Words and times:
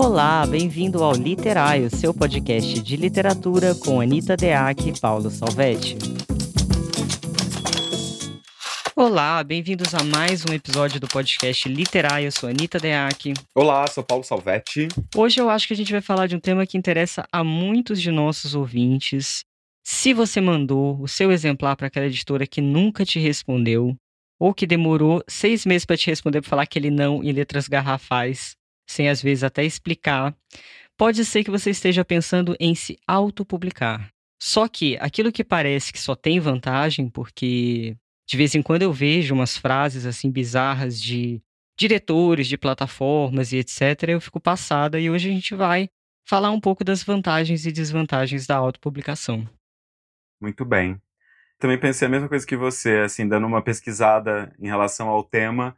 Olá, 0.00 0.46
bem-vindo 0.46 1.02
ao 1.02 1.12
Literário, 1.12 1.90
seu 1.90 2.14
podcast 2.14 2.80
de 2.80 2.96
literatura 2.96 3.74
com 3.74 4.00
Anita 4.00 4.36
Deac 4.36 4.88
e 4.88 5.00
Paulo 5.00 5.28
Salvetti. 5.28 5.98
Olá, 8.94 9.42
bem-vindos 9.42 9.92
a 9.96 10.04
mais 10.04 10.44
um 10.48 10.54
episódio 10.54 11.00
do 11.00 11.08
podcast 11.08 11.68
Literário. 11.68 12.28
Eu 12.28 12.32
sou 12.32 12.48
Anita 12.48 12.78
Deac. 12.78 13.34
Olá, 13.56 13.88
sou 13.88 14.04
Paulo 14.04 14.22
Salvetti. 14.22 14.86
Hoje 15.16 15.40
eu 15.40 15.50
acho 15.50 15.66
que 15.66 15.74
a 15.74 15.76
gente 15.76 15.90
vai 15.90 16.00
falar 16.00 16.28
de 16.28 16.36
um 16.36 16.40
tema 16.40 16.64
que 16.64 16.78
interessa 16.78 17.26
a 17.32 17.42
muitos 17.42 18.00
de 18.00 18.12
nossos 18.12 18.54
ouvintes. 18.54 19.40
Se 19.84 20.14
você 20.14 20.40
mandou 20.40 20.96
o 21.02 21.08
seu 21.08 21.32
exemplar 21.32 21.74
para 21.74 21.88
aquela 21.88 22.06
editora 22.06 22.46
que 22.46 22.60
nunca 22.60 23.04
te 23.04 23.18
respondeu, 23.18 23.96
ou 24.38 24.54
que 24.54 24.64
demorou 24.64 25.24
seis 25.26 25.66
meses 25.66 25.84
para 25.84 25.96
te 25.96 26.06
responder 26.06 26.40
para 26.40 26.50
falar 26.50 26.62
aquele 26.62 26.88
não 26.88 27.20
em 27.24 27.32
letras 27.32 27.66
garrafais, 27.66 28.56
sem 28.88 29.08
às 29.08 29.22
vezes 29.22 29.44
até 29.44 29.64
explicar, 29.64 30.34
pode 30.96 31.24
ser 31.24 31.44
que 31.44 31.50
você 31.50 31.70
esteja 31.70 32.04
pensando 32.04 32.56
em 32.58 32.74
se 32.74 32.98
autopublicar. 33.06 34.10
Só 34.40 34.68
que 34.68 34.96
aquilo 35.00 35.32
que 35.32 35.44
parece 35.44 35.92
que 35.92 35.98
só 36.00 36.14
tem 36.14 36.40
vantagem, 36.40 37.08
porque 37.08 37.96
de 38.26 38.36
vez 38.36 38.54
em 38.54 38.62
quando 38.62 38.82
eu 38.82 38.92
vejo 38.92 39.34
umas 39.34 39.56
frases 39.56 40.06
assim 40.06 40.30
bizarras 40.30 41.00
de 41.00 41.40
diretores 41.78 42.48
de 42.48 42.58
plataformas 42.58 43.52
e 43.52 43.58
etc, 43.58 44.08
eu 44.08 44.20
fico 44.20 44.40
passada 44.40 44.98
e 44.98 45.08
hoje 45.08 45.28
a 45.28 45.32
gente 45.32 45.54
vai 45.54 45.88
falar 46.26 46.50
um 46.50 46.60
pouco 46.60 46.84
das 46.84 47.02
vantagens 47.02 47.64
e 47.64 47.72
desvantagens 47.72 48.46
da 48.46 48.56
autopublicação. 48.56 49.48
Muito 50.40 50.64
bem. 50.64 51.00
Também 51.58 51.78
pensei 51.78 52.06
a 52.06 52.10
mesma 52.10 52.28
coisa 52.28 52.46
que 52.46 52.56
você, 52.56 52.98
assim, 52.98 53.26
dando 53.26 53.46
uma 53.46 53.62
pesquisada 53.62 54.54
em 54.60 54.66
relação 54.66 55.08
ao 55.08 55.24
tema, 55.24 55.76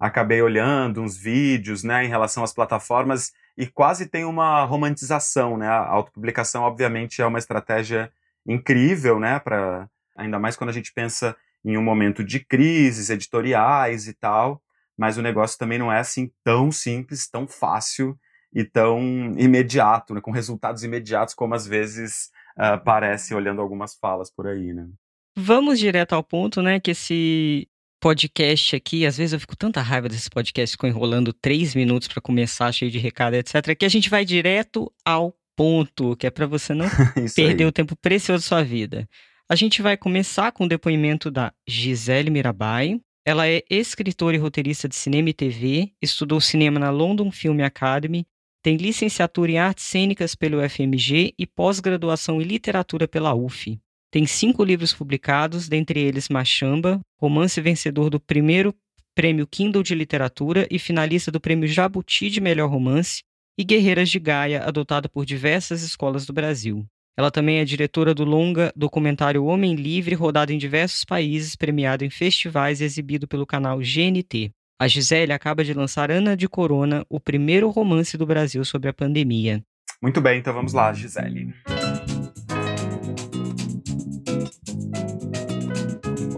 acabei 0.00 0.40
olhando 0.40 1.02
uns 1.02 1.16
vídeos, 1.16 1.84
né, 1.84 2.04
em 2.04 2.08
relação 2.08 2.42
às 2.42 2.54
plataformas 2.54 3.32
e 3.56 3.66
quase 3.66 4.06
tem 4.06 4.24
uma 4.24 4.64
romantização, 4.64 5.58
né? 5.58 5.68
A 5.68 5.86
autopublicação, 5.86 6.62
obviamente, 6.62 7.20
é 7.20 7.26
uma 7.26 7.38
estratégia 7.38 8.10
incrível, 8.46 9.20
né, 9.20 9.38
para 9.38 9.86
ainda 10.16 10.38
mais 10.38 10.56
quando 10.56 10.70
a 10.70 10.72
gente 10.72 10.92
pensa 10.94 11.36
em 11.62 11.76
um 11.76 11.82
momento 11.82 12.24
de 12.24 12.40
crises 12.40 13.10
editoriais 13.10 14.08
e 14.08 14.14
tal, 14.14 14.62
mas 14.96 15.18
o 15.18 15.22
negócio 15.22 15.58
também 15.58 15.78
não 15.78 15.92
é 15.92 15.98
assim 15.98 16.30
tão 16.42 16.72
simples, 16.72 17.28
tão 17.28 17.46
fácil 17.46 18.18
e 18.52 18.64
tão 18.64 18.98
imediato, 19.36 20.14
né, 20.14 20.20
com 20.22 20.30
resultados 20.30 20.82
imediatos 20.82 21.34
como 21.34 21.54
às 21.54 21.66
vezes 21.66 22.30
uh, 22.58 22.82
parece 22.82 23.34
olhando 23.34 23.60
algumas 23.60 23.94
falas 23.94 24.30
por 24.30 24.46
aí, 24.46 24.72
né? 24.72 24.88
Vamos 25.36 25.78
direto 25.78 26.14
ao 26.14 26.24
ponto, 26.24 26.60
né? 26.60 26.80
Que 26.80 26.90
esse 26.90 27.68
podcast 28.00 28.74
aqui, 28.74 29.04
às 29.04 29.18
vezes 29.18 29.34
eu 29.34 29.40
fico 29.40 29.56
tanta 29.56 29.82
raiva 29.82 30.08
desses 30.08 30.28
podcasts 30.28 30.72
ficam 30.72 30.88
enrolando 30.88 31.32
três 31.32 31.74
minutos 31.74 32.08
para 32.08 32.20
começar, 32.20 32.72
cheio 32.72 32.90
de 32.90 32.98
recado, 32.98 33.34
etc., 33.34 33.76
que 33.78 33.84
a 33.84 33.88
gente 33.88 34.08
vai 34.08 34.24
direto 34.24 34.90
ao 35.04 35.34
ponto, 35.54 36.16
que 36.16 36.26
é 36.26 36.30
para 36.30 36.46
você 36.46 36.72
não 36.72 36.86
perder 37.36 37.64
aí. 37.64 37.68
o 37.68 37.72
tempo 37.72 37.94
precioso 37.94 38.42
da 38.42 38.48
sua 38.48 38.64
vida. 38.64 39.06
A 39.48 39.54
gente 39.54 39.82
vai 39.82 39.96
começar 39.96 40.50
com 40.52 40.64
o 40.64 40.68
depoimento 40.68 41.30
da 41.30 41.52
Gisele 41.68 42.30
Mirabai. 42.30 42.98
Ela 43.26 43.46
é 43.46 43.62
escritora 43.68 44.34
e 44.34 44.38
roteirista 44.38 44.88
de 44.88 44.96
cinema 44.96 45.28
e 45.28 45.34
TV, 45.34 45.92
estudou 46.00 46.40
cinema 46.40 46.80
na 46.80 46.90
London 46.90 47.30
Film 47.30 47.60
Academy, 47.60 48.26
tem 48.62 48.76
licenciatura 48.76 49.50
em 49.50 49.58
artes 49.58 49.84
cênicas 49.84 50.34
pelo 50.34 50.66
FMG 50.66 51.34
e 51.38 51.46
pós-graduação 51.46 52.40
em 52.40 52.44
literatura 52.44 53.06
pela 53.06 53.34
UF. 53.34 53.78
Tem 54.10 54.26
cinco 54.26 54.64
livros 54.64 54.92
publicados, 54.92 55.68
dentre 55.68 56.00
eles 56.00 56.28
Machamba, 56.28 57.00
romance 57.20 57.60
vencedor 57.60 58.10
do 58.10 58.18
primeiro 58.18 58.74
Prêmio 59.14 59.46
Kindle 59.46 59.82
de 59.82 59.94
Literatura 59.94 60.66
e 60.70 60.78
finalista 60.78 61.30
do 61.30 61.40
Prêmio 61.40 61.68
Jabuti 61.68 62.28
de 62.28 62.40
Melhor 62.40 62.68
Romance, 62.68 63.22
e 63.56 63.64
Guerreiras 63.64 64.08
de 64.08 64.18
Gaia, 64.18 64.62
adotada 64.64 65.08
por 65.08 65.26
diversas 65.26 65.82
escolas 65.82 66.24
do 66.24 66.32
Brasil. 66.32 66.86
Ela 67.16 67.30
também 67.30 67.58
é 67.58 67.64
diretora 67.64 68.14
do 68.14 68.24
longa 68.24 68.72
documentário 68.74 69.44
Homem 69.44 69.74
Livre, 69.74 70.14
rodado 70.14 70.52
em 70.52 70.58
diversos 70.58 71.04
países, 71.04 71.54
premiado 71.54 72.04
em 72.04 72.08
festivais 72.08 72.80
e 72.80 72.84
exibido 72.84 73.28
pelo 73.28 73.46
canal 73.46 73.78
GNT. 73.78 74.50
A 74.80 74.88
Gisele 74.88 75.32
acaba 75.32 75.62
de 75.62 75.74
lançar 75.74 76.10
Ana 76.10 76.34
de 76.34 76.48
Corona, 76.48 77.04
o 77.10 77.20
primeiro 77.20 77.68
romance 77.68 78.16
do 78.16 78.24
Brasil 78.24 78.64
sobre 78.64 78.88
a 78.88 78.94
pandemia. 78.94 79.62
Muito 80.02 80.20
bem, 80.22 80.38
então 80.38 80.54
vamos 80.54 80.72
lá, 80.72 80.90
Gisele. 80.94 81.52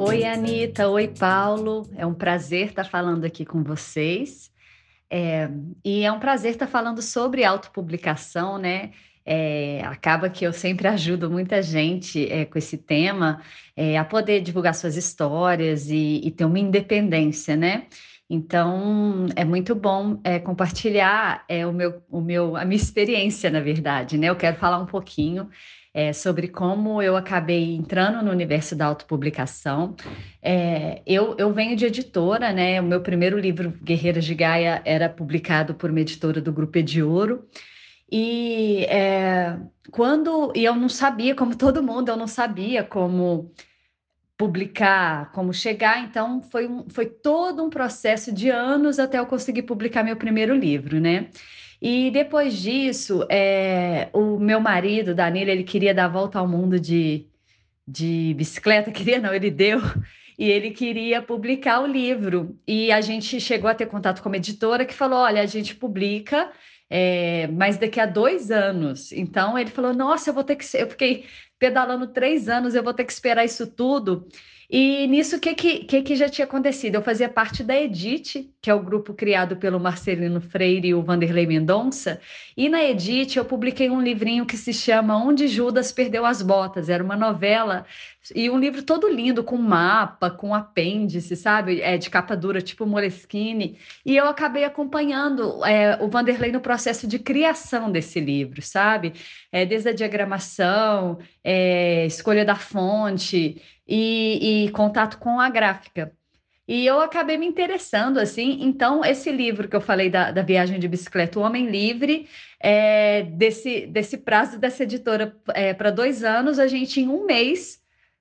Oi, 0.05 0.25
Anitta. 0.25 0.89
Oi, 0.89 1.07
Paulo. 1.07 1.89
É 1.97 2.05
um 2.05 2.13
prazer 2.13 2.71
estar 2.71 2.83
falando 2.83 3.25
aqui 3.25 3.45
com 3.45 3.63
vocês. 3.63 4.51
É, 5.09 5.49
e 5.85 6.03
é 6.03 6.11
um 6.11 6.19
prazer 6.19 6.51
estar 6.51 6.67
falando 6.67 7.01
sobre 7.01 7.45
autopublicação, 7.45 8.59
né? 8.59 8.91
É, 9.25 9.81
acaba 9.85 10.29
que 10.29 10.45
eu 10.45 10.53
sempre 10.53 10.89
ajudo 10.89 11.31
muita 11.31 11.63
gente 11.63 12.29
é, 12.33 12.45
com 12.45 12.59
esse 12.59 12.77
tema 12.77 13.41
é, 13.77 13.97
a 13.97 14.05
poder 14.05 14.41
divulgar 14.41 14.75
suas 14.75 14.97
histórias 14.97 15.89
e, 15.89 16.21
e, 16.25 16.33
ter 16.33 16.47
uma 16.47 16.59
independência, 16.59 17.55
né? 17.55 17.87
Então 18.29 19.27
é 19.37 19.45
muito 19.45 19.73
bom 19.73 20.21
é, 20.25 20.41
compartilhar 20.41 21.45
é, 21.49 21.65
o 21.65 21.73
meu, 21.73 22.03
o 22.11 22.21
meu, 22.21 22.57
a 22.57 22.65
minha 22.65 22.81
experiência, 22.81 23.51
na 23.51 23.61
verdade, 23.61 24.19
né? 24.19 24.27
Eu 24.29 24.37
quero 24.37 24.57
falar 24.57 24.79
um 24.79 24.87
pouquinho 24.87 25.49
é, 25.95 26.13
sobre 26.13 26.49
como 26.49 27.03
eu 27.03 27.17
acabei 27.17 27.75
entrando 27.75 28.25
no 28.25 28.31
universo 28.31 28.75
da 28.75 28.87
autopublicação. 28.87 29.95
É, 30.41 31.03
eu, 31.07 31.37
eu 31.39 31.53
venho 31.53 31.77
de 31.77 31.85
editora, 31.85 32.53
né? 32.53 32.81
O 32.81 32.85
meu 32.85 33.01
primeiro 33.03 33.39
livro, 33.39 33.71
Guerreiras 33.83 34.25
de 34.25 34.35
Gaia, 34.35 34.81
era 34.85 35.09
publicado 35.09 35.75
por 35.75 35.91
uma 35.91 36.01
editora 36.01 36.41
do 36.41 36.53
Grupo 36.53 36.79
Ediouro. 36.79 37.47
E 38.11 38.85
é, 38.89 39.59
quando 39.91 40.53
e 40.55 40.65
eu 40.65 40.75
não 40.75 40.89
sabia, 40.89 41.35
como 41.35 41.57
todo 41.57 41.83
mundo, 41.83 42.11
eu 42.11 42.17
não 42.17 42.27
sabia 42.27 42.83
como 42.83 43.53
publicar, 44.37 45.31
como 45.33 45.53
chegar. 45.53 46.03
Então 46.05 46.43
foi, 46.43 46.67
um, 46.67 46.89
foi 46.89 47.07
todo 47.07 47.63
um 47.63 47.71
processo 47.71 48.33
de 48.33 48.51
anos 48.51 48.99
até 48.99 49.19
eu 49.19 49.27
conseguir 49.27 49.63
publicar 49.63 50.03
meu 50.03 50.17
primeiro 50.17 50.55
livro, 50.55 50.99
né? 51.01 51.29
E 51.85 52.13
depois 52.13 52.55
disso, 52.55 53.27
é, 53.29 54.09
o 54.13 54.39
meu 54.39 54.61
marido, 54.61 55.17
Danilo, 55.17 55.51
ele 55.51 55.65
queria 55.65 55.93
dar 55.93 56.05
a 56.05 56.09
volta 56.09 56.39
ao 56.39 56.47
mundo 56.47 56.79
de, 56.79 57.27
de 57.87 58.35
bicicleta, 58.35 58.93
queria 58.93 59.19
não, 59.19 59.35
ele 59.35 59.51
deu, 59.51 59.81
e 60.39 60.49
ele 60.49 60.71
queria 60.71 61.21
publicar 61.21 61.81
o 61.81 61.87
livro. 61.87 62.57
E 62.69 62.93
a 62.93 63.01
gente 63.01 63.41
chegou 63.41 63.69
a 63.69 63.75
ter 63.75 63.87
contato 63.87 64.23
com 64.23 64.29
uma 64.29 64.37
editora 64.37 64.85
que 64.85 64.95
falou: 64.95 65.19
olha, 65.19 65.43
a 65.43 65.47
gente 65.47 65.75
publica, 65.75 66.53
é, 66.89 67.49
mas 67.49 67.77
daqui 67.79 67.99
a 67.99 68.07
dois 68.07 68.53
anos. 68.53 69.11
Então 69.11 69.59
ele 69.59 69.71
falou: 69.71 69.93
nossa, 69.93 70.31
eu 70.31 70.35
vou 70.35 70.45
ter 70.45 70.55
que. 70.55 70.65
Eu 70.77 70.89
fiquei 70.89 71.27
pedalando 71.59 72.07
três 72.07 72.49
anos, 72.49 72.77
eu 72.77 72.83
vou 72.85 72.95
ter 72.95 73.05
que 73.05 73.13
esperar 73.13 73.45
isso 73.45 73.67
tudo. 73.67 74.29
E 74.75 75.07
nisso, 75.07 75.37
o 75.37 75.39
que, 75.39 75.55
que, 75.55 76.03
que, 76.03 76.17
já 76.17 76.31
tinha 76.31 76.47
acontecido? 76.47 76.95
Eu 76.95 77.03
fazia 77.03 77.29
parte 77.29 77.63
da 77.63 77.79
Edite, 77.79 78.51
que 78.59 78.71
é 78.71 78.75
o 78.75 78.83
grupo 78.83 79.13
criado 79.13 79.55
pelo 79.57 79.79
Marcelino 79.79 80.41
Freire 80.41 80.89
e 80.89 80.95
o 80.95 81.03
Vanderlei 81.03 81.47
Mendonça, 81.47 82.19
e 82.57 82.71
na 82.71 82.83
Edite 82.83 83.37
eu 83.37 83.45
publiquei 83.45 83.91
um 83.91 84.01
livrinho 84.01 84.47
que 84.47 84.57
se 84.57 84.73
chama 84.73 85.23
Onde 85.23 85.47
Judas 85.47 85.93
Perdeu 85.93 86.25
as 86.25 86.41
Botas. 86.41 86.89
Era 86.89 87.05
uma 87.05 87.17
novela 87.17 87.85
e 88.35 88.49
um 88.49 88.59
livro 88.59 88.83
todo 88.83 89.09
lindo, 89.09 89.43
com 89.43 89.57
mapa, 89.57 90.31
com 90.31 90.55
apêndice, 90.55 91.35
sabe? 91.35 91.81
É, 91.83 91.99
de 91.99 92.09
capa 92.09 92.37
dura, 92.37 92.63
tipo 92.63 92.87
Moleskine. 92.87 93.77
E 94.07 94.17
eu 94.17 94.27
acabei 94.27 94.65
acompanhando 94.65 95.65
é, 95.67 95.99
o 96.01 96.09
Vanderlei 96.09 96.53
no 96.53 96.61
processo 96.61 97.07
de 97.07 97.19
criação 97.19 97.91
desse 97.91 98.21
livro, 98.21 98.63
sabe? 98.63 99.13
É, 99.51 99.67
desde 99.67 99.89
a 99.89 99.93
diagramação, 99.93 101.19
é, 101.43 102.07
escolha 102.07 102.45
da 102.45 102.55
fonte 102.55 103.61
e, 103.87 104.67
e 104.67 104.71
contato 104.71 105.19
com 105.19 105.41
a 105.41 105.49
gráfica. 105.49 106.13
E 106.67 106.87
eu 106.87 107.01
acabei 107.01 107.37
me 107.37 107.47
interessando, 107.47 108.19
assim. 108.19 108.59
Então, 108.63 109.05
esse 109.05 109.31
livro 109.31 109.69
que 109.69 109.75
eu 109.75 109.81
falei 109.81 110.09
da, 110.09 110.31
da 110.31 110.43
viagem 110.43 110.79
de 110.79 110.87
bicicleta, 110.87 111.39
O 111.39 111.43
Homem 111.43 111.67
Livre, 111.67 112.29
é, 112.61 113.25
desse, 113.25 113.87
desse 113.87 114.19
prazo 114.19 114.59
dessa 114.59 114.85
editora 114.85 115.37
é, 115.55 115.75
para 115.75 115.91
dois 115.91 116.23
anos, 116.23 116.59
a 116.59 116.69
gente, 116.69 117.01
em 117.01 117.09
um 117.09 117.27
mês, 117.27 117.81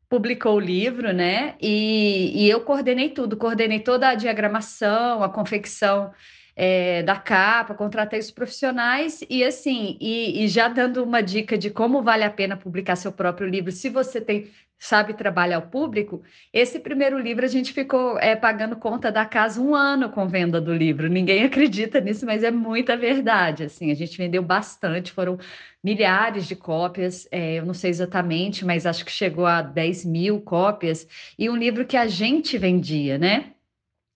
publicou 0.09 0.55
o 0.55 0.59
livro, 0.59 1.13
né? 1.13 1.55
E, 1.61 2.43
e 2.43 2.49
eu 2.49 2.61
coordenei 2.61 3.09
tudo, 3.09 3.37
coordenei 3.37 3.79
toda 3.79 4.09
a 4.09 4.15
diagramação, 4.15 5.23
a 5.23 5.29
confecção 5.29 6.11
é, 6.55 7.03
da 7.03 7.15
capa, 7.15 7.73
contratei 7.73 8.19
os 8.19 8.31
profissionais 8.31 9.23
e 9.29 9.43
assim, 9.43 9.97
e, 9.99 10.43
e, 10.43 10.47
já 10.47 10.67
dando 10.67 11.03
uma 11.03 11.21
dica 11.21 11.57
de 11.57 11.69
como 11.69 12.01
vale 12.01 12.23
a 12.23 12.29
pena 12.29 12.57
publicar 12.57 12.95
seu 12.95 13.11
próprio 13.11 13.47
livro, 13.47 13.71
se 13.71 13.89
você 13.89 14.19
tem 14.21 14.49
sabe 14.81 15.13
trabalhar 15.13 15.57
ao 15.57 15.61
público, 15.67 16.23
esse 16.51 16.79
primeiro 16.79 17.19
livro 17.19 17.45
a 17.45 17.47
gente 17.47 17.71
ficou 17.71 18.17
é, 18.17 18.35
pagando 18.35 18.75
conta 18.75 19.11
da 19.11 19.23
casa 19.23 19.61
um 19.61 19.75
ano 19.75 20.09
com 20.09 20.27
venda 20.27 20.59
do 20.59 20.73
livro. 20.73 21.07
Ninguém 21.07 21.43
acredita 21.45 22.01
nisso, 22.01 22.25
mas 22.25 22.43
é 22.43 22.49
muita 22.49 22.97
verdade. 22.97 23.65
Assim, 23.65 23.91
a 23.91 23.93
gente 23.93 24.17
vendeu 24.17 24.41
bastante, 24.41 25.11
foram 25.11 25.37
milhares 25.83 26.47
de 26.47 26.55
cópias, 26.55 27.27
é, 27.31 27.59
eu 27.59 27.65
não 27.65 27.75
sei 27.75 27.91
exatamente, 27.91 28.65
mas 28.65 28.87
acho 28.87 29.05
que 29.05 29.11
chegou 29.11 29.45
a 29.45 29.61
10 29.61 30.03
mil 30.05 30.41
cópias, 30.41 31.07
e 31.37 31.47
um 31.47 31.55
livro 31.55 31.85
que 31.85 31.95
a 31.95 32.07
gente 32.07 32.57
vendia, 32.57 33.19
né? 33.19 33.53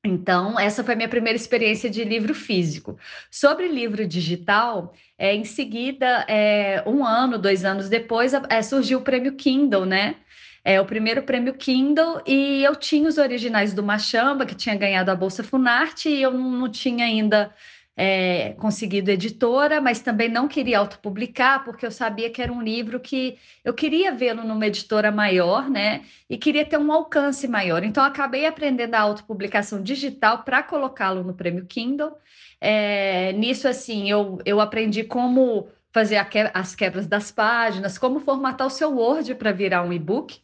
Então, 0.06 0.60
essa 0.60 0.84
foi 0.84 0.96
minha 0.96 1.10
primeira 1.10 1.36
experiência 1.36 1.90
de 1.90 2.04
livro 2.04 2.34
físico. 2.36 2.98
Sobre 3.30 3.68
livro 3.68 4.08
digital, 4.08 4.94
é, 5.18 5.34
em 5.34 5.44
seguida, 5.44 6.24
é, 6.28 6.84
um 6.86 7.04
ano, 7.04 7.40
dois 7.40 7.66
anos 7.66 7.90
depois, 7.90 8.32
é, 8.34 8.62
surgiu 8.62 9.00
o 9.00 9.02
prêmio 9.02 9.34
Kindle, 9.34 9.86
né? 9.86 10.16
É 10.64 10.80
o 10.80 10.86
primeiro 10.86 11.24
prêmio 11.24 11.54
Kindle, 11.54 12.22
e 12.26 12.64
eu 12.64 12.76
tinha 12.76 13.08
os 13.08 13.18
originais 13.18 13.74
do 13.74 13.84
Machamba, 13.84 14.46
que 14.46 14.56
tinha 14.56 14.76
ganhado 14.76 15.12
a 15.12 15.16
Bolsa 15.16 15.44
Funarte, 15.44 16.10
e 16.10 16.22
eu 16.22 16.32
não 16.32 16.70
tinha 16.70 17.06
ainda 17.06 17.54
é, 17.98 18.54
conseguido 18.54 19.10
editora, 19.10 19.80
mas 19.80 20.02
também 20.02 20.28
não 20.28 20.48
queria 20.48 20.80
autopublicar, 20.80 21.64
porque 21.64 21.86
eu 21.86 21.92
sabia 21.92 22.30
que 22.30 22.42
era 22.42 22.52
um 22.52 22.62
livro 22.62 23.00
que 23.00 23.38
eu 23.64 23.74
queria 23.74 24.12
vê-lo 24.12 24.44
numa 24.44 24.68
editora 24.68 25.12
maior, 25.12 25.70
né? 25.70 26.04
E 26.30 26.38
queria 26.38 26.66
ter 26.66 26.78
um 26.78 26.92
alcance 26.92 27.48
maior. 27.48 27.84
Então, 27.84 28.04
acabei 28.04 28.46
aprendendo 28.46 28.96
a 28.96 29.00
autopublicação 29.00 29.82
digital 29.82 30.44
para 30.44 30.62
colocá-lo 30.62 31.24
no 31.24 31.34
prêmio 31.34 31.66
Kindle. 31.66 32.12
É, 32.60 33.32
nisso, 33.34 33.68
assim, 33.68 34.10
eu, 34.10 34.40
eu 34.46 34.60
aprendi 34.60 35.04
como 35.04 35.70
fazer 35.94 36.24
que, 36.26 36.40
as 36.54 36.76
quebras 36.76 37.08
das 37.08 37.32
páginas, 37.32 37.98
como 37.98 38.20
formatar 38.20 38.68
o 38.68 38.70
seu 38.70 38.94
Word 38.94 39.36
para 39.36 39.54
virar 39.54 39.84
um 39.84 39.94
e-book. 39.94 40.42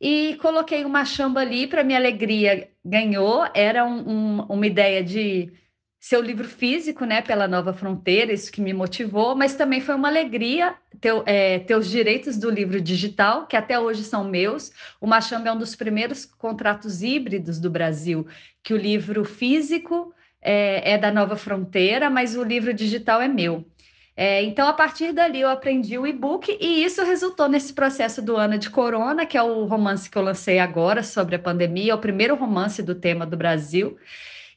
E 0.00 0.36
coloquei 0.40 0.84
uma 0.84 1.04
chamba 1.04 1.40
ali, 1.40 1.66
para 1.68 1.84
minha 1.84 1.98
alegria, 1.98 2.68
ganhou. 2.84 3.48
Era 3.54 3.84
um, 3.84 4.08
um, 4.08 4.42
uma 4.48 4.66
ideia 4.66 5.02
de 5.02 5.52
seu 6.00 6.20
livro 6.20 6.46
físico, 6.46 7.04
né, 7.04 7.20
pela 7.20 7.48
Nova 7.48 7.72
Fronteira, 7.72 8.32
isso 8.32 8.52
que 8.52 8.60
me 8.60 8.72
motivou, 8.72 9.34
mas 9.34 9.54
também 9.54 9.80
foi 9.80 9.96
uma 9.96 10.08
alegria 10.08 10.74
ter, 11.00 11.12
é, 11.26 11.58
ter 11.58 11.74
os 11.74 11.90
direitos 11.90 12.36
do 12.36 12.48
livro 12.48 12.80
digital, 12.80 13.46
que 13.46 13.56
até 13.56 13.78
hoje 13.78 14.04
são 14.04 14.24
meus. 14.24 14.70
O 15.00 15.06
Machamba 15.06 15.48
é 15.48 15.52
um 15.52 15.58
dos 15.58 15.74
primeiros 15.74 16.24
contratos 16.24 17.02
híbridos 17.02 17.58
do 17.58 17.68
Brasil, 17.68 18.26
que 18.62 18.72
o 18.72 18.76
livro 18.76 19.24
físico 19.24 20.14
é, 20.40 20.92
é 20.92 20.98
da 20.98 21.10
Nova 21.10 21.36
Fronteira, 21.36 22.08
mas 22.08 22.36
o 22.36 22.44
livro 22.44 22.72
digital 22.72 23.20
é 23.20 23.28
meu. 23.28 23.64
É, 24.16 24.42
então, 24.42 24.66
a 24.66 24.72
partir 24.72 25.12
dali, 25.12 25.40
eu 25.40 25.48
aprendi 25.48 25.96
o 25.96 26.06
e-book 26.06 26.56
e 26.60 26.82
isso 26.82 27.04
resultou 27.04 27.48
nesse 27.48 27.72
processo 27.72 28.20
do 28.20 28.36
Ana 28.36 28.58
de 28.58 28.68
Corona, 28.68 29.24
que 29.24 29.38
é 29.38 29.42
o 29.42 29.64
romance 29.64 30.10
que 30.10 30.18
eu 30.18 30.22
lancei 30.22 30.58
agora 30.58 31.04
sobre 31.04 31.36
a 31.36 31.38
pandemia, 31.38 31.92
é 31.92 31.94
o 31.94 31.98
primeiro 31.98 32.34
romance 32.34 32.82
do 32.82 32.96
tema 32.96 33.24
do 33.24 33.36
Brasil. 33.36 33.96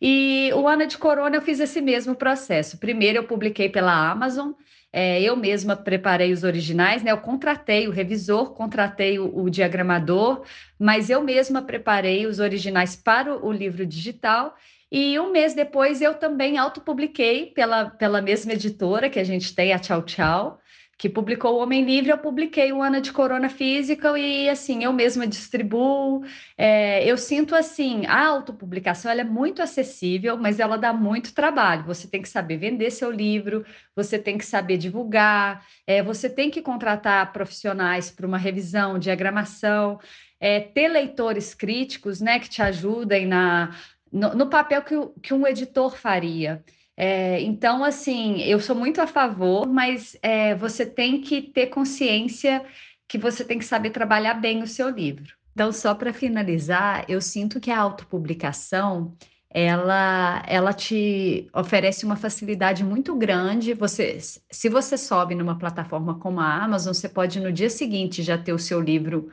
E 0.01 0.51
o 0.56 0.68
Ana 0.68 0.88
de 0.88 0.98
Corona 0.98 1.36
eu 1.36 1.42
fiz 1.42 1.59
esse 1.59 1.80
mesmo 1.80 2.15
processo. 2.15 2.77
Primeiro 2.80 3.19
eu 3.19 3.24
publiquei 3.24 3.69
pela 3.69 3.94
Amazon, 4.09 4.53
é, 4.92 5.21
eu 5.21 5.36
mesma 5.38 5.75
preparei 5.75 6.33
os 6.33 6.44
originais, 6.44 7.03
né? 7.03 7.12
Eu 7.12 7.19
contratei 7.19 7.88
o 7.88 7.92
revisor, 7.92 8.53
contratei 8.53 9.19
o, 9.19 9.44
o, 9.44 9.50
diagramador, 9.50 10.44
mas 10.77 11.09
eu 11.09 11.21
mesma 11.24 11.62
preparei 11.62 12.25
os 12.25 12.39
originais 12.39 12.95
para 12.95 13.33
o, 13.33 13.48
o 13.48 13.51
livro 13.51 13.86
digital. 13.86 14.56
E 14.92 15.18
um 15.19 15.31
mês 15.31 15.53
depois 15.53 16.01
eu 16.01 16.15
também 16.15 16.57
autopubliquei 16.57 17.45
pela, 17.45 17.89
pela 17.92 18.21
mesma 18.21 18.54
editora 18.54 19.09
que 19.09 19.19
a 19.19 19.24
gente 19.24 19.56
tem, 19.56 19.71
a 19.71 19.80
Tchau 19.80 20.01
Tchau 20.01 20.61
que 21.01 21.09
publicou 21.09 21.56
o 21.56 21.63
Homem 21.63 21.83
Livre, 21.83 22.12
eu 22.12 22.18
publiquei 22.19 22.71
o 22.71 22.80
Ana 22.80 23.01
de 23.01 23.12
Corona 23.12 23.50
Física 23.50 24.15
e 24.19 24.48
assim, 24.48 24.83
eu 24.83 24.94
mesma 24.94 25.25
distribuo. 25.25 26.24
É, 26.56 27.03
eu 27.03 27.18
sinto 27.18 27.56
assim, 27.56 28.06
a 28.06 28.24
autopublicação 28.27 29.09
ela 29.09 29.21
é 29.21 29.24
muito 29.24 29.63
acessível, 29.63 30.38
mas 30.38 30.59
ela 30.59 30.77
dá 30.77 30.94
muito 30.94 31.33
trabalho. 31.33 31.86
Você 31.86 32.07
tem 32.07 32.21
que 32.21 32.30
saber 32.30 32.57
vender 32.57 32.92
seu 32.92 33.09
livro, 33.09 33.65
você 33.95 34.19
tem 34.19 34.38
que 34.38 34.45
saber 34.45 34.77
divulgar, 34.77 35.65
é, 35.88 36.03
você 36.03 36.30
tem 36.30 36.51
que 36.51 36.62
contratar 36.62 37.33
profissionais 37.33 38.12
para 38.12 38.27
uma 38.27 38.38
revisão, 38.38 39.00
diagramação, 39.00 40.00
é, 40.39 40.59
ter 40.59 40.88
leitores 40.88 41.56
críticos 41.56 42.21
né, 42.21 42.38
que 42.38 42.47
te 42.47 42.62
ajudem 42.62 43.25
na, 43.25 43.75
no, 44.12 44.36
no 44.36 44.50
papel 44.51 44.83
que, 44.83 44.95
que 45.19 45.33
um 45.33 45.47
editor 45.47 45.97
faria. 45.97 46.63
É, 46.98 47.42
então, 47.42 47.84
assim, 47.84 48.42
eu 48.42 48.60
sou 48.60 48.76
muito 48.76 49.02
a 49.02 49.08
favor, 49.08 49.68
mas 49.68 50.18
é, 50.22 50.54
você 50.56 50.86
tem 50.86 51.22
que 51.22 51.42
ter 51.42 51.68
consciência 51.68 52.64
que 53.08 53.18
você 53.18 53.44
tem 53.44 53.58
que 53.58 53.66
saber 53.66 53.90
trabalhar 53.90 54.36
bem 54.36 54.62
o 54.62 54.68
seu 54.68 54.90
livro. 54.90 55.34
Então, 55.54 55.72
só 55.72 55.94
para 55.94 56.14
finalizar, 56.14 57.06
eu 57.10 57.20
sinto 57.20 57.60
que 57.60 57.72
a 57.72 57.80
autopublicação 57.80 59.14
ela, 59.54 60.42
ela 60.48 60.72
te 60.72 61.50
oferece 61.54 62.06
uma 62.06 62.16
facilidade 62.16 62.84
muito 62.86 63.14
grande. 63.16 63.74
Você, 63.74 64.18
se 64.20 64.70
você 64.70 64.98
sobe 64.98 65.36
numa 65.36 65.58
plataforma 65.58 66.18
como 66.20 66.40
a 66.40 66.64
Amazon, 66.64 66.94
você 66.94 67.10
pode 67.10 67.40
no 67.40 67.52
dia 67.52 67.70
seguinte 67.70 68.24
já 68.24 68.38
ter 68.38 68.54
o 68.54 68.60
seu 68.60 68.80
livro 68.80 69.30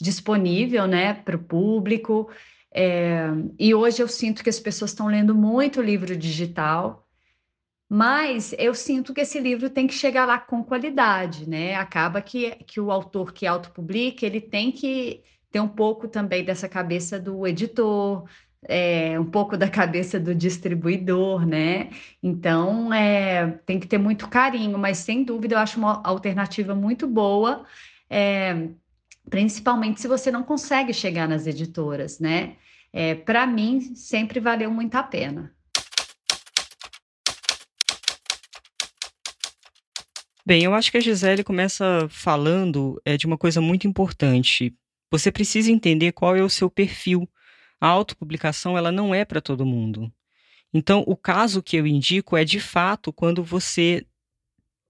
disponível, 0.00 0.86
né, 0.86 1.14
para 1.14 1.36
o 1.36 1.42
público. 1.42 2.28
É, 2.72 3.26
e 3.58 3.74
hoje 3.74 4.02
eu 4.02 4.08
sinto 4.08 4.42
que 4.42 4.50
as 4.50 4.60
pessoas 4.60 4.90
estão 4.92 5.06
lendo 5.08 5.34
muito 5.34 5.82
livro 5.82 6.16
digital. 6.16 7.06
Mas 7.92 8.54
eu 8.56 8.72
sinto 8.72 9.12
que 9.12 9.20
esse 9.22 9.40
livro 9.40 9.68
tem 9.68 9.86
que 9.88 9.94
chegar 9.94 10.24
lá 10.24 10.38
com 10.38 10.62
qualidade, 10.62 11.48
né? 11.48 11.74
Acaba 11.74 12.22
que, 12.22 12.52
que 12.64 12.80
o 12.80 12.92
autor 12.92 13.32
que 13.32 13.46
autopublica, 13.46 14.24
ele 14.24 14.40
tem 14.40 14.70
que 14.70 15.24
ter 15.50 15.58
um 15.58 15.66
pouco 15.68 16.06
também 16.06 16.44
dessa 16.44 16.68
cabeça 16.68 17.18
do 17.18 17.44
editor, 17.44 18.28
é, 18.68 19.18
um 19.18 19.24
pouco 19.24 19.56
da 19.56 19.68
cabeça 19.68 20.20
do 20.20 20.32
distribuidor, 20.34 21.44
né? 21.46 21.90
Então, 22.22 22.92
é, 22.94 23.58
tem 23.66 23.80
que 23.80 23.88
ter 23.88 23.98
muito 23.98 24.28
carinho, 24.28 24.78
mas 24.78 24.98
sem 24.98 25.24
dúvida 25.24 25.56
eu 25.56 25.58
acho 25.58 25.78
uma 25.78 26.00
alternativa 26.04 26.74
muito 26.74 27.08
boa, 27.08 27.64
é, 28.08 28.68
principalmente 29.28 30.00
se 30.00 30.08
você 30.08 30.30
não 30.30 30.42
consegue 30.42 30.92
chegar 30.92 31.28
nas 31.28 31.46
editoras, 31.46 32.18
né? 32.18 32.56
É, 32.92 33.14
Para 33.14 33.46
mim, 33.46 33.94
sempre 33.94 34.40
valeu 34.40 34.70
muito 34.70 34.94
a 34.96 35.02
pena. 35.02 35.54
Bem, 40.44 40.64
eu 40.64 40.74
acho 40.74 40.90
que 40.90 40.96
a 40.96 41.00
Gisele 41.00 41.44
começa 41.44 42.08
falando 42.08 43.00
é, 43.04 43.16
de 43.16 43.26
uma 43.26 43.38
coisa 43.38 43.60
muito 43.60 43.86
importante. 43.86 44.74
Você 45.10 45.30
precisa 45.30 45.70
entender 45.70 46.12
qual 46.12 46.34
é 46.34 46.42
o 46.42 46.50
seu 46.50 46.68
perfil. 46.68 47.28
A 47.80 47.86
autopublicação 47.86 48.76
ela 48.76 48.90
não 48.90 49.14
é 49.14 49.24
para 49.24 49.40
todo 49.40 49.66
mundo. 49.66 50.12
Então, 50.72 51.04
o 51.06 51.16
caso 51.16 51.62
que 51.62 51.76
eu 51.76 51.86
indico 51.86 52.36
é 52.36 52.44
de 52.44 52.60
fato 52.60 53.12
quando 53.12 53.42
você 53.42 54.06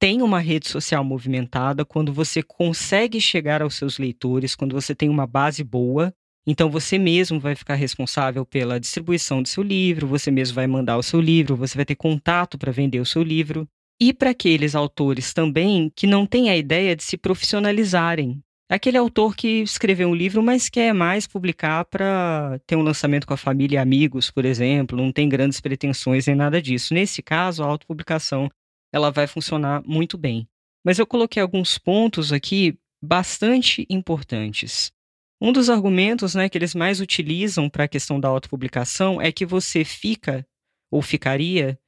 tem 0.01 0.23
uma 0.23 0.41
rede 0.41 0.67
social 0.67 1.05
movimentada, 1.05 1.85
quando 1.85 2.11
você 2.11 2.43
consegue 2.43 3.21
chegar 3.21 3.61
aos 3.61 3.75
seus 3.75 3.99
leitores, 3.99 4.55
quando 4.55 4.73
você 4.73 4.95
tem 4.95 5.11
uma 5.11 5.27
base 5.27 5.63
boa. 5.63 6.11
Então, 6.47 6.71
você 6.71 6.99
mesmo 6.99 7.39
vai 7.39 7.55
ficar 7.55 7.75
responsável 7.75 8.47
pela 8.47 8.81
distribuição 8.81 9.43
do 9.43 9.49
seu 9.49 9.63
livro, 9.63 10.07
você 10.07 10.31
mesmo 10.31 10.55
vai 10.55 10.67
mandar 10.67 10.97
o 10.97 11.03
seu 11.03 11.21
livro, 11.21 11.55
você 11.55 11.77
vai 11.77 11.85
ter 11.85 11.97
contato 11.97 12.57
para 12.57 12.73
vender 12.73 12.99
o 12.99 13.05
seu 13.05 13.23
livro 13.23 13.69
e 14.01 14.15
para 14.15 14.31
aqueles 14.31 14.75
autores 14.75 15.35
também 15.35 15.93
que 15.95 16.07
não 16.07 16.25
têm 16.25 16.49
a 16.49 16.57
ideia 16.57 16.97
de 16.97 17.05
se 17.05 17.19
profissionalizarem. 17.19 18.41
Aquele 18.71 18.97
autor 18.97 19.37
que 19.37 19.61
escreveu 19.63 20.09
um 20.09 20.15
livro, 20.15 20.43
mas 20.43 20.71
quer 20.71 20.95
mais 20.95 21.27
publicar 21.27 21.85
para 21.85 22.59
ter 22.67 22.77
um 22.77 22.83
lançamento 22.83 23.27
com 23.27 23.35
a 23.35 23.37
família 23.37 23.77
e 23.77 23.79
amigos, 23.79 24.31
por 24.31 24.47
exemplo, 24.47 24.97
não 24.97 25.13
tem 25.13 25.29
grandes 25.29 25.61
pretensões 25.61 26.27
nem 26.27 26.37
nada 26.37 26.63
disso. 26.63 26.95
Nesse 26.95 27.21
caso, 27.21 27.63
a 27.63 27.67
autopublicação 27.67 28.49
ela 28.93 29.11
vai 29.11 29.27
funcionar 29.27 29.83
muito 29.87 30.17
bem. 30.19 30.49
Mas 30.85 30.99
eu 30.99 31.07
coloquei 31.07 31.43
alguns 31.43 31.79
pontos 31.79 32.33
aqui 32.33 32.79
bastante 33.03 33.87
importantes. 33.89 34.93
Um 35.41 35.53
dos 35.53 35.71
argumentos 35.71 36.35
né, 36.35 36.49
que 36.49 36.59
eles 36.59 36.75
mais 36.75 37.01
utilizam 37.01 37.69
para 37.69 37.85
a 37.85 37.89
questão 37.89 38.21
da 38.21 38.29
autopublicação 38.29 39.21
é 39.21 39.33
que 39.33 39.47
você 39.47 39.85
fica 39.85 40.47
ou 40.91 41.01
ficaria 41.01 41.79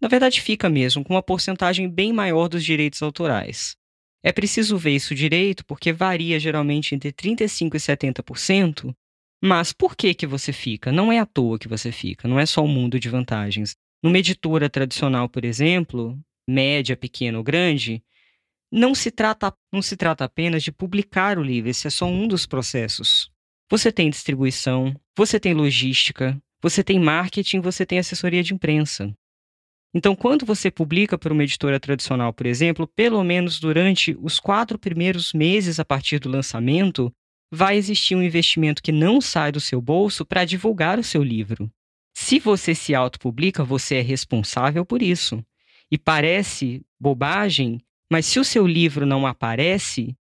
na 0.00 0.08
verdade, 0.08 0.40
fica 0.40 0.68
mesmo 0.68 1.02
com 1.04 1.14
uma 1.14 1.22
porcentagem 1.22 1.88
bem 1.88 2.12
maior 2.12 2.48
dos 2.48 2.64
direitos 2.64 3.02
autorais. 3.02 3.76
É 4.22 4.32
preciso 4.32 4.76
ver 4.76 4.92
isso 4.92 5.14
direito 5.14 5.64
porque 5.64 5.92
varia 5.92 6.38
geralmente 6.38 6.94
entre 6.94 7.12
35% 7.12 7.74
e 7.74 7.78
70%. 7.78 8.94
Mas 9.42 9.72
por 9.72 9.96
que, 9.96 10.14
que 10.14 10.26
você 10.26 10.52
fica? 10.52 10.90
Não 10.90 11.12
é 11.12 11.18
à 11.18 11.26
toa 11.26 11.58
que 11.58 11.68
você 11.68 11.92
fica, 11.92 12.26
não 12.26 12.38
é 12.38 12.46
só 12.46 12.64
o 12.64 12.68
mundo 12.68 12.98
de 12.98 13.08
vantagens. 13.08 13.76
Numa 14.02 14.18
editora 14.18 14.68
tradicional, 14.68 15.28
por 15.28 15.44
exemplo, 15.44 16.18
média, 16.48 16.96
pequena 16.96 17.38
ou 17.38 17.44
grande, 17.44 18.02
não 18.70 18.94
se 18.94 19.10
trata, 19.10 19.52
não 19.72 19.82
se 19.82 19.96
trata 19.96 20.24
apenas 20.24 20.62
de 20.62 20.72
publicar 20.72 21.38
o 21.38 21.42
livro, 21.42 21.70
esse 21.70 21.86
é 21.86 21.90
só 21.90 22.06
um 22.06 22.26
dos 22.26 22.46
processos. 22.46 23.30
Você 23.70 23.92
tem 23.92 24.10
distribuição, 24.10 24.94
você 25.16 25.38
tem 25.38 25.54
logística, 25.54 26.38
você 26.60 26.82
tem 26.82 26.98
marketing, 26.98 27.60
você 27.60 27.84
tem 27.84 27.98
assessoria 27.98 28.42
de 28.42 28.54
imprensa. 28.54 29.14
Então, 29.94 30.14
quando 30.14 30.44
você 30.44 30.70
publica 30.70 31.16
para 31.16 31.32
uma 31.32 31.44
editora 31.44 31.80
tradicional, 31.80 32.32
por 32.32 32.46
exemplo, 32.46 32.86
pelo 32.86 33.22
menos 33.24 33.58
durante 33.58 34.16
os 34.20 34.38
quatro 34.38 34.78
primeiros 34.78 35.32
meses 35.32 35.80
a 35.80 35.84
partir 35.84 36.18
do 36.18 36.28
lançamento, 36.28 37.10
vai 37.50 37.76
existir 37.76 38.14
um 38.14 38.22
investimento 38.22 38.82
que 38.82 38.92
não 38.92 39.20
sai 39.20 39.50
do 39.50 39.60
seu 39.60 39.80
bolso 39.80 40.26
para 40.26 40.44
divulgar 40.44 40.98
o 40.98 41.04
seu 41.04 41.22
livro. 41.22 41.70
Se 42.14 42.38
você 42.38 42.74
se 42.74 42.94
autopublica, 42.94 43.64
você 43.64 43.96
é 43.96 44.02
responsável 44.02 44.84
por 44.84 45.00
isso. 45.00 45.42
E 45.90 45.96
parece 45.96 46.82
bobagem, 47.00 47.80
mas 48.10 48.26
se 48.26 48.38
o 48.38 48.44
seu 48.44 48.66
livro 48.66 49.06
não 49.06 49.26
aparece 49.26 50.16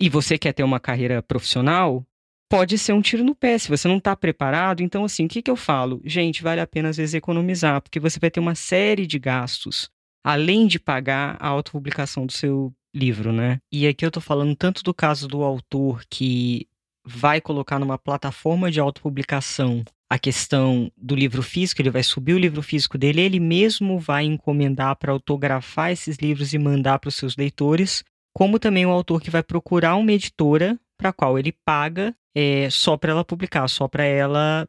e 0.00 0.08
você 0.08 0.36
quer 0.36 0.52
ter 0.52 0.62
uma 0.62 0.80
carreira 0.80 1.22
profissional, 1.22 2.04
pode 2.50 2.76
ser 2.76 2.92
um 2.92 3.00
tiro 3.00 3.24
no 3.24 3.34
pé. 3.34 3.56
Se 3.56 3.68
você 3.68 3.88
não 3.88 3.98
está 3.98 4.14
preparado, 4.14 4.82
então, 4.82 5.04
assim, 5.04 5.24
o 5.24 5.28
que, 5.28 5.40
que 5.40 5.50
eu 5.50 5.56
falo? 5.56 6.02
Gente, 6.04 6.42
vale 6.42 6.60
a 6.60 6.66
pena 6.66 6.88
às 6.88 6.96
vezes 6.96 7.14
economizar, 7.14 7.80
porque 7.80 8.00
você 8.00 8.18
vai 8.20 8.30
ter 8.30 8.40
uma 8.40 8.54
série 8.54 9.06
de 9.06 9.18
gastos, 9.18 9.90
além 10.24 10.66
de 10.66 10.78
pagar 10.78 11.36
a 11.40 11.48
autopublicação 11.48 12.26
do 12.26 12.32
seu 12.32 12.72
livro, 12.94 13.32
né? 13.32 13.58
E 13.72 13.86
aqui 13.86 14.04
eu 14.04 14.08
estou 14.08 14.22
falando 14.22 14.54
tanto 14.54 14.82
do 14.82 14.92
caso 14.92 15.26
do 15.26 15.42
autor 15.42 16.04
que 16.10 16.68
vai 17.04 17.40
colocar 17.40 17.78
numa 17.78 17.98
plataforma 17.98 18.70
de 18.70 18.80
autopublicação 18.80 19.82
a 20.12 20.18
questão 20.18 20.92
do 20.94 21.14
livro 21.14 21.42
físico, 21.42 21.80
ele 21.80 21.88
vai 21.88 22.02
subir 22.02 22.34
o 22.34 22.38
livro 22.38 22.60
físico 22.60 22.98
dele, 22.98 23.22
ele 23.22 23.40
mesmo 23.40 23.98
vai 23.98 24.24
encomendar 24.24 24.94
para 24.96 25.10
autografar 25.10 25.90
esses 25.90 26.18
livros 26.18 26.52
e 26.52 26.58
mandar 26.58 26.98
para 26.98 27.08
os 27.08 27.14
seus 27.14 27.34
leitores, 27.34 28.04
como 28.36 28.58
também 28.58 28.84
o 28.84 28.90
autor 28.90 29.22
que 29.22 29.30
vai 29.30 29.42
procurar 29.42 29.96
uma 29.96 30.12
editora 30.12 30.78
para 30.98 31.08
a 31.08 31.12
qual 31.14 31.38
ele 31.38 31.50
paga 31.64 32.14
é, 32.34 32.68
só 32.68 32.94
para 32.94 33.12
ela 33.12 33.24
publicar, 33.24 33.66
só 33.68 33.88
para 33.88 34.04
ela 34.04 34.68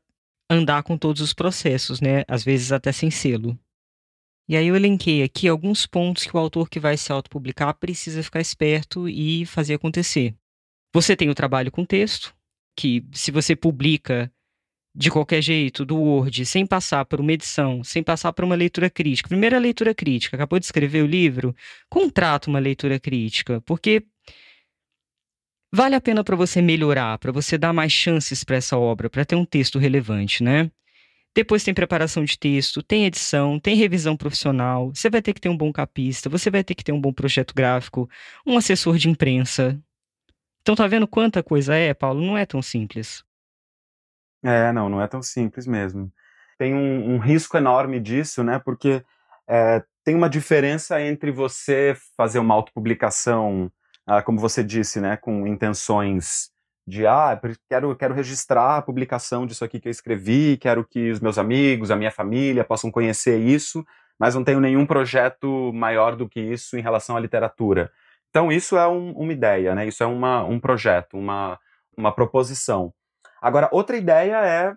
andar 0.50 0.82
com 0.82 0.98
todos 0.98 1.22
os 1.22 1.34
processos, 1.34 2.00
né? 2.00 2.24
Às 2.26 2.46
vezes 2.46 2.72
até 2.72 2.94
sem 2.94 3.12
selo. 3.12 3.60
E 4.48 4.56
aí 4.56 4.68
eu 4.68 4.78
elenquei 4.78 5.24
aqui 5.24 5.50
alguns 5.50 5.86
pontos 5.86 6.24
que 6.24 6.38
o 6.38 6.40
autor 6.40 6.70
que 6.70 6.80
vai 6.80 6.96
se 6.96 7.12
autopublicar 7.12 7.74
precisa 7.74 8.24
ficar 8.24 8.40
esperto 8.40 9.10
e 9.10 9.46
fazer 9.46 9.74
acontecer. 9.74 10.34
Você 10.94 11.18
tem 11.18 11.30
o 11.30 11.36
trabalho 11.36 11.70
com 11.70 11.84
texto, 11.84 12.34
que 12.80 13.06
se 13.12 13.30
você 13.30 13.58
publica 13.58 14.32
de 14.96 15.10
qualquer 15.10 15.42
jeito, 15.42 15.84
do 15.84 15.98
Word, 15.98 16.46
sem 16.46 16.66
passar 16.66 17.04
por 17.06 17.20
uma 17.20 17.34
edição, 17.34 17.84
sem 17.84 18.04
passar 18.04 18.32
por 18.32 18.46
uma 18.46 18.56
leitura 18.56 18.90
crítica. 18.90 19.30
Primeira 19.30 19.58
leitura 19.58 19.94
crítica, 19.94 20.38
acabou 20.38 20.60
de 20.60 20.66
escrever 20.66 21.04
o 21.04 21.08
livro, 21.08 21.56
contrata 21.90 22.50
uma 22.50 22.60
leitura 22.60 23.00
crítica, 23.00 23.60
porque 23.62 24.04
vale 25.72 25.96
a 25.96 26.02
pena 26.02 26.24
para 26.24 26.36
você 26.36 26.62
melhorar, 26.62 27.18
para 27.18 27.32
você 27.32 27.58
dar 27.58 27.74
mais 27.74 27.92
chances 27.92 28.44
para 28.44 28.58
essa 28.58 28.78
obra, 28.78 29.10
para 29.10 29.26
ter 29.26 29.36
um 29.36 29.46
texto 29.46 29.80
relevante, 29.80 30.44
né? 30.44 30.70
Depois 31.36 31.64
tem 31.64 31.74
preparação 31.74 32.24
de 32.24 32.38
texto, 32.38 32.84
tem 32.84 33.06
edição, 33.06 33.60
tem 33.60 33.76
revisão 33.76 34.16
profissional. 34.16 34.92
Você 34.94 35.10
vai 35.10 35.20
ter 35.20 35.34
que 35.34 35.42
ter 35.42 35.50
um 35.50 35.58
bom 35.58 35.74
capista, 35.74 36.30
você 36.30 36.52
vai 36.52 36.64
ter 36.64 36.76
que 36.76 36.84
ter 36.84 36.92
um 36.92 37.02
bom 37.02 37.12
projeto 37.12 37.56
gráfico, 37.56 38.08
um 38.46 38.56
assessor 38.56 38.98
de 38.98 39.10
imprensa. 39.10 39.82
Então 40.62 40.76
tá 40.76 40.86
vendo 40.88 41.08
quanta 41.08 41.42
coisa 41.42 41.76
é, 41.76 41.94
Paulo? 41.94 42.24
Não 42.24 42.38
é 42.38 42.46
tão 42.46 42.62
simples. 42.62 43.24
É, 44.44 44.72
não, 44.74 44.90
não 44.90 45.02
é 45.02 45.08
tão 45.08 45.22
simples 45.22 45.66
mesmo. 45.66 46.12
Tem 46.58 46.74
um, 46.74 47.16
um 47.16 47.18
risco 47.18 47.58
enorme 47.58 48.00
disso, 48.00 48.44
né? 48.44 48.60
Porque 48.60 49.04
é, 49.48 49.84
tem 50.04 50.16
uma 50.16 50.30
diferença 50.30 51.02
entre 51.02 51.32
você 51.32 51.96
fazer 52.18 52.40
uma 52.40 52.54
autopublicação, 52.54 53.72
ah, 54.06 54.22
como 54.22 54.40
você 54.40 54.64
disse, 54.64 55.00
né? 55.00 55.18
Com 55.18 55.48
intenções 55.48 56.52
de, 56.86 57.08
ah, 57.08 57.40
quero, 57.70 57.96
quero 57.96 58.14
registrar 58.14 58.78
a 58.78 58.82
publicação 58.82 59.46
disso 59.46 59.64
aqui 59.64 59.80
que 59.80 59.88
eu 59.88 59.92
escrevi, 59.92 60.58
quero 60.58 60.86
que 60.86 61.12
os 61.12 61.22
meus 61.22 61.38
amigos, 61.38 61.90
a 61.90 61.96
minha 61.96 62.12
família 62.12 62.66
possam 62.66 62.92
conhecer 62.92 63.40
isso, 63.40 63.86
mas 64.20 64.36
não 64.36 64.44
tenho 64.44 64.60
nenhum 64.60 64.86
projeto 64.86 65.72
maior 65.74 66.16
do 66.16 66.28
que 66.28 66.42
isso 66.42 66.78
em 66.78 66.82
relação 66.82 67.16
à 67.16 67.20
literatura. 67.20 67.90
Então, 68.30 68.52
isso 68.52 68.78
é 68.78 68.88
um, 68.88 69.12
uma 69.12 69.32
ideia, 69.32 69.76
né? 69.76 69.88
Isso 69.88 70.04
é 70.04 70.06
uma, 70.08 70.44
um 70.44 70.60
projeto, 70.60 71.18
uma, 71.18 71.58
uma 71.96 72.12
proposição. 72.12 72.94
Agora, 73.44 73.68
outra 73.74 73.98
ideia 73.98 74.38
é, 74.38 74.74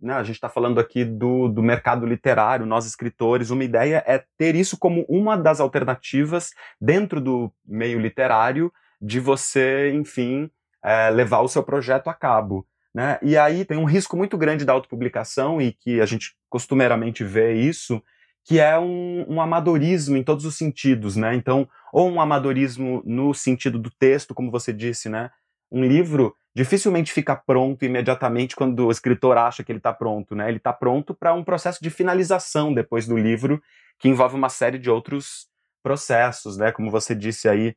né, 0.00 0.14
a 0.14 0.24
gente 0.24 0.34
está 0.34 0.48
falando 0.48 0.80
aqui 0.80 1.04
do, 1.04 1.46
do 1.46 1.62
mercado 1.62 2.04
literário, 2.04 2.66
nós 2.66 2.84
escritores, 2.84 3.50
uma 3.50 3.62
ideia 3.62 4.02
é 4.04 4.24
ter 4.36 4.56
isso 4.56 4.76
como 4.76 5.06
uma 5.08 5.36
das 5.36 5.60
alternativas 5.60 6.50
dentro 6.80 7.20
do 7.20 7.52
meio 7.64 8.00
literário 8.00 8.72
de 9.00 9.20
você, 9.20 9.92
enfim, 9.94 10.50
é, 10.82 11.10
levar 11.10 11.42
o 11.42 11.48
seu 11.48 11.62
projeto 11.62 12.08
a 12.10 12.14
cabo. 12.14 12.66
Né? 12.92 13.20
E 13.22 13.38
aí 13.38 13.64
tem 13.64 13.78
um 13.78 13.84
risco 13.84 14.16
muito 14.16 14.36
grande 14.36 14.64
da 14.64 14.72
autopublicação 14.72 15.62
e 15.62 15.72
que 15.72 16.00
a 16.00 16.04
gente 16.04 16.34
costumeiramente 16.50 17.22
vê 17.22 17.54
isso, 17.54 18.02
que 18.44 18.58
é 18.58 18.76
um, 18.76 19.24
um, 19.28 19.40
amadorismo 19.40 20.16
em 20.16 20.24
todos 20.24 20.44
os 20.44 20.56
sentidos, 20.56 21.14
né? 21.14 21.32
Então, 21.36 21.68
ou 21.92 22.10
um 22.10 22.20
amadorismo 22.20 23.00
no 23.06 23.32
sentido 23.32 23.78
do 23.78 23.88
texto, 23.88 24.34
como 24.34 24.50
você 24.50 24.72
disse, 24.72 25.08
né? 25.08 25.30
Um 25.70 25.84
livro 25.84 26.34
dificilmente 26.54 27.12
fica 27.12 27.34
pronto 27.34 27.84
imediatamente 27.84 28.54
quando 28.54 28.86
o 28.86 28.90
escritor 28.90 29.38
acha 29.38 29.64
que 29.64 29.72
ele 29.72 29.78
está 29.78 29.92
pronto, 29.92 30.34
né? 30.34 30.48
Ele 30.48 30.58
está 30.58 30.72
pronto 30.72 31.14
para 31.14 31.32
um 31.32 31.42
processo 31.44 31.82
de 31.82 31.90
finalização 31.90 32.74
depois 32.74 33.06
do 33.06 33.16
livro, 33.16 33.62
que 33.98 34.08
envolve 34.08 34.34
uma 34.34 34.48
série 34.48 34.78
de 34.78 34.90
outros 34.90 35.46
processos, 35.82 36.56
né? 36.56 36.70
Como 36.72 36.90
você 36.90 37.14
disse 37.14 37.48
aí, 37.48 37.74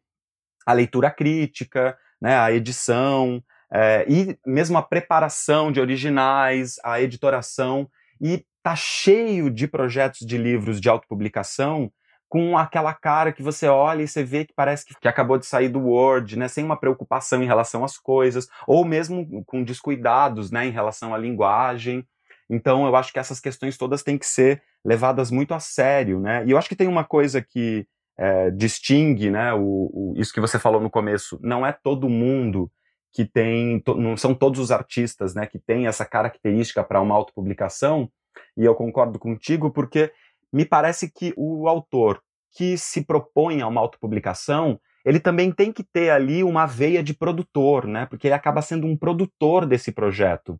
a 0.65 0.73
leitura 0.73 1.09
crítica, 1.09 1.97
né? 2.21 2.37
A 2.37 2.51
edição 2.51 3.41
é, 3.71 4.05
e 4.07 4.37
mesmo 4.45 4.77
a 4.77 4.81
preparação 4.81 5.71
de 5.71 5.79
originais, 5.79 6.75
a 6.83 7.01
editoração 7.01 7.89
e 8.21 8.45
tá 8.61 8.75
cheio 8.75 9.49
de 9.49 9.67
projetos 9.67 10.25
de 10.25 10.37
livros 10.37 10.79
de 10.79 10.89
autopublicação 10.89 11.91
com 12.35 12.57
aquela 12.57 12.93
cara 12.93 13.31
que 13.31 13.41
você 13.41 13.65
olha 13.65 14.03
e 14.03 14.07
você 14.09 14.21
vê 14.21 14.43
que 14.43 14.53
parece 14.53 14.85
que, 14.85 15.07
acabou 15.07 15.37
de 15.37 15.45
sair 15.45 15.69
do 15.69 15.79
Word, 15.79 16.37
né, 16.37 16.49
sem 16.49 16.65
uma 16.65 16.75
preocupação 16.75 17.41
em 17.41 17.45
relação 17.45 17.81
às 17.81 17.97
coisas, 17.97 18.49
ou 18.67 18.83
mesmo 18.83 19.41
com 19.45 19.63
descuidados, 19.63 20.51
né, 20.51 20.65
em 20.67 20.69
relação 20.69 21.15
à 21.15 21.17
linguagem. 21.17 22.05
Então, 22.49 22.85
eu 22.85 22.93
acho 22.97 23.13
que 23.13 23.19
essas 23.19 23.39
questões 23.39 23.77
todas 23.77 24.03
têm 24.03 24.17
que 24.17 24.25
ser 24.25 24.61
levadas 24.83 25.31
muito 25.31 25.53
a 25.53 25.61
sério, 25.61 26.19
né? 26.19 26.43
E 26.45 26.51
eu 26.51 26.57
acho 26.57 26.67
que 26.67 26.75
tem 26.75 26.89
uma 26.89 27.05
coisa 27.05 27.41
que 27.41 27.87
é, 28.17 28.51
distingue, 28.51 29.31
né, 29.31 29.53
o, 29.53 29.89
o, 29.93 30.13
isso 30.17 30.33
que 30.33 30.41
você 30.41 30.59
falou 30.59 30.81
no 30.81 30.89
começo, 30.89 31.39
não 31.41 31.65
é 31.65 31.71
todo 31.71 32.09
mundo 32.09 32.69
que 33.13 33.23
tem, 33.23 33.79
to, 33.79 33.95
não 33.95 34.17
são 34.17 34.35
todos 34.35 34.59
os 34.59 34.71
artistas, 34.71 35.33
né, 35.33 35.47
que 35.47 35.57
tem 35.57 35.87
essa 35.87 36.03
característica 36.03 36.83
para 36.83 36.99
uma 36.99 37.15
autopublicação, 37.15 38.11
e 38.57 38.65
eu 38.65 38.75
concordo 38.75 39.17
contigo 39.17 39.71
porque 39.71 40.11
me 40.51 40.65
parece 40.65 41.09
que 41.09 41.33
o 41.35 41.67
autor 41.67 42.21
que 42.55 42.77
se 42.77 43.03
propõe 43.03 43.61
a 43.61 43.67
uma 43.67 43.81
autopublicação, 43.81 44.79
ele 45.03 45.19
também 45.19 45.51
tem 45.51 45.71
que 45.71 45.83
ter 45.83 46.09
ali 46.09 46.43
uma 46.43 46.65
veia 46.65 47.03
de 47.03 47.13
produtor, 47.13 47.85
né? 47.85 48.05
Porque 48.05 48.27
ele 48.27 48.33
acaba 48.33 48.61
sendo 48.61 48.87
um 48.87 48.97
produtor 48.97 49.65
desse 49.65 49.91
projeto. 49.91 50.59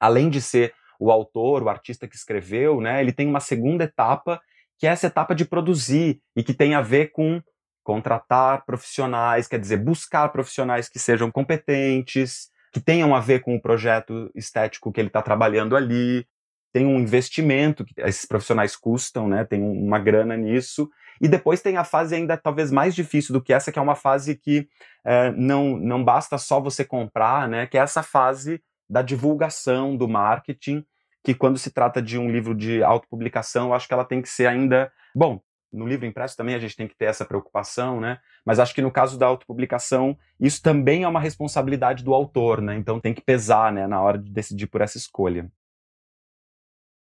Além 0.00 0.30
de 0.30 0.40
ser 0.40 0.72
o 0.98 1.10
autor, 1.10 1.62
o 1.62 1.68
artista 1.68 2.06
que 2.06 2.16
escreveu, 2.16 2.80
né? 2.80 3.00
Ele 3.00 3.12
tem 3.12 3.26
uma 3.26 3.40
segunda 3.40 3.84
etapa, 3.84 4.40
que 4.78 4.86
é 4.86 4.90
essa 4.90 5.08
etapa 5.08 5.34
de 5.34 5.44
produzir 5.44 6.20
e 6.36 6.42
que 6.42 6.54
tem 6.54 6.74
a 6.74 6.80
ver 6.80 7.10
com 7.10 7.42
contratar 7.82 8.64
profissionais, 8.64 9.46
quer 9.46 9.58
dizer, 9.58 9.76
buscar 9.76 10.28
profissionais 10.30 10.88
que 10.88 10.98
sejam 10.98 11.30
competentes, 11.30 12.48
que 12.72 12.80
tenham 12.80 13.14
a 13.14 13.20
ver 13.20 13.40
com 13.40 13.54
o 13.54 13.60
projeto 13.60 14.30
estético 14.34 14.90
que 14.90 15.00
ele 15.00 15.08
está 15.08 15.20
trabalhando 15.20 15.76
ali, 15.76 16.26
tem 16.72 16.86
um 16.86 16.98
investimento 16.98 17.84
que 17.84 17.94
esses 17.98 18.24
profissionais 18.24 18.74
custam, 18.74 19.28
né? 19.28 19.44
Tem 19.44 19.62
uma 19.62 19.98
grana 19.98 20.36
nisso. 20.36 20.90
E 21.20 21.28
depois 21.28 21.62
tem 21.62 21.76
a 21.76 21.84
fase 21.84 22.14
ainda 22.14 22.36
talvez 22.36 22.70
mais 22.70 22.94
difícil 22.94 23.32
do 23.32 23.40
que 23.40 23.52
essa, 23.52 23.70
que 23.70 23.78
é 23.78 23.82
uma 23.82 23.94
fase 23.94 24.36
que 24.36 24.68
é, 25.04 25.30
não, 25.32 25.76
não 25.76 26.04
basta 26.04 26.38
só 26.38 26.60
você 26.60 26.84
comprar, 26.84 27.48
né? 27.48 27.66
Que 27.66 27.78
é 27.78 27.80
essa 27.80 28.02
fase 28.02 28.62
da 28.88 29.02
divulgação, 29.02 29.96
do 29.96 30.08
marketing, 30.08 30.84
que 31.24 31.34
quando 31.34 31.58
se 31.58 31.70
trata 31.70 32.02
de 32.02 32.18
um 32.18 32.30
livro 32.30 32.54
de 32.54 32.82
autopublicação, 32.82 33.68
eu 33.68 33.74
acho 33.74 33.88
que 33.88 33.94
ela 33.94 34.04
tem 34.04 34.20
que 34.20 34.28
ser 34.28 34.46
ainda. 34.46 34.92
Bom, 35.14 35.40
no 35.72 35.86
livro 35.86 36.06
impresso 36.06 36.36
também 36.36 36.54
a 36.54 36.58
gente 36.58 36.76
tem 36.76 36.86
que 36.86 36.96
ter 36.96 37.06
essa 37.06 37.24
preocupação, 37.24 38.00
né? 38.00 38.18
Mas 38.44 38.58
acho 38.58 38.74
que 38.74 38.82
no 38.82 38.90
caso 38.90 39.18
da 39.18 39.26
autopublicação, 39.26 40.16
isso 40.38 40.62
também 40.62 41.02
é 41.02 41.08
uma 41.08 41.20
responsabilidade 41.20 42.04
do 42.04 42.14
autor, 42.14 42.60
né? 42.60 42.76
Então 42.76 43.00
tem 43.00 43.12
que 43.12 43.22
pesar, 43.22 43.72
né, 43.72 43.86
na 43.86 44.00
hora 44.00 44.18
de 44.18 44.30
decidir 44.30 44.66
por 44.66 44.80
essa 44.80 44.96
escolha. 44.96 45.50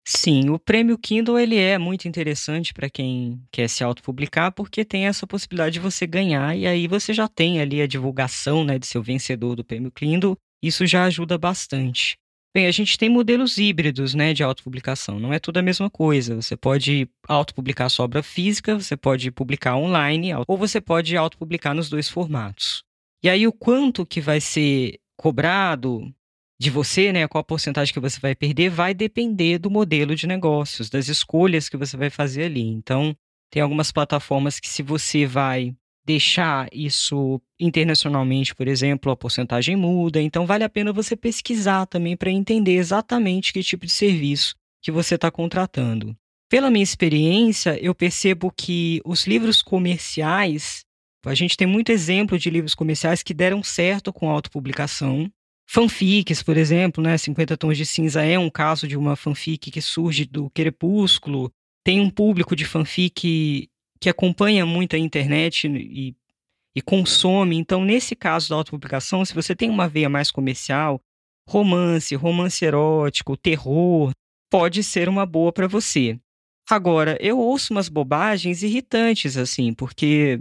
Sim, 0.07 0.51
o 0.51 0.59
prêmio 0.59 0.99
Kindle 0.99 1.39
ele 1.39 1.57
é 1.57 1.79
muito 1.79 2.09
interessante 2.09 2.73
para 2.75 2.91
quem 2.91 3.41
quer 3.53 3.69
se 3.69 3.85
autopublicar, 3.85 4.53
porque 4.53 4.85
tem 4.85 5.07
essa 5.07 5.27
possibilidade 5.27 5.75
de 5.75 5.81
você 5.81 6.07
ganhar 6.07 6.57
e 6.57 6.67
aí 6.67 6.89
você 6.89 7.13
já 7.15 7.29
tem 7.29 7.61
ali 7.61 7.81
a 7.81 7.87
divulgação, 7.87 8.65
né, 8.65 8.79
de 8.79 8.87
seu 8.87 9.03
vencedor 9.03 9.55
do 9.55 9.65
prêmio 9.65 9.93
Kindle. 9.93 10.37
Isso 10.63 10.85
já 10.87 11.05
ajuda 11.05 11.39
bastante. 11.39 12.17
Bem, 12.53 12.67
a 12.67 12.73
gente 12.73 12.99
tem 12.99 13.09
modelos 13.09 13.59
híbridos, 13.59 14.13
né, 14.13 14.35
de 14.35 14.43
autopublicação. 14.43 15.21
Não 15.21 15.33
é 15.33 15.39
tudo 15.39 15.59
a 15.59 15.63
mesma 15.63 15.89
coisa. 15.89 16.35
Você 16.35 16.57
pode 16.57 17.09
autopublicar 17.29 17.89
sua 17.89 18.05
obra 18.05 18.23
física, 18.25 18.75
você 18.75 18.97
pode 18.97 19.31
publicar 19.31 19.77
online, 19.77 20.33
ou 20.49 20.57
você 20.59 20.81
pode 20.81 21.17
autopublicar 21.17 21.75
nos 21.75 21.89
dois 21.89 22.09
formatos. 22.09 22.83
E 23.23 23.29
aí 23.29 23.47
o 23.47 23.53
quanto 23.53 24.05
que 24.05 24.21
vai 24.21 24.41
ser 24.41 24.99
cobrado 25.17 26.13
de 26.61 26.69
você, 26.69 27.11
né, 27.11 27.27
qual 27.27 27.41
a 27.41 27.45
porcentagem 27.45 27.95
que 27.95 27.99
você 27.99 28.21
vai 28.21 28.35
perder, 28.35 28.69
vai 28.69 28.93
depender 28.93 29.57
do 29.57 29.71
modelo 29.71 30.15
de 30.15 30.27
negócios, 30.27 30.91
das 30.91 31.09
escolhas 31.09 31.71
que 31.71 31.77
você 31.77 31.97
vai 31.97 32.11
fazer 32.11 32.45
ali. 32.45 32.61
Então, 32.61 33.17
tem 33.51 33.63
algumas 33.63 33.91
plataformas 33.91 34.61
que 34.61 34.69
se 34.69 34.83
você 34.83 35.25
vai 35.25 35.75
deixar 36.05 36.69
isso 36.71 37.41
internacionalmente, 37.59 38.55
por 38.55 38.69
exemplo, 38.69 39.11
a 39.11 39.17
porcentagem 39.17 39.75
muda. 39.75 40.21
Então, 40.21 40.45
vale 40.45 40.63
a 40.63 40.69
pena 40.69 40.93
você 40.93 41.17
pesquisar 41.17 41.87
também 41.87 42.15
para 42.15 42.31
entender 42.31 42.75
exatamente 42.75 43.55
que 43.55 43.63
tipo 43.63 43.87
de 43.87 43.93
serviço 43.93 44.55
que 44.83 44.93
você 44.93 45.15
está 45.15 45.31
contratando. 45.31 46.15
Pela 46.51 46.71
minha 46.71 46.85
experiência, 46.85 47.79
eu 47.83 47.95
percebo 47.95 48.53
que 48.55 49.01
os 49.03 49.27
livros 49.27 49.63
comerciais, 49.63 50.85
a 51.25 51.35
gente 51.35 51.57
tem 51.57 51.67
muito 51.67 51.91
exemplo 51.91 52.39
de 52.39 52.51
livros 52.51 52.75
comerciais 52.75 53.23
que 53.23 53.33
deram 53.33 53.63
certo 53.63 54.13
com 54.13 54.29
autopublicação, 54.29 55.31
Fanfics, 55.73 56.43
por 56.43 56.57
exemplo, 56.57 57.01
né? 57.01 57.17
50 57.17 57.57
Tons 57.57 57.77
de 57.77 57.87
Cinza 57.87 58.25
é 58.25 58.37
um 58.37 58.51
caso 58.51 58.89
de 58.89 58.97
uma 58.97 59.15
fanfic 59.15 59.71
que 59.71 59.81
surge 59.81 60.25
do 60.25 60.51
Crepúsculo. 60.51 61.49
Tem 61.85 62.01
um 62.01 62.11
público 62.11 62.57
de 62.57 62.65
fanfic 62.65 63.69
que 64.01 64.09
acompanha 64.09 64.67
muito 64.67 64.97
a 64.97 64.99
internet 64.99 65.69
e, 65.69 66.17
e 66.75 66.83
consome. 66.83 67.57
Então, 67.57 67.85
nesse 67.85 68.17
caso 68.17 68.49
da 68.49 68.57
autopublicação, 68.57 69.25
se 69.25 69.33
você 69.33 69.55
tem 69.55 69.71
uma 69.71 69.89
veia 69.89 70.09
mais 70.09 70.33
comercial, 70.33 71.01
romance, 71.49 72.17
romance 72.17 72.65
erótico, 72.65 73.37
terror, 73.37 74.11
pode 74.51 74.83
ser 74.83 75.09
uma 75.09 75.25
boa 75.25 75.53
para 75.53 75.69
você. 75.69 76.19
Agora, 76.69 77.17
eu 77.21 77.39
ouço 77.39 77.73
umas 77.73 77.89
bobagens 77.89 78.65
irritantes, 78.65 79.37
assim, 79.37 79.73
porque. 79.73 80.41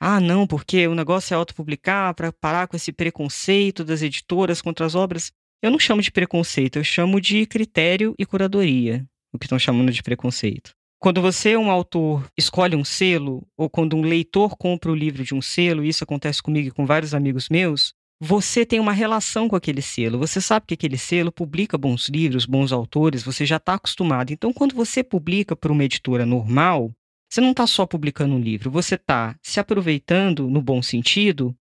Ah, 0.00 0.20
não, 0.20 0.46
porque 0.46 0.86
o 0.86 0.94
negócio 0.94 1.34
é 1.34 1.36
autopublicar 1.36 2.14
para 2.14 2.32
parar 2.32 2.66
com 2.66 2.76
esse 2.76 2.92
preconceito 2.92 3.84
das 3.84 4.02
editoras 4.02 4.60
contra 4.60 4.84
as 4.84 4.94
obras. 4.94 5.32
Eu 5.62 5.70
não 5.70 5.78
chamo 5.78 6.02
de 6.02 6.12
preconceito, 6.12 6.76
eu 6.76 6.84
chamo 6.84 7.20
de 7.20 7.46
critério 7.46 8.14
e 8.18 8.26
curadoria, 8.26 9.04
o 9.32 9.38
que 9.38 9.46
estão 9.46 9.58
chamando 9.58 9.90
de 9.90 10.02
preconceito. 10.02 10.72
Quando 10.98 11.20
você, 11.20 11.56
um 11.56 11.70
autor, 11.70 12.26
escolhe 12.36 12.74
um 12.74 12.84
selo, 12.84 13.46
ou 13.56 13.68
quando 13.68 13.96
um 13.96 14.02
leitor 14.02 14.56
compra 14.56 14.90
o 14.90 14.94
livro 14.94 15.22
de 15.22 15.34
um 15.34 15.42
selo, 15.42 15.84
e 15.84 15.88
isso 15.88 16.02
acontece 16.02 16.42
comigo 16.42 16.68
e 16.68 16.70
com 16.70 16.86
vários 16.86 17.14
amigos 17.14 17.48
meus, 17.48 17.92
você 18.20 18.64
tem 18.64 18.80
uma 18.80 18.92
relação 18.92 19.48
com 19.48 19.56
aquele 19.56 19.82
selo. 19.82 20.18
Você 20.18 20.40
sabe 20.40 20.66
que 20.66 20.74
aquele 20.74 20.96
selo 20.96 21.30
publica 21.30 21.76
bons 21.76 22.08
livros, 22.08 22.46
bons 22.46 22.72
autores, 22.72 23.22
você 23.22 23.44
já 23.44 23.56
está 23.56 23.74
acostumado. 23.74 24.32
Então, 24.32 24.52
quando 24.52 24.74
você 24.74 25.02
publica 25.02 25.54
para 25.54 25.72
uma 25.72 25.84
editora 25.84 26.24
normal, 26.24 26.90
você 27.34 27.40
não 27.40 27.50
está 27.50 27.66
só 27.66 27.84
publicando 27.84 28.36
um 28.36 28.38
livro, 28.38 28.70
você 28.70 28.94
está 28.94 29.36
se 29.42 29.58
aproveitando, 29.58 30.48
no 30.48 30.62
bom 30.62 30.80
sentido, 30.80 31.52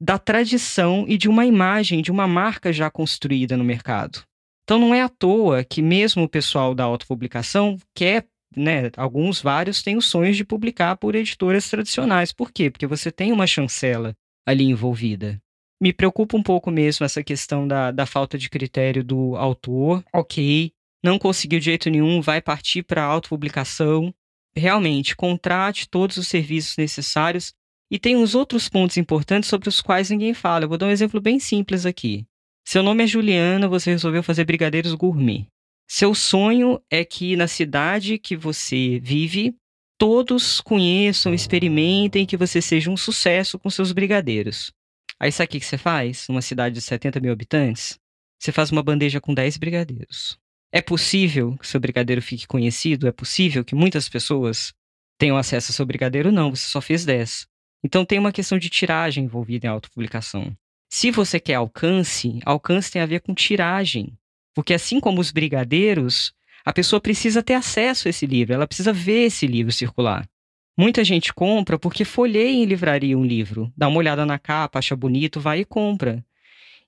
da 0.00 0.18
tradição 0.18 1.04
e 1.06 1.18
de 1.18 1.28
uma 1.28 1.44
imagem, 1.44 2.00
de 2.00 2.10
uma 2.10 2.26
marca 2.26 2.72
já 2.72 2.90
construída 2.90 3.54
no 3.54 3.62
mercado. 3.62 4.22
Então, 4.64 4.78
não 4.78 4.94
é 4.94 5.02
à 5.02 5.08
toa 5.08 5.62
que, 5.62 5.82
mesmo 5.82 6.22
o 6.22 6.28
pessoal 6.28 6.74
da 6.74 6.84
autopublicação 6.84 7.76
quer. 7.94 8.26
Né, 8.56 8.90
alguns, 8.96 9.42
vários, 9.42 9.82
têm 9.82 9.98
os 9.98 10.06
sonhos 10.06 10.34
de 10.34 10.42
publicar 10.42 10.96
por 10.96 11.14
editoras 11.14 11.68
tradicionais. 11.68 12.32
Por 12.32 12.50
quê? 12.50 12.70
Porque 12.70 12.86
você 12.86 13.12
tem 13.12 13.30
uma 13.30 13.46
chancela 13.46 14.14
ali 14.46 14.64
envolvida 14.64 15.38
me 15.80 15.92
preocupa 15.92 16.36
um 16.36 16.42
pouco 16.42 16.70
mesmo 16.70 17.06
essa 17.06 17.22
questão 17.22 17.68
da, 17.68 17.92
da 17.92 18.04
falta 18.04 18.36
de 18.36 18.50
critério 18.50 19.04
do 19.04 19.36
autor. 19.36 20.02
Ok, 20.12 20.72
não 21.02 21.18
conseguiu 21.18 21.60
de 21.60 21.66
jeito 21.66 21.88
nenhum, 21.88 22.20
vai 22.20 22.40
partir 22.40 22.82
para 22.82 23.04
autopublicação. 23.04 24.12
Realmente, 24.56 25.16
contrate 25.16 25.88
todos 25.88 26.16
os 26.16 26.28
serviços 26.28 26.76
necessários. 26.76 27.52
E 27.90 27.98
tem 27.98 28.16
uns 28.16 28.34
outros 28.34 28.68
pontos 28.68 28.96
importantes 28.96 29.48
sobre 29.48 29.68
os 29.68 29.80
quais 29.80 30.10
ninguém 30.10 30.34
fala. 30.34 30.64
Eu 30.64 30.68
vou 30.68 30.78
dar 30.78 30.86
um 30.86 30.90
exemplo 30.90 31.20
bem 31.20 31.38
simples 31.38 31.86
aqui. 31.86 32.26
Seu 32.66 32.82
nome 32.82 33.04
é 33.04 33.06
Juliana, 33.06 33.66
você 33.66 33.90
resolveu 33.90 34.22
fazer 34.22 34.44
brigadeiros 34.44 34.92
gourmet. 34.92 35.46
Seu 35.90 36.14
sonho 36.14 36.82
é 36.90 37.02
que 37.02 37.34
na 37.34 37.48
cidade 37.48 38.18
que 38.18 38.36
você 38.36 39.00
vive, 39.00 39.56
todos 39.96 40.60
conheçam, 40.60 41.32
experimentem 41.32 42.26
que 42.26 42.36
você 42.36 42.60
seja 42.60 42.90
um 42.90 42.96
sucesso 42.96 43.58
com 43.58 43.70
seus 43.70 43.90
brigadeiros. 43.90 44.70
Aí 45.18 45.32
sabe 45.32 45.46
o 45.46 45.50
que, 45.52 45.60
você 45.60 45.78
faz? 45.78 46.28
Numa 46.28 46.42
cidade 46.42 46.74
de 46.74 46.82
70 46.82 47.18
mil 47.20 47.32
habitantes, 47.32 47.98
você 48.38 48.52
faz 48.52 48.70
uma 48.70 48.82
bandeja 48.82 49.18
com 49.18 49.32
10 49.32 49.56
brigadeiros. 49.56 50.38
É 50.70 50.82
possível 50.82 51.56
que 51.56 51.66
seu 51.66 51.80
brigadeiro 51.80 52.20
fique 52.20 52.46
conhecido? 52.46 53.08
É 53.08 53.12
possível 53.12 53.64
que 53.64 53.74
muitas 53.74 54.08
pessoas 54.08 54.74
tenham 55.16 55.36
acesso 55.36 55.72
ao 55.72 55.74
seu 55.74 55.86
brigadeiro? 55.86 56.30
Não, 56.30 56.54
você 56.54 56.66
só 56.66 56.80
fez 56.80 57.04
10. 57.04 57.46
Então 57.82 58.04
tem 58.04 58.18
uma 58.18 58.32
questão 58.32 58.58
de 58.58 58.68
tiragem 58.68 59.24
envolvida 59.24 59.66
em 59.66 59.70
autopublicação. 59.70 60.54
Se 60.90 61.10
você 61.10 61.40
quer 61.40 61.54
alcance, 61.54 62.38
alcance 62.44 62.90
tem 62.90 63.00
a 63.00 63.06
ver 63.06 63.20
com 63.20 63.34
tiragem. 63.34 64.12
Porque 64.54 64.74
assim 64.74 65.00
como 65.00 65.20
os 65.20 65.30
brigadeiros, 65.30 66.34
a 66.64 66.72
pessoa 66.72 67.00
precisa 67.00 67.42
ter 67.42 67.54
acesso 67.54 68.08
a 68.08 68.10
esse 68.10 68.26
livro, 68.26 68.54
ela 68.54 68.66
precisa 68.66 68.92
ver 68.92 69.26
esse 69.26 69.46
livro 69.46 69.72
circular. 69.72 70.28
Muita 70.76 71.02
gente 71.02 71.32
compra 71.32 71.78
porque 71.78 72.04
folheia 72.04 72.50
em 72.50 72.64
livraria 72.64 73.16
um 73.16 73.24
livro, 73.24 73.72
dá 73.76 73.88
uma 73.88 73.98
olhada 73.98 74.24
na 74.26 74.38
capa, 74.38 74.78
acha 74.78 74.94
bonito, 74.94 75.40
vai 75.40 75.60
e 75.60 75.64
compra. 75.64 76.24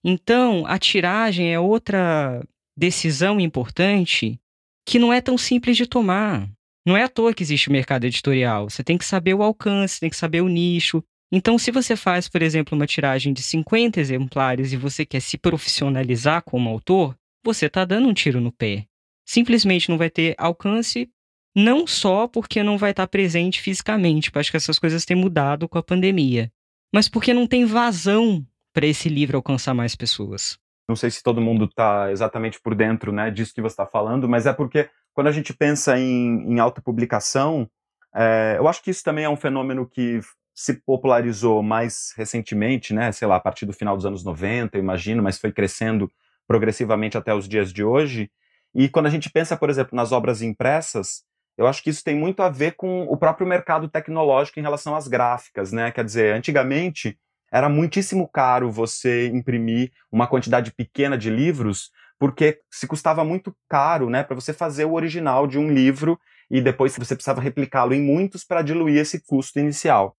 Então, 0.03 0.65
a 0.67 0.79
tiragem 0.79 1.53
é 1.53 1.59
outra 1.59 2.43
decisão 2.81 3.39
importante 3.39 4.41
que 4.87 4.99
não 4.99 5.13
é 5.13 5.21
tão 5.21 5.37
simples 5.37 5.77
de 5.77 5.87
tomar. 5.87 6.49
Não 6.87 6.97
é 6.97 7.03
à 7.03 7.09
toa 7.09 7.35
que 7.35 7.43
existe 7.43 7.69
o 7.69 7.73
mercado 7.73 8.07
editorial. 8.07 8.71
Você 8.71 8.83
tem 8.83 8.97
que 8.97 9.05
saber 9.05 9.35
o 9.35 9.43
alcance, 9.43 10.01
tem 10.01 10.09
que 10.09 10.17
saber 10.17 10.41
o 10.41 10.49
nicho. 10.49 11.05
Então, 11.31 11.59
se 11.59 11.71
você 11.71 11.95
faz, 11.95 12.27
por 12.27 12.41
exemplo, 12.41 12.75
uma 12.75 12.87
tiragem 12.87 13.35
de 13.35 13.43
50 13.43 14.01
exemplares 14.01 14.73
e 14.73 14.79
você 14.79 15.05
quer 15.05 15.21
se 15.21 15.37
profissionalizar 15.37 16.43
como 16.43 16.71
autor, 16.71 17.15
você 17.45 17.67
está 17.67 17.85
dando 17.85 18.09
um 18.09 18.15
tiro 18.15 18.41
no 18.41 18.51
pé. 18.51 18.87
Simplesmente 19.29 19.91
não 19.91 19.99
vai 19.99 20.09
ter 20.09 20.35
alcance 20.39 21.07
não 21.55 21.87
só 21.87 22.27
porque 22.27 22.63
não 22.63 22.79
vai 22.79 22.93
estar 22.93 23.07
presente 23.07 23.61
fisicamente, 23.61 24.31
porque 24.31 24.39
acho 24.39 24.51
que 24.51 24.57
essas 24.57 24.79
coisas 24.79 25.05
têm 25.05 25.17
mudado 25.17 25.69
com 25.69 25.77
a 25.77 25.83
pandemia, 25.83 26.51
mas 26.95 27.11
porque 27.11 27.35
não 27.35 27.47
tem 27.47 27.67
vazão 27.67 28.45
para 28.73 28.87
esse 28.87 29.09
livro 29.11 29.37
alcançar 29.37 29.75
mais 29.75 29.95
pessoas. 29.95 30.59
Não 30.91 30.97
sei 30.97 31.09
se 31.09 31.23
todo 31.23 31.41
mundo 31.41 31.67
está 31.67 32.11
exatamente 32.11 32.61
por 32.61 32.75
dentro 32.75 33.13
né, 33.13 33.31
disso 33.31 33.55
que 33.55 33.63
você 33.63 33.75
está 33.75 33.87
falando, 33.87 34.29
mas 34.29 34.45
é 34.45 34.53
porque 34.53 34.91
quando 35.15 35.29
a 35.29 35.33
gente 35.33 35.55
pensa 35.55 35.97
em, 35.97 36.53
em 36.53 36.59
autopublicação, 36.59 37.71
é, 38.13 38.57
eu 38.59 38.67
acho 38.67 38.83
que 38.83 38.91
isso 38.91 39.05
também 39.05 39.25
é 39.25 39.29
um 39.29 39.37
fenômeno 39.37 39.87
que 39.87 40.19
se 40.53 40.75
popularizou 40.75 41.63
mais 41.63 42.13
recentemente, 42.17 42.93
né, 42.93 43.13
sei 43.13 43.29
lá, 43.29 43.37
a 43.37 43.41
partir 43.41 43.67
do 43.67 43.73
final 43.73 43.97
dos 43.97 44.05
anos 44.05 44.25
90, 44.25 44.77
eu 44.77 44.83
imagino, 44.83 45.23
mas 45.23 45.39
foi 45.39 45.53
crescendo 45.53 46.11
progressivamente 46.45 47.17
até 47.17 47.33
os 47.33 47.49
dias 47.49 47.73
de 47.73 47.85
hoje. 47.85 48.29
E 48.75 48.89
quando 48.89 49.07
a 49.07 49.11
gente 49.11 49.31
pensa, 49.31 49.57
por 49.57 49.71
exemplo, 49.71 49.95
nas 49.95 50.11
obras 50.11 50.43
impressas, 50.43 51.23
eu 51.57 51.69
acho 51.69 51.85
que 51.85 51.91
isso 51.91 52.03
tem 52.03 52.17
muito 52.17 52.43
a 52.43 52.49
ver 52.49 52.73
com 52.73 53.03
o 53.05 53.17
próprio 53.17 53.47
mercado 53.47 53.89
tecnológico 53.89 54.59
em 54.59 54.63
relação 54.63 54.97
às 54.97 55.07
gráficas, 55.07 55.71
né? 55.71 55.93
Quer 55.93 56.05
dizer, 56.05 56.35
antigamente 56.35 57.17
era 57.51 57.69
muitíssimo 57.69 58.29
caro 58.29 58.71
você 58.71 59.29
imprimir 59.29 59.91
uma 60.11 60.27
quantidade 60.27 60.73
pequena 60.73 61.19
de 61.19 61.31
livros, 61.31 61.91
porque 62.19 62.61
se 62.71 62.87
custava 62.87 63.25
muito 63.25 63.55
caro, 63.69 64.11
né, 64.11 64.23
para 64.23 64.35
você 64.35 64.53
fazer 64.53 64.85
o 64.85 64.93
original 64.93 65.47
de 65.47 65.59
um 65.59 65.71
livro 65.71 66.19
e 66.51 66.61
depois 66.61 66.95
você 66.95 67.15
precisava 67.15 67.41
replicá-lo 67.41 67.95
em 67.95 68.03
muitos 68.03 68.45
para 68.45 68.63
diluir 68.63 68.99
esse 68.99 69.25
custo 69.25 69.59
inicial. 69.59 70.17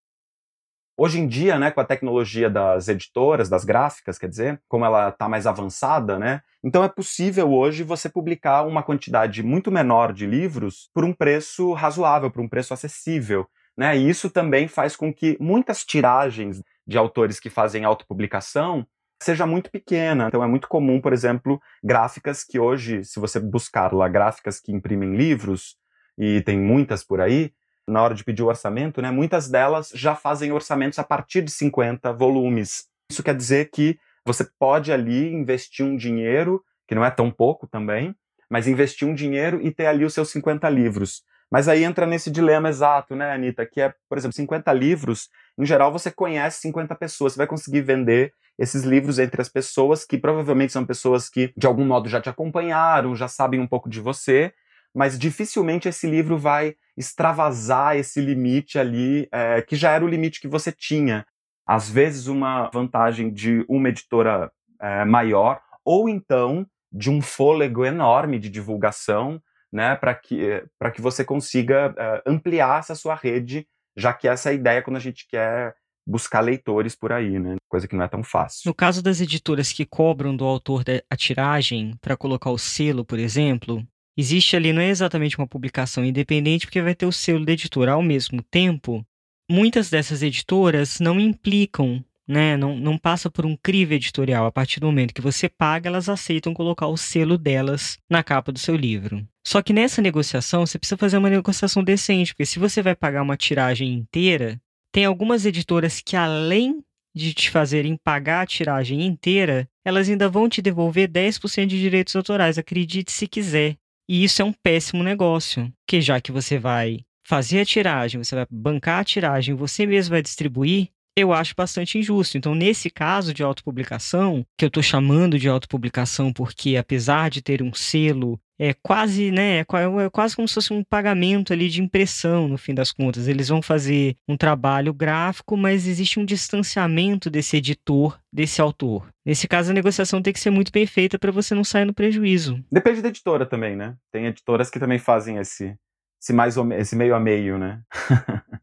Hoje 0.96 1.18
em 1.18 1.26
dia, 1.26 1.58
né, 1.58 1.70
com 1.70 1.80
a 1.80 1.84
tecnologia 1.84 2.50
das 2.50 2.86
editoras, 2.86 3.48
das 3.48 3.64
gráficas, 3.64 4.18
quer 4.18 4.28
dizer, 4.28 4.60
como 4.68 4.84
ela 4.84 5.08
está 5.08 5.28
mais 5.28 5.46
avançada, 5.46 6.18
né, 6.18 6.42
então 6.62 6.84
é 6.84 6.88
possível 6.88 7.50
hoje 7.50 7.82
você 7.82 8.08
publicar 8.08 8.62
uma 8.62 8.82
quantidade 8.82 9.42
muito 9.42 9.70
menor 9.70 10.12
de 10.12 10.26
livros 10.26 10.90
por 10.94 11.04
um 11.04 11.12
preço 11.12 11.72
razoável, 11.72 12.30
por 12.30 12.42
um 12.42 12.48
preço 12.48 12.74
acessível. 12.74 13.46
Né? 13.76 13.96
E 13.96 14.08
isso 14.08 14.30
também 14.30 14.68
faz 14.68 14.94
com 14.94 15.12
que 15.12 15.36
muitas 15.40 15.84
tiragens 15.84 16.62
de 16.86 16.98
autores 16.98 17.38
que 17.38 17.50
fazem 17.50 17.84
autopublicação 17.84 18.86
seja 19.22 19.46
muito 19.46 19.70
pequena. 19.70 20.26
Então 20.28 20.42
é 20.42 20.46
muito 20.46 20.68
comum, 20.68 21.00
por 21.00 21.12
exemplo, 21.12 21.60
gráficas 21.82 22.42
que 22.44 22.58
hoje, 22.58 23.04
se 23.04 23.20
você 23.20 23.38
buscar 23.38 23.92
lá 23.92 24.08
gráficas 24.08 24.60
que 24.60 24.72
imprimem 24.72 25.14
livros, 25.14 25.76
e 26.18 26.40
tem 26.42 26.58
muitas 26.58 27.02
por 27.04 27.20
aí, 27.20 27.52
na 27.86 28.02
hora 28.02 28.14
de 28.14 28.24
pedir 28.24 28.42
o 28.42 28.46
orçamento, 28.46 29.00
né, 29.02 29.10
muitas 29.10 29.48
delas 29.48 29.90
já 29.94 30.14
fazem 30.14 30.52
orçamentos 30.52 30.98
a 30.98 31.04
partir 31.04 31.42
de 31.42 31.50
50 31.50 32.12
volumes. 32.12 32.86
Isso 33.10 33.22
quer 33.22 33.34
dizer 33.34 33.70
que 33.70 33.98
você 34.24 34.48
pode 34.58 34.92
ali 34.92 35.32
investir 35.32 35.84
um 35.84 35.96
dinheiro, 35.96 36.62
que 36.86 36.94
não 36.94 37.04
é 37.04 37.10
tão 37.10 37.30
pouco 37.30 37.66
também, 37.66 38.14
mas 38.48 38.68
investir 38.68 39.08
um 39.08 39.14
dinheiro 39.14 39.60
e 39.62 39.70
ter 39.72 39.86
ali 39.86 40.04
os 40.04 40.14
seus 40.14 40.30
50 40.30 40.68
livros. 40.68 41.24
Mas 41.52 41.68
aí 41.68 41.84
entra 41.84 42.06
nesse 42.06 42.30
dilema 42.30 42.70
exato, 42.70 43.14
né, 43.14 43.30
Anitta? 43.30 43.66
Que 43.66 43.82
é, 43.82 43.94
por 44.08 44.16
exemplo, 44.16 44.34
50 44.34 44.72
livros, 44.72 45.28
em 45.58 45.66
geral 45.66 45.92
você 45.92 46.10
conhece 46.10 46.62
50 46.62 46.94
pessoas, 46.94 47.34
você 47.34 47.36
vai 47.36 47.46
conseguir 47.46 47.82
vender 47.82 48.32
esses 48.58 48.84
livros 48.84 49.18
entre 49.18 49.42
as 49.42 49.50
pessoas 49.50 50.02
que 50.02 50.16
provavelmente 50.16 50.72
são 50.72 50.86
pessoas 50.86 51.28
que 51.28 51.52
de 51.54 51.66
algum 51.66 51.84
modo 51.84 52.08
já 52.08 52.22
te 52.22 52.30
acompanharam, 52.30 53.14
já 53.14 53.28
sabem 53.28 53.60
um 53.60 53.66
pouco 53.66 53.90
de 53.90 54.00
você, 54.00 54.50
mas 54.94 55.18
dificilmente 55.18 55.86
esse 55.86 56.06
livro 56.06 56.38
vai 56.38 56.74
extravasar 56.96 57.98
esse 57.98 58.18
limite 58.18 58.78
ali, 58.78 59.28
é, 59.30 59.60
que 59.60 59.76
já 59.76 59.90
era 59.90 60.02
o 60.02 60.08
limite 60.08 60.40
que 60.40 60.48
você 60.48 60.72
tinha. 60.72 61.26
Às 61.66 61.88
vezes, 61.88 62.28
uma 62.28 62.70
vantagem 62.72 63.30
de 63.30 63.62
uma 63.68 63.90
editora 63.90 64.50
é, 64.80 65.04
maior, 65.04 65.60
ou 65.84 66.08
então 66.08 66.66
de 66.90 67.10
um 67.10 67.20
fôlego 67.20 67.84
enorme 67.84 68.38
de 68.38 68.48
divulgação, 68.48 69.38
né, 69.72 69.96
para 69.96 70.14
que, 70.14 70.62
que 70.94 71.00
você 71.00 71.24
consiga 71.24 71.94
é, 71.96 72.22
ampliar 72.26 72.80
essa 72.80 72.94
sua 72.94 73.14
rede, 73.14 73.66
já 73.96 74.12
que 74.12 74.28
essa 74.28 74.50
é 74.50 74.52
a 74.52 74.54
ideia 74.54 74.82
quando 74.82 74.96
a 74.96 75.00
gente 75.00 75.26
quer 75.26 75.74
buscar 76.06 76.40
leitores 76.40 76.94
por 76.94 77.12
aí, 77.12 77.38
né? 77.38 77.56
Coisa 77.68 77.86
que 77.86 77.94
não 77.94 78.04
é 78.04 78.08
tão 78.08 78.22
fácil. 78.22 78.62
No 78.66 78.74
caso 78.74 79.02
das 79.02 79.20
editoras 79.20 79.72
que 79.72 79.86
cobram 79.86 80.36
do 80.36 80.44
autor 80.44 80.82
a 81.08 81.16
tiragem 81.16 81.96
para 82.00 82.16
colocar 82.16 82.50
o 82.50 82.58
selo, 82.58 83.04
por 83.04 83.18
exemplo, 83.18 83.86
existe 84.16 84.56
ali 84.56 84.72
não 84.72 84.82
é 84.82 84.88
exatamente 84.88 85.38
uma 85.38 85.46
publicação 85.46 86.04
independente, 86.04 86.66
porque 86.66 86.82
vai 86.82 86.94
ter 86.94 87.06
o 87.06 87.12
selo 87.12 87.44
da 87.44 87.52
editora. 87.52 87.92
Ao 87.92 88.02
mesmo 88.02 88.42
tempo, 88.42 89.06
muitas 89.48 89.88
dessas 89.90 90.22
editoras 90.22 90.98
não 90.98 91.20
implicam 91.20 92.04
né? 92.26 92.56
Não, 92.56 92.76
não 92.76 92.96
passa 92.96 93.30
por 93.30 93.44
um 93.44 93.56
crivo 93.56 93.94
editorial. 93.94 94.46
A 94.46 94.52
partir 94.52 94.80
do 94.80 94.86
momento 94.86 95.14
que 95.14 95.20
você 95.20 95.48
paga, 95.48 95.88
elas 95.88 96.08
aceitam 96.08 96.54
colocar 96.54 96.86
o 96.86 96.96
selo 96.96 97.36
delas 97.36 97.98
na 98.08 98.22
capa 98.22 98.52
do 98.52 98.58
seu 98.58 98.76
livro. 98.76 99.26
Só 99.44 99.60
que 99.60 99.72
nessa 99.72 100.00
negociação, 100.00 100.64
você 100.64 100.78
precisa 100.78 100.96
fazer 100.96 101.18
uma 101.18 101.30
negociação 101.30 101.82
decente, 101.82 102.32
porque 102.32 102.46
se 102.46 102.58
você 102.58 102.80
vai 102.80 102.94
pagar 102.94 103.22
uma 103.22 103.36
tiragem 103.36 103.92
inteira, 103.92 104.60
tem 104.92 105.04
algumas 105.04 105.44
editoras 105.44 106.00
que, 106.00 106.16
além 106.16 106.82
de 107.14 107.34
te 107.34 107.50
fazerem 107.50 107.96
pagar 108.02 108.42
a 108.42 108.46
tiragem 108.46 109.04
inteira, 109.04 109.68
elas 109.84 110.08
ainda 110.08 110.28
vão 110.28 110.48
te 110.48 110.62
devolver 110.62 111.08
10% 111.08 111.66
de 111.66 111.80
direitos 111.80 112.14
autorais, 112.16 112.56
acredite 112.56 113.12
se 113.12 113.26
quiser. 113.26 113.76
E 114.08 114.24
isso 114.24 114.42
é 114.42 114.44
um 114.44 114.52
péssimo 114.52 115.02
negócio, 115.02 115.72
que 115.86 116.00
já 116.00 116.20
que 116.20 116.32
você 116.32 116.58
vai 116.58 117.00
fazer 117.24 117.60
a 117.60 117.64
tiragem, 117.64 118.22
você 118.22 118.34
vai 118.34 118.46
bancar 118.50 119.00
a 119.00 119.04
tiragem, 119.04 119.54
você 119.54 119.86
mesmo 119.86 120.10
vai 120.10 120.22
distribuir, 120.22 120.88
eu 121.16 121.32
acho 121.32 121.54
bastante 121.56 121.98
injusto. 121.98 122.38
Então, 122.38 122.54
nesse 122.54 122.90
caso 122.90 123.34
de 123.34 123.42
autopublicação, 123.42 124.44
que 124.56 124.64
eu 124.64 124.68
estou 124.68 124.82
chamando 124.82 125.38
de 125.38 125.48
autopublicação 125.48 126.32
porque, 126.32 126.76
apesar 126.76 127.30
de 127.30 127.42
ter 127.42 127.62
um 127.62 127.72
selo, 127.72 128.40
é 128.64 128.72
quase, 128.80 129.32
né, 129.32 129.58
é, 129.58 129.60
é 129.60 130.10
quase 130.10 130.36
como 130.36 130.46
se 130.46 130.54
fosse 130.54 130.72
um 130.72 130.84
pagamento 130.84 131.52
ali 131.52 131.68
de 131.68 131.82
impressão, 131.82 132.46
no 132.46 132.56
fim 132.56 132.72
das 132.72 132.92
contas. 132.92 133.26
Eles 133.26 133.48
vão 133.48 133.60
fazer 133.60 134.16
um 134.28 134.36
trabalho 134.36 134.94
gráfico, 134.94 135.56
mas 135.56 135.88
existe 135.88 136.20
um 136.20 136.24
distanciamento 136.24 137.28
desse 137.28 137.56
editor, 137.56 138.16
desse 138.32 138.60
autor. 138.60 139.08
Nesse 139.26 139.48
caso, 139.48 139.72
a 139.72 139.74
negociação 139.74 140.22
tem 140.22 140.32
que 140.32 140.38
ser 140.38 140.50
muito 140.50 140.70
bem 140.70 140.86
feita 140.86 141.18
para 141.18 141.32
você 141.32 141.56
não 141.56 141.64
sair 141.64 141.84
no 141.84 141.92
prejuízo. 141.92 142.64
Depende 142.70 143.02
da 143.02 143.08
editora 143.08 143.44
também, 143.44 143.74
né? 143.74 143.96
Tem 144.12 144.26
editoras 144.26 144.70
que 144.70 144.78
também 144.78 145.00
fazem 145.00 145.38
esse, 145.38 145.76
esse, 146.22 146.32
mais, 146.32 146.56
esse 146.78 146.94
meio 146.94 147.16
a 147.16 147.20
meio, 147.20 147.58
né? 147.58 147.82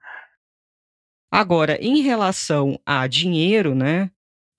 Agora, 1.30 1.78
em 1.82 2.02
relação 2.02 2.80
a 2.86 3.06
dinheiro, 3.06 3.76
né? 3.76 4.10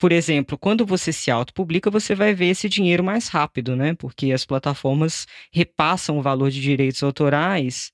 Por 0.01 0.11
exemplo, 0.11 0.57
quando 0.57 0.83
você 0.83 1.13
se 1.13 1.29
autopublica, 1.29 1.91
você 1.91 2.15
vai 2.15 2.33
ver 2.33 2.47
esse 2.47 2.67
dinheiro 2.67 3.03
mais 3.03 3.27
rápido, 3.27 3.75
né? 3.75 3.93
Porque 3.93 4.31
as 4.31 4.43
plataformas 4.43 5.27
repassam 5.53 6.17
o 6.17 6.23
valor 6.23 6.49
de 6.49 6.59
direitos 6.59 7.03
autorais 7.03 7.91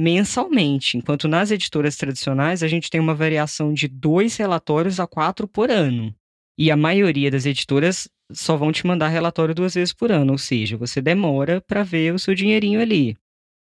mensalmente, 0.00 0.96
enquanto 0.96 1.28
nas 1.28 1.50
editoras 1.50 1.94
tradicionais 1.98 2.62
a 2.62 2.68
gente 2.68 2.88
tem 2.88 2.98
uma 2.98 3.14
variação 3.14 3.74
de 3.74 3.86
dois 3.86 4.34
relatórios 4.38 4.98
a 4.98 5.06
quatro 5.06 5.46
por 5.46 5.70
ano. 5.70 6.14
E 6.58 6.70
a 6.70 6.76
maioria 6.76 7.30
das 7.30 7.44
editoras 7.44 8.08
só 8.32 8.56
vão 8.56 8.72
te 8.72 8.86
mandar 8.86 9.08
relatório 9.08 9.54
duas 9.54 9.74
vezes 9.74 9.92
por 9.92 10.10
ano, 10.10 10.32
ou 10.32 10.38
seja, 10.38 10.78
você 10.78 11.02
demora 11.02 11.60
para 11.60 11.82
ver 11.82 12.14
o 12.14 12.18
seu 12.18 12.34
dinheirinho 12.34 12.80
ali. 12.80 13.14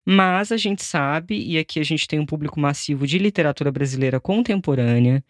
Mas 0.06 0.52
a 0.52 0.58
gente 0.58 0.84
sabe, 0.84 1.42
e 1.42 1.56
aqui 1.56 1.80
a 1.80 1.84
gente 1.84 2.06
tem 2.06 2.20
um 2.20 2.26
público 2.26 2.60
massivo 2.60 3.06
de 3.06 3.16
literatura 3.16 3.72
brasileira 3.72 4.20
contemporânea, 4.20 5.24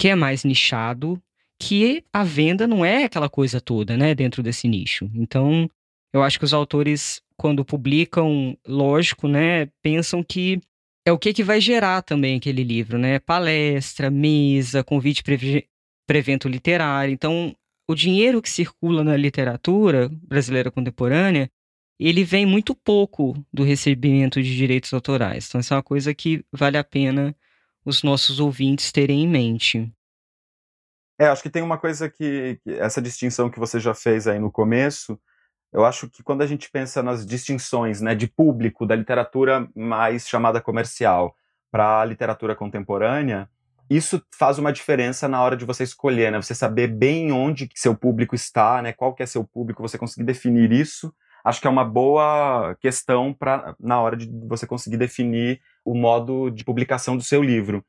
que 0.00 0.08
é 0.08 0.14
mais 0.14 0.44
nichado, 0.44 1.22
que 1.68 2.04
a 2.12 2.22
venda 2.22 2.66
não 2.66 2.84
é 2.84 3.04
aquela 3.04 3.28
coisa 3.28 3.60
toda, 3.60 3.96
né, 3.96 4.14
dentro 4.14 4.42
desse 4.42 4.68
nicho. 4.68 5.10
Então, 5.14 5.68
eu 6.12 6.22
acho 6.22 6.38
que 6.38 6.44
os 6.44 6.54
autores, 6.54 7.22
quando 7.36 7.64
publicam, 7.64 8.56
lógico, 8.66 9.26
né, 9.26 9.66
pensam 9.82 10.22
que 10.22 10.60
é 11.06 11.12
o 11.12 11.18
que, 11.18 11.32
que 11.32 11.42
vai 11.42 11.60
gerar 11.60 12.02
também 12.02 12.36
aquele 12.36 12.64
livro, 12.64 12.96
né? 12.96 13.18
Palestra, 13.18 14.10
mesa, 14.10 14.82
convite 14.82 15.22
para 15.22 16.18
evento 16.18 16.48
literário. 16.48 17.12
Então, 17.12 17.54
o 17.86 17.94
dinheiro 17.94 18.40
que 18.40 18.48
circula 18.48 19.04
na 19.04 19.16
literatura 19.16 20.10
brasileira 20.26 20.70
contemporânea 20.70 21.50
ele 21.98 22.24
vem 22.24 22.44
muito 22.44 22.74
pouco 22.74 23.34
do 23.52 23.62
recebimento 23.62 24.42
de 24.42 24.56
direitos 24.56 24.92
autorais. 24.92 25.46
Então, 25.48 25.60
essa 25.60 25.74
é 25.74 25.76
uma 25.76 25.82
coisa 25.82 26.14
que 26.14 26.44
vale 26.52 26.76
a 26.76 26.84
pena 26.84 27.34
os 27.84 28.02
nossos 28.02 28.40
ouvintes 28.40 28.90
terem 28.90 29.22
em 29.22 29.28
mente. 29.28 29.92
É, 31.18 31.26
acho 31.26 31.42
que 31.42 31.50
tem 31.50 31.62
uma 31.62 31.78
coisa 31.78 32.08
que, 32.08 32.58
que, 32.62 32.72
essa 32.74 33.00
distinção 33.00 33.48
que 33.48 33.58
você 33.58 33.78
já 33.78 33.94
fez 33.94 34.26
aí 34.26 34.38
no 34.38 34.50
começo, 34.50 35.18
eu 35.72 35.84
acho 35.84 36.08
que 36.08 36.22
quando 36.22 36.42
a 36.42 36.46
gente 36.46 36.70
pensa 36.70 37.02
nas 37.02 37.24
distinções, 37.24 38.00
né, 38.00 38.14
de 38.14 38.26
público 38.26 38.86
da 38.86 38.96
literatura 38.96 39.68
mais 39.74 40.28
chamada 40.28 40.60
comercial 40.60 41.36
para 41.70 42.00
a 42.00 42.04
literatura 42.04 42.54
contemporânea, 42.54 43.48
isso 43.88 44.22
faz 44.36 44.58
uma 44.58 44.72
diferença 44.72 45.28
na 45.28 45.42
hora 45.42 45.56
de 45.56 45.64
você 45.64 45.84
escolher, 45.84 46.32
né? 46.32 46.40
Você 46.40 46.54
saber 46.54 46.88
bem 46.88 47.30
onde 47.32 47.68
seu 47.74 47.94
público 47.94 48.34
está, 48.34 48.80
né? 48.80 48.92
Qual 48.92 49.14
que 49.14 49.22
é 49.22 49.26
seu 49.26 49.44
público, 49.44 49.82
você 49.82 49.98
conseguir 49.98 50.24
definir 50.24 50.72
isso 50.72 51.12
acho 51.44 51.60
que 51.60 51.66
é 51.66 51.70
uma 51.70 51.84
boa 51.84 52.74
questão 52.80 53.32
para 53.34 53.76
na 53.78 54.00
hora 54.00 54.16
de 54.16 54.26
você 54.48 54.66
conseguir 54.66 54.96
definir 54.96 55.60
o 55.84 55.94
modo 55.94 56.48
de 56.50 56.64
publicação 56.64 57.16
do 57.16 57.22
seu 57.22 57.42
livro. 57.42 57.84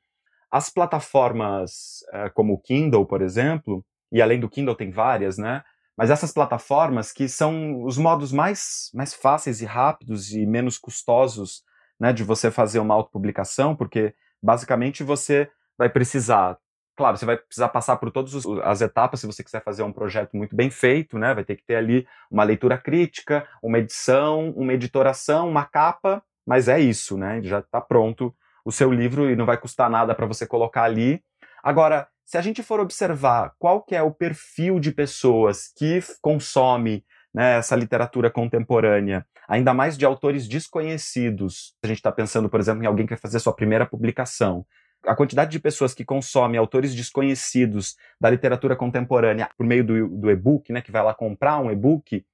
As 0.56 0.70
plataformas 0.70 2.00
é, 2.14 2.30
como 2.30 2.54
o 2.54 2.58
Kindle, 2.58 3.06
por 3.06 3.22
exemplo, 3.22 3.86
e 4.10 4.22
além 4.22 4.40
do 4.40 4.48
Kindle 4.48 4.74
tem 4.74 4.90
várias, 4.90 5.38
né? 5.38 5.62
Mas 5.98 6.10
essas 6.10 6.32
plataformas 6.32 7.12
que 7.12 7.28
são 7.28 7.84
os 7.84 7.98
modos 7.98 8.32
mais, 8.32 8.90
mais 8.94 9.14
fáceis 9.14 9.62
e 9.62 9.66
rápidos 9.66 10.32
e 10.32 10.46
menos 10.46 10.78
custosos 10.78 11.62
né, 12.00 12.14
de 12.14 12.24
você 12.24 12.50
fazer 12.50 12.80
uma 12.80 12.94
autopublicação, 12.94 13.76
porque 13.76 14.16
basicamente 14.42 15.04
você 15.04 15.52
vai 15.78 15.90
precisar 15.90 16.58
Claro, 16.96 17.18
você 17.18 17.26
vai 17.26 17.36
precisar 17.36 17.68
passar 17.68 17.98
por 17.98 18.10
todas 18.10 18.34
as 18.64 18.80
etapas 18.80 19.20
se 19.20 19.28
você 19.28 19.44
quiser 19.44 19.62
fazer 19.62 19.84
um 19.84 19.92
projeto 19.92 20.38
muito 20.38 20.56
bem 20.56 20.70
feito, 20.70 21.20
né? 21.20 21.34
Vai 21.34 21.44
ter 21.44 21.58
que 21.58 21.66
ter 21.66 21.76
ali 21.76 22.08
uma 22.32 22.46
leitura 22.46 22.78
crítica, 22.78 23.46
uma 23.62 23.80
edição, 23.80 24.52
uma 24.52 24.74
editoração, 24.74 25.50
uma 25.50 25.66
capa, 25.66 26.24
mas 26.48 26.70
é 26.70 26.80
isso, 26.80 27.18
né? 27.18 27.42
Já 27.44 27.60
está 27.60 27.82
pronto 27.82 28.34
o 28.66 28.72
seu 28.72 28.92
livro 28.92 29.30
e 29.30 29.36
não 29.36 29.46
vai 29.46 29.58
custar 29.58 29.90
nada 29.90 30.16
para 30.16 30.26
você 30.26 30.46
colocar 30.46 30.84
ali. 30.84 31.22
Agora, 31.64 32.08
se 32.26 32.38
a 32.38 32.42
gente 32.42 32.64
for 32.64 32.80
observar 32.80 33.54
qual 33.60 33.84
que 33.84 33.96
é 33.96 34.02
o 34.02 34.12
perfil 34.12 34.80
de 34.80 34.92
pessoas 34.92 35.72
que 35.78 36.00
consome 36.22 37.06
né, 37.32 37.58
essa 37.58 37.76
literatura 37.76 38.32
contemporânea, 38.32 39.26
ainda 39.48 39.74
mais 39.74 39.96
de 39.96 40.06
autores 40.06 40.48
desconhecidos, 40.48 41.76
a 41.84 41.88
gente 41.88 41.98
está 41.98 42.12
pensando, 42.12 42.50
por 42.50 42.60
exemplo, 42.60 42.84
em 42.84 42.88
alguém 42.88 43.06
que 43.06 43.14
vai 43.14 43.20
fazer 43.20 43.40
sua 43.40 43.54
primeira 43.54 43.86
publicação, 43.86 44.66
a 45.06 45.16
quantidade 45.16 45.52
de 45.52 45.60
pessoas 45.60 45.94
que 45.94 46.04
consomem 46.04 46.58
autores 46.58 46.96
desconhecidos 46.96 47.96
da 48.20 48.30
literatura 48.30 48.76
contemporânea 48.76 49.50
por 49.56 49.66
meio 49.66 49.84
do, 49.84 50.08
do 50.08 50.32
e-book, 50.32 50.74
né, 50.74 50.82
que 50.82 50.92
vai 50.92 51.04
lá 51.04 51.14
comprar 51.14 51.60
um 51.60 51.70
e-book, 51.70 52.26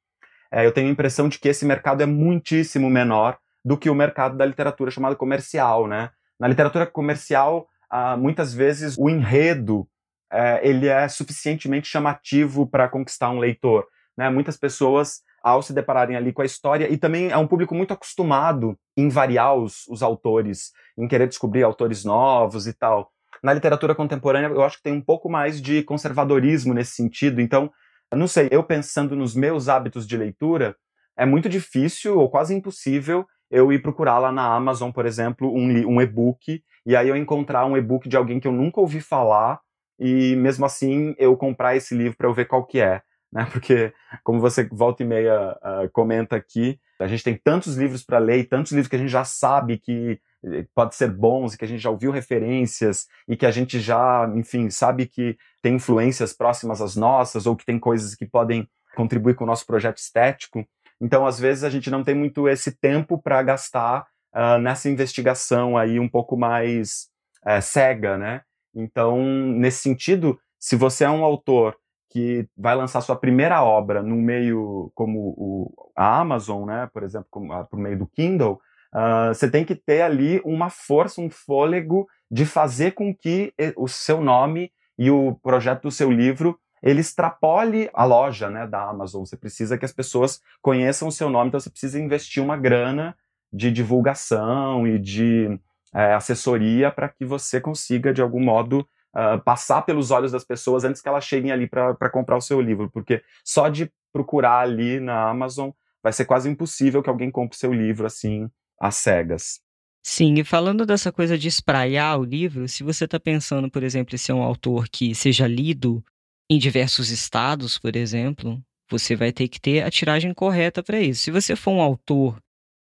é, 0.49 0.65
eu 0.65 0.71
tenho 0.71 0.87
a 0.87 0.91
impressão 0.91 1.27
de 1.27 1.39
que 1.39 1.49
esse 1.49 1.65
mercado 1.65 2.01
é 2.01 2.05
muitíssimo 2.05 2.89
menor 2.89 3.37
do 3.63 3.77
que 3.77 3.89
o 3.89 3.95
mercado 3.95 4.37
da 4.37 4.45
literatura 4.45 4.91
chamada 4.91 5.15
comercial, 5.15 5.87
né? 5.87 6.09
Na 6.41 6.47
literatura 6.47 6.87
comercial, 6.87 7.67
ah, 7.87 8.17
muitas 8.17 8.51
vezes 8.51 8.97
o 8.97 9.07
enredo 9.07 9.87
é, 10.33 10.67
ele 10.67 10.87
é 10.87 11.07
suficientemente 11.07 11.87
chamativo 11.87 12.65
para 12.65 12.89
conquistar 12.89 13.29
um 13.29 13.37
leitor, 13.37 13.85
né? 14.17 14.27
Muitas 14.27 14.57
pessoas 14.57 15.21
ao 15.43 15.61
se 15.61 15.71
depararem 15.71 16.15
ali 16.15 16.33
com 16.33 16.41
a 16.41 16.45
história, 16.45 16.91
e 16.91 16.97
também 16.97 17.29
é 17.29 17.37
um 17.37 17.45
público 17.45 17.75
muito 17.75 17.93
acostumado 17.93 18.75
em 18.97 19.07
variar 19.07 19.53
os, 19.53 19.87
os 19.87 20.01
autores, 20.01 20.71
em 20.97 21.07
querer 21.07 21.27
descobrir 21.27 21.61
autores 21.61 22.03
novos 22.03 22.65
e 22.65 22.73
tal. 22.73 23.11
Na 23.43 23.53
literatura 23.53 23.93
contemporânea, 23.93 24.47
eu 24.47 24.63
acho 24.63 24.77
que 24.77 24.83
tem 24.83 24.93
um 24.93 25.01
pouco 25.01 25.29
mais 25.29 25.61
de 25.61 25.83
conservadorismo 25.83 26.73
nesse 26.73 26.95
sentido, 26.95 27.39
então, 27.39 27.71
não 28.11 28.27
sei, 28.27 28.47
eu 28.49 28.63
pensando 28.63 29.15
nos 29.15 29.35
meus 29.35 29.69
hábitos 29.69 30.07
de 30.07 30.17
leitura, 30.17 30.75
é 31.15 31.23
muito 31.23 31.47
difícil 31.47 32.17
ou 32.17 32.27
quase 32.31 32.55
impossível 32.55 33.27
eu 33.51 33.71
ir 33.71 33.81
procurar 33.81 34.17
lá 34.17 34.31
na 34.31 34.45
Amazon, 34.45 34.91
por 34.91 35.05
exemplo, 35.05 35.53
um, 35.53 35.95
um 35.95 36.01
e-book, 36.01 36.63
e 36.85 36.95
aí 36.95 37.09
eu 37.09 37.15
encontrar 37.15 37.65
um 37.65 37.77
e-book 37.77 38.09
de 38.09 38.17
alguém 38.17 38.39
que 38.39 38.47
eu 38.47 38.51
nunca 38.51 38.79
ouvi 38.79 39.01
falar, 39.01 39.59
e 39.99 40.35
mesmo 40.37 40.65
assim 40.65 41.13
eu 41.19 41.37
comprar 41.37 41.75
esse 41.75 41.93
livro 41.93 42.17
para 42.17 42.27
eu 42.27 42.33
ver 42.33 42.45
qual 42.45 42.65
que 42.65 42.79
é 42.79 43.01
né? 43.31 43.47
Porque, 43.51 43.93
como 44.23 44.39
você 44.39 44.67
volta 44.67 45.03
e 45.03 45.05
meia 45.05 45.57
uh, 45.63 45.89
comenta 45.93 46.35
aqui, 46.35 46.79
a 46.99 47.07
gente 47.07 47.23
tem 47.23 47.35
tantos 47.35 47.77
livros 47.77 48.03
para 48.03 48.19
ler, 48.19 48.47
tantos 48.47 48.73
livros 48.73 48.89
que 48.89 48.95
a 48.95 48.99
gente 48.99 49.09
já 49.09 49.23
sabe 49.23 49.77
que 49.77 50.19
eh, 50.45 50.65
pode 50.75 50.95
ser 50.95 51.09
bons, 51.09 51.53
e 51.53 51.57
que 51.57 51.65
a 51.65 51.67
gente 51.67 51.81
já 51.81 51.89
ouviu 51.89 52.11
referências 52.11 53.07
e 53.27 53.35
que 53.35 53.45
a 53.45 53.51
gente 53.51 53.79
já, 53.79 54.31
enfim, 54.35 54.69
sabe 54.69 55.07
que 55.07 55.35
tem 55.63 55.75
influências 55.75 56.33
próximas 56.33 56.81
às 56.81 56.95
nossas 56.95 57.47
ou 57.47 57.55
que 57.55 57.65
tem 57.65 57.79
coisas 57.79 58.13
que 58.13 58.25
podem 58.25 58.67
contribuir 58.95 59.35
com 59.35 59.45
o 59.45 59.47
nosso 59.47 59.65
projeto 59.65 59.97
estético. 59.97 60.63
Então, 61.01 61.25
às 61.25 61.39
vezes, 61.39 61.63
a 61.63 61.69
gente 61.69 61.89
não 61.89 62.03
tem 62.03 62.13
muito 62.13 62.47
esse 62.47 62.71
tempo 62.71 63.17
para 63.17 63.41
gastar 63.41 64.05
uh, 64.35 64.59
nessa 64.59 64.87
investigação 64.87 65.75
aí 65.75 65.99
um 65.99 66.07
pouco 66.07 66.37
mais 66.37 67.07
uh, 67.43 67.59
cega, 67.59 68.19
né? 68.19 68.41
Então, 68.73 69.21
nesse 69.23 69.81
sentido, 69.81 70.39
se 70.59 70.75
você 70.75 71.03
é 71.03 71.09
um 71.09 71.25
autor 71.25 71.75
que 72.09 72.47
vai 72.55 72.75
lançar 72.75 73.01
sua 73.01 73.15
primeira 73.15 73.63
obra 73.63 74.03
no 74.03 74.15
meio 74.15 74.91
como 74.93 75.33
o, 75.37 75.91
a 75.95 76.19
Amazon, 76.19 76.65
né, 76.65 76.89
por 76.93 77.03
exemplo, 77.03 77.27
como, 77.31 77.57
uh, 77.57 77.65
por 77.65 77.79
meio 77.79 77.97
do 77.97 78.05
Kindle, 78.07 78.59
uh, 78.93 79.33
você 79.33 79.49
tem 79.49 79.65
que 79.65 79.75
ter 79.75 80.01
ali 80.01 80.39
uma 80.45 80.69
força, 80.69 81.19
um 81.19 81.29
fôlego 81.29 82.07
de 82.29 82.45
fazer 82.45 82.91
com 82.91 83.13
que 83.15 83.53
o 83.75 83.87
seu 83.87 84.21
nome 84.21 84.71
e 84.97 85.09
o 85.09 85.35
projeto 85.41 85.83
do 85.83 85.91
seu 85.91 86.11
livro 86.11 86.57
ele 86.81 87.01
extrapole 87.01 87.89
a 87.93 88.03
loja 88.03 88.49
né, 88.49 88.65
da 88.65 88.89
Amazon. 88.89 89.23
Você 89.23 89.37
precisa 89.37 89.77
que 89.77 89.85
as 89.85 89.93
pessoas 89.93 90.41
conheçam 90.61 91.07
o 91.07 91.11
seu 91.11 91.29
nome, 91.29 91.49
então 91.49 91.59
você 91.59 91.69
precisa 91.69 91.99
investir 91.99 92.41
uma 92.41 92.57
grana 92.57 93.15
de 93.53 93.71
divulgação 93.71 94.87
e 94.87 94.97
de 94.97 95.59
é, 95.93 96.13
assessoria 96.13 96.89
para 96.89 97.09
que 97.09 97.25
você 97.25 97.59
consiga, 97.59 98.13
de 98.13 98.21
algum 98.21 98.39
modo, 98.39 98.87
uh, 99.15 99.41
passar 99.43 99.81
pelos 99.81 100.11
olhos 100.11 100.31
das 100.31 100.43
pessoas 100.43 100.83
antes 100.83 101.01
que 101.01 101.09
elas 101.09 101.25
cheguem 101.25 101.51
ali 101.51 101.67
para 101.67 102.09
comprar 102.09 102.37
o 102.37 102.41
seu 102.41 102.61
livro, 102.61 102.89
porque 102.89 103.21
só 103.43 103.67
de 103.69 103.91
procurar 104.11 104.59
ali 104.59 104.99
na 104.99 105.29
Amazon 105.29 105.71
vai 106.01 106.13
ser 106.13 106.25
quase 106.25 106.49
impossível 106.49 107.03
que 107.03 107.09
alguém 107.09 107.29
compre 107.29 107.57
seu 107.57 107.73
livro 107.73 108.05
assim 108.05 108.49
às 108.79 108.95
cegas. 108.95 109.59
Sim, 110.03 110.39
e 110.39 110.43
falando 110.43 110.83
dessa 110.83 111.11
coisa 111.11 111.37
de 111.37 111.47
espraiar 111.47 112.17
o 112.17 112.23
livro, 112.23 112.67
se 112.67 112.83
você 112.83 113.05
está 113.05 113.19
pensando, 113.19 113.69
por 113.69 113.83
exemplo, 113.83 114.15
em 114.15 114.17
ser 114.17 114.33
um 114.33 114.41
autor 114.41 114.87
que 114.89 115.13
seja 115.13 115.47
lido 115.47 116.03
em 116.51 116.57
diversos 116.57 117.11
estados, 117.11 117.77
por 117.77 117.95
exemplo, 117.95 118.61
você 118.89 119.15
vai 119.15 119.31
ter 119.31 119.47
que 119.47 119.57
ter 119.57 119.83
a 119.83 119.89
tiragem 119.89 120.33
correta 120.33 120.83
para 120.83 120.99
isso. 120.99 121.21
Se 121.21 121.31
você 121.31 121.55
for 121.55 121.71
um 121.71 121.79
autor 121.79 122.43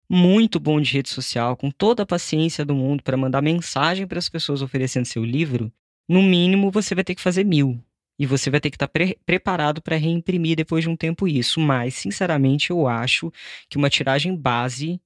muito 0.09 0.61
bom 0.61 0.81
de 0.81 0.93
rede 0.93 1.09
social, 1.09 1.57
com 1.57 1.69
toda 1.69 2.05
a 2.05 2.07
paciência 2.07 2.65
do 2.65 2.73
mundo 2.73 3.03
para 3.03 3.17
mandar 3.17 3.43
mensagem 3.43 4.07
para 4.07 4.21
as 4.21 4.29
pessoas 4.29 4.63
oferecendo 4.63 5.07
seu 5.07 5.25
livro, 5.25 5.73
no 6.09 6.23
mínimo 6.23 6.71
você 6.71 6.95
vai 6.95 7.03
ter 7.03 7.17
que 7.17 7.21
fazer 7.21 7.43
mil. 7.43 7.83
E 8.17 8.27
você 8.27 8.49
vai 8.49 8.61
ter 8.61 8.71
que 8.71 8.77
estar 8.77 8.87
tá 8.87 8.93
pre 8.93 9.19
preparado 9.27 9.83
para 9.83 9.97
reimprimir 9.97 10.55
depois 10.55 10.85
de 10.85 10.89
um 10.89 10.97
tempo 10.97 11.27
isso. 11.27 11.59
Mas, 11.59 11.95
sinceramente, 11.95 12.71
eu 12.71 12.87
acho 12.87 13.33
que 13.69 13.77
uma 13.77 13.91
tiragem 13.91 14.37
base 14.37 15.01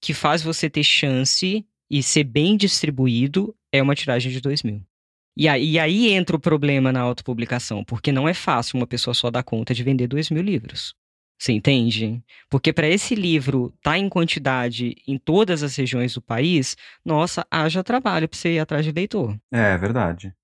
que 0.00 0.14
faz 0.14 0.42
você 0.44 0.70
ter 0.70 0.84
chance 0.84 1.66
e 1.90 2.02
ser 2.04 2.22
bem 2.22 2.56
distribuído 2.56 3.52
é 3.72 3.82
uma 3.82 3.96
tiragem 3.96 4.30
de 4.30 4.40
2 4.40 4.62
mil. 4.62 4.85
E 5.36 5.48
aí, 5.48 5.72
e 5.72 5.78
aí 5.78 6.12
entra 6.12 6.34
o 6.34 6.40
problema 6.40 6.90
na 6.90 7.00
autopublicação, 7.00 7.84
porque 7.84 8.10
não 8.10 8.28
é 8.28 8.32
fácil 8.32 8.78
uma 8.78 8.86
pessoa 8.86 9.12
só 9.12 9.30
dar 9.30 9.42
conta 9.42 9.74
de 9.74 9.82
vender 9.82 10.06
2 10.06 10.30
mil 10.30 10.42
livros. 10.42 10.94
Você 11.38 11.52
entende? 11.52 12.22
Porque 12.48 12.72
para 12.72 12.88
esse 12.88 13.14
livro 13.14 13.66
estar 13.76 13.90
tá 13.92 13.98
em 13.98 14.08
quantidade 14.08 14.96
em 15.06 15.18
todas 15.18 15.62
as 15.62 15.76
regiões 15.76 16.14
do 16.14 16.22
país, 16.22 16.76
nossa, 17.04 17.46
haja 17.50 17.84
trabalho 17.84 18.26
para 18.26 18.38
você 18.38 18.54
ir 18.54 18.58
atrás 18.58 18.84
de 18.84 18.92
leitor. 18.92 19.36
É 19.52 19.76
verdade. 19.76 20.34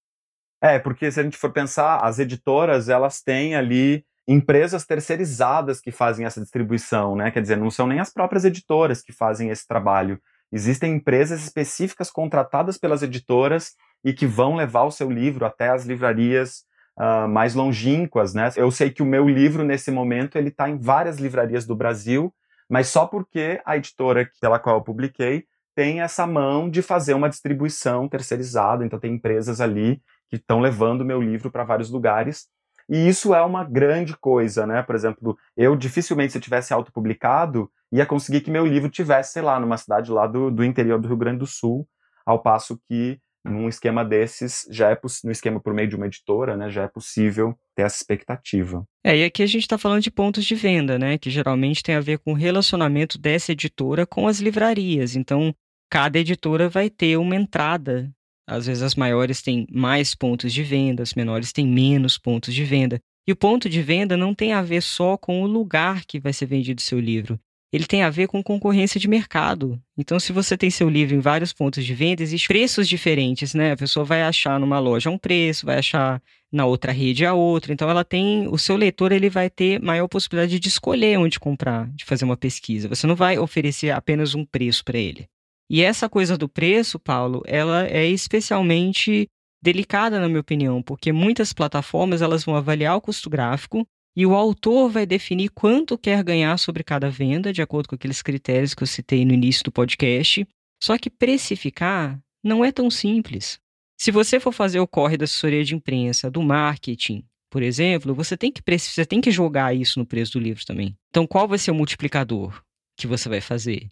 É, 0.61 0.79
porque 0.79 1.11
se 1.11 1.19
a 1.19 1.23
gente 1.23 1.37
for 1.37 1.51
pensar, 1.51 1.97
as 2.05 2.19
editoras, 2.19 2.89
elas 2.91 3.23
têm 3.23 3.55
ali 3.55 4.05
empresas 4.29 4.85
terceirizadas 4.85 5.81
que 5.81 5.91
fazem 5.91 6.27
essa 6.27 6.41
distribuição, 6.41 7.17
né? 7.17 7.31
Quer 7.31 7.41
dizer, 7.41 7.57
não 7.57 7.71
são 7.71 7.87
nem 7.87 7.99
as 7.99 8.13
próprias 8.13 8.45
editoras 8.45 9.03
que 9.03 9.13
fazem 9.13 9.49
esse 9.49 9.67
trabalho. 9.67 10.21
Existem 10.53 10.95
empresas 10.95 11.43
específicas 11.43 12.11
contratadas 12.11 12.77
pelas 12.79 13.03
editoras 13.03 13.73
e 14.05 14.13
que 14.13 14.27
vão 14.27 14.55
levar 14.57 14.85
o 14.85 14.91
seu 14.91 15.11
livro 15.11 15.45
até 15.45 15.69
as 15.69 15.85
livrarias 15.85 16.65
uh, 16.99 17.29
mais 17.29 17.55
longínquas, 17.55 18.35
né? 18.35 18.51
Eu 18.57 18.71
sei 18.71 18.91
que 18.91 19.03
o 19.03 19.07
meu 19.07 19.29
livro, 19.29 19.65
nesse 19.65 19.91
momento, 19.91 20.37
ele 20.37 20.49
está 20.49 20.69
em 20.69 20.79
várias 20.79 21.19
livrarias 21.19 21.67
do 21.67 21.77
Brasil, 21.77 22.35
mas 22.69 22.89
só 22.89 23.07
porque 23.07 23.61
a 23.65 23.77
editora 23.77 24.29
pela 24.41 24.59
qual 24.59 24.77
eu 24.77 24.83
publiquei 24.83 25.45
tem 25.75 26.01
essa 26.03 26.27
mão 26.27 26.69
de 26.69 26.83
fazer 26.83 27.15
uma 27.15 27.29
distribuição 27.29 28.09
terceirizada, 28.09 28.85
então 28.85 28.99
tem 28.99 29.15
empresas 29.15 29.61
ali 29.61 30.03
que 30.29 30.37
estão 30.37 30.61
levando 30.61 31.01
o 31.01 31.05
meu 31.05 31.21
livro 31.21 31.51
para 31.51 31.65
vários 31.65 31.91
lugares, 31.91 32.47
e 32.89 33.09
isso 33.09 33.35
é 33.35 33.43
uma 33.43 33.65
grande 33.65 34.17
coisa, 34.17 34.67
né? 34.67 34.83
Por 34.83 34.95
exemplo, 34.95 35.39
eu 35.57 35.77
dificilmente, 35.77 36.33
se 36.33 36.39
eu 36.39 36.43
tivesse 36.43 36.75
autopublicado, 36.75 37.71
ia 37.91 38.05
conseguir 38.05 38.41
que 38.41 38.51
meu 38.51 38.67
livro 38.67 38.91
tivesse, 38.91 39.33
sei 39.33 39.43
lá, 39.43 39.59
numa 39.61 39.77
cidade 39.77 40.11
lá 40.11 40.27
do, 40.27 40.51
do 40.51 40.65
interior 40.65 41.01
do 41.01 41.09
Rio 41.09 41.17
Grande 41.17 41.39
do 41.39 41.47
Sul, 41.47 41.87
ao 42.27 42.43
passo 42.43 42.79
que 42.89 43.21
num 43.45 43.69
esquema 43.69 44.05
desses, 44.05 44.67
já 44.71 44.91
é 44.91 44.99
no 45.25 45.33
esquema 45.33 45.61
por 45.61 45.75
meio 45.75 45.89
de 45.89 45.97
uma 45.97 46.07
editora, 46.07 46.57
né, 46.57 46.71
já 46.71 46.85
é 46.85 46.89
possível 46.89 47.59
ter 47.75 47.83
essa 47.83 47.97
expectativa. 47.97 48.85
É, 49.05 49.17
e 49.17 49.25
aqui 49.25 49.43
a 49.43 49.47
gente 49.47 49.63
está 49.63 49.77
falando 49.77 50.03
de 50.03 50.11
pontos 50.11 50.45
de 50.45 50.55
venda, 50.55 50.99
né, 50.99 51.19
que 51.19 51.31
geralmente 51.31 51.83
tem 51.83 51.95
a 51.95 52.01
ver 52.01 52.19
com 52.19 52.33
o 52.33 52.37
relacionamento 52.37 53.19
dessa 53.19 53.53
editora 53.53 54.07
com 54.07 54.29
as 54.29 54.39
livrarias. 54.39 55.17
Então, 55.17 55.55
cada 55.91 56.19
editora 56.19 56.69
vai 56.69 56.89
ter 56.89 57.17
uma 57.17 57.37
entrada. 57.37 58.11
Às 58.47 58.67
vezes 58.67 58.83
as 58.83 58.95
maiores 58.95 59.43
têm 59.43 59.67
mais 59.71 60.15
pontos 60.15 60.53
de 60.53 60.63
venda, 60.63 61.03
as 61.03 61.15
menores 61.15 61.53
têm 61.53 61.67
menos 61.67 62.19
pontos 62.19 62.55
de 62.55 62.65
venda. 62.65 63.01
E 63.27 63.33
o 63.33 63.37
ponto 63.37 63.69
de 63.69 63.81
venda 63.83 64.17
não 64.17 64.35
tem 64.35 64.53
a 64.53 64.63
ver 64.63 64.83
só 64.83 65.17
com 65.17 65.43
o 65.43 65.47
lugar 65.47 66.05
que 66.05 66.19
vai 66.19 66.33
ser 66.33 66.47
vendido 66.47 66.81
seu 66.81 66.99
livro 66.99 67.39
ele 67.73 67.87
tem 67.87 68.03
a 68.03 68.11
ver 68.11 68.29
com 68.29 68.43
concorrência 68.43 69.01
de 69.01 69.09
mercado. 69.09 69.81
Então, 69.97 70.21
se 70.21 70.31
você 70.31 70.59
tem 70.59 70.71
seu 70.71 70.91
livro 70.91 71.15
em 71.15 71.21
vários 71.21 71.55
pontos 71.55 71.85
de 71.85 71.95
venda, 71.95 72.23
existem 72.23 72.47
preços 72.47 72.87
diferentes, 72.87 73.55
né? 73.55 73.73
A 73.73 73.77
pessoa 73.77 74.05
vai 74.05 74.23
achar 74.23 74.61
numa 74.61 74.79
loja 74.79 75.09
um 75.09 75.17
preço, 75.17 75.65
vai 75.65 75.79
achar 75.79 76.23
na 76.53 76.67
outra 76.67 76.93
rede 76.93 77.25
a 77.25 77.33
outra. 77.33 77.73
Então, 77.73 77.89
ela 77.89 78.05
tem, 78.05 78.47
o 78.49 78.59
seu 78.59 78.77
leitor 78.77 79.11
ele 79.11 79.31
vai 79.31 79.49
ter 79.49 79.81
maior 79.81 80.07
possibilidade 80.07 80.61
de 80.61 80.69
escolher 80.69 81.19
onde 81.19 81.41
comprar, 81.41 81.89
de 81.95 82.05
fazer 82.05 82.27
uma 82.27 82.37
pesquisa. 82.37 82.89
Você 82.89 83.07
não 83.07 83.17
vai 83.17 83.39
oferecer 83.39 83.91
apenas 83.91 84.35
um 84.35 84.45
preço 84.45 84.85
para 84.85 84.99
ele. 84.99 85.27
E 85.71 85.83
essa 85.83 86.11
coisa 86.11 86.37
do 86.37 86.51
preço, 86.51 86.99
Paulo, 86.99 87.43
ela 87.47 87.87
é 87.87 88.07
especialmente 88.07 89.27
delicada 89.63 90.21
na 90.21 90.29
minha 90.29 90.41
opinião, 90.41 90.83
porque 90.83 91.11
muitas 91.11 91.55
plataformas 91.55 92.21
elas 92.21 92.45
vão 92.45 92.55
avaliar 92.55 92.97
o 92.97 93.01
custo 93.01 93.31
gráfico 93.31 93.87
e 94.15 94.27
o 94.27 94.35
autor 94.35 94.91
vai 94.91 95.07
definir 95.07 95.51
quanto 95.51 95.97
quer 95.97 96.23
ganhar 96.23 96.59
sobre 96.59 96.85
cada 96.85 97.11
venda, 97.11 97.53
de 97.53 97.63
acordo 97.63 97.89
com 97.89 97.95
aqueles 97.95 98.23
critérios 98.23 98.75
que 98.75 98.83
eu 98.83 98.87
citei 98.87 99.25
no 99.25 99.33
início 99.33 99.65
do 99.65 99.73
podcast. 99.73 100.47
Só 100.83 100.99
que 100.99 101.09
precificar 101.09 102.21
não 102.45 102.65
é 102.65 102.71
tão 102.71 102.91
simples. 102.91 103.59
Se 103.99 104.11
você 104.11 104.41
for 104.41 104.53
fazer 104.53 104.81
o 104.81 104.87
corre 104.87 105.17
da 105.17 105.25
assessoria 105.25 105.65
de 105.65 105.75
imprensa, 105.75 106.31
do 106.31 106.43
marketing, 106.43 107.25
por 107.51 107.63
exemplo, 107.63 108.15
você 108.15 108.37
tem 108.37 108.51
que, 108.51 108.63
você 108.79 109.07
tem 109.07 109.21
que 109.21 109.31
jogar 109.31 109.75
isso 109.75 109.99
no 109.99 110.07
preço 110.07 110.33
do 110.33 110.41
livro 110.41 110.65
também. 110.65 110.97
Então, 111.11 111.27
qual 111.27 111.47
vai 111.47 111.59
ser 111.59 111.71
o 111.71 111.75
multiplicador 111.75 112.63
que 112.97 113.07
você 113.07 113.29
vai 113.29 113.41
fazer? 113.41 113.89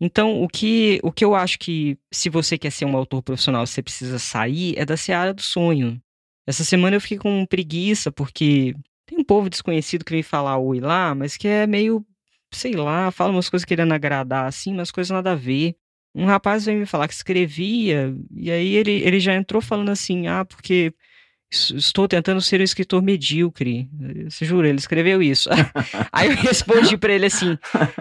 Então, 0.00 0.42
o 0.42 0.48
que, 0.48 1.00
o 1.02 1.12
que 1.12 1.24
eu 1.24 1.34
acho 1.34 1.58
que, 1.58 1.98
se 2.12 2.28
você 2.28 2.56
quer 2.56 2.70
ser 2.70 2.84
um 2.84 2.96
autor 2.96 3.22
profissional, 3.22 3.66
você 3.66 3.82
precisa 3.82 4.18
sair 4.18 4.78
é 4.78 4.84
da 4.84 4.96
seara 4.96 5.34
do 5.34 5.42
sonho. 5.42 6.00
Essa 6.46 6.64
semana 6.64 6.96
eu 6.96 7.00
fiquei 7.00 7.18
com 7.18 7.46
preguiça, 7.46 8.10
porque 8.10 8.74
tem 9.14 9.20
um 9.20 9.24
povo 9.24 9.48
desconhecido 9.48 10.04
que 10.04 10.12
vem 10.12 10.22
falar 10.22 10.58
oi 10.58 10.80
lá, 10.80 11.14
mas 11.14 11.36
que 11.36 11.46
é 11.46 11.66
meio, 11.66 12.04
sei 12.50 12.72
lá, 12.72 13.10
fala 13.10 13.32
umas 13.32 13.48
coisas 13.48 13.64
querendo 13.64 13.92
agradar, 13.92 14.46
assim, 14.46 14.72
umas 14.72 14.90
coisas 14.90 15.10
nada 15.10 15.32
a 15.32 15.36
ver. 15.36 15.76
Um 16.14 16.26
rapaz 16.26 16.64
veio 16.64 16.78
me 16.78 16.86
falar 16.86 17.08
que 17.08 17.14
escrevia, 17.14 18.14
e 18.30 18.50
aí 18.50 18.74
ele, 18.74 18.92
ele 18.92 19.18
já 19.20 19.34
entrou 19.34 19.60
falando 19.62 19.90
assim, 19.90 20.26
ah, 20.26 20.44
porque 20.44 20.92
estou 21.54 22.08
tentando 22.08 22.40
ser 22.40 22.60
um 22.60 22.64
escritor 22.64 23.02
medíocre. 23.02 23.88
Você 24.28 24.44
jura? 24.44 24.68
Ele 24.68 24.78
escreveu 24.78 25.22
isso. 25.22 25.48
Aí 26.12 26.28
eu 26.28 26.36
respondi 26.36 26.96
para 26.96 27.12
ele 27.12 27.26
assim: 27.26 27.58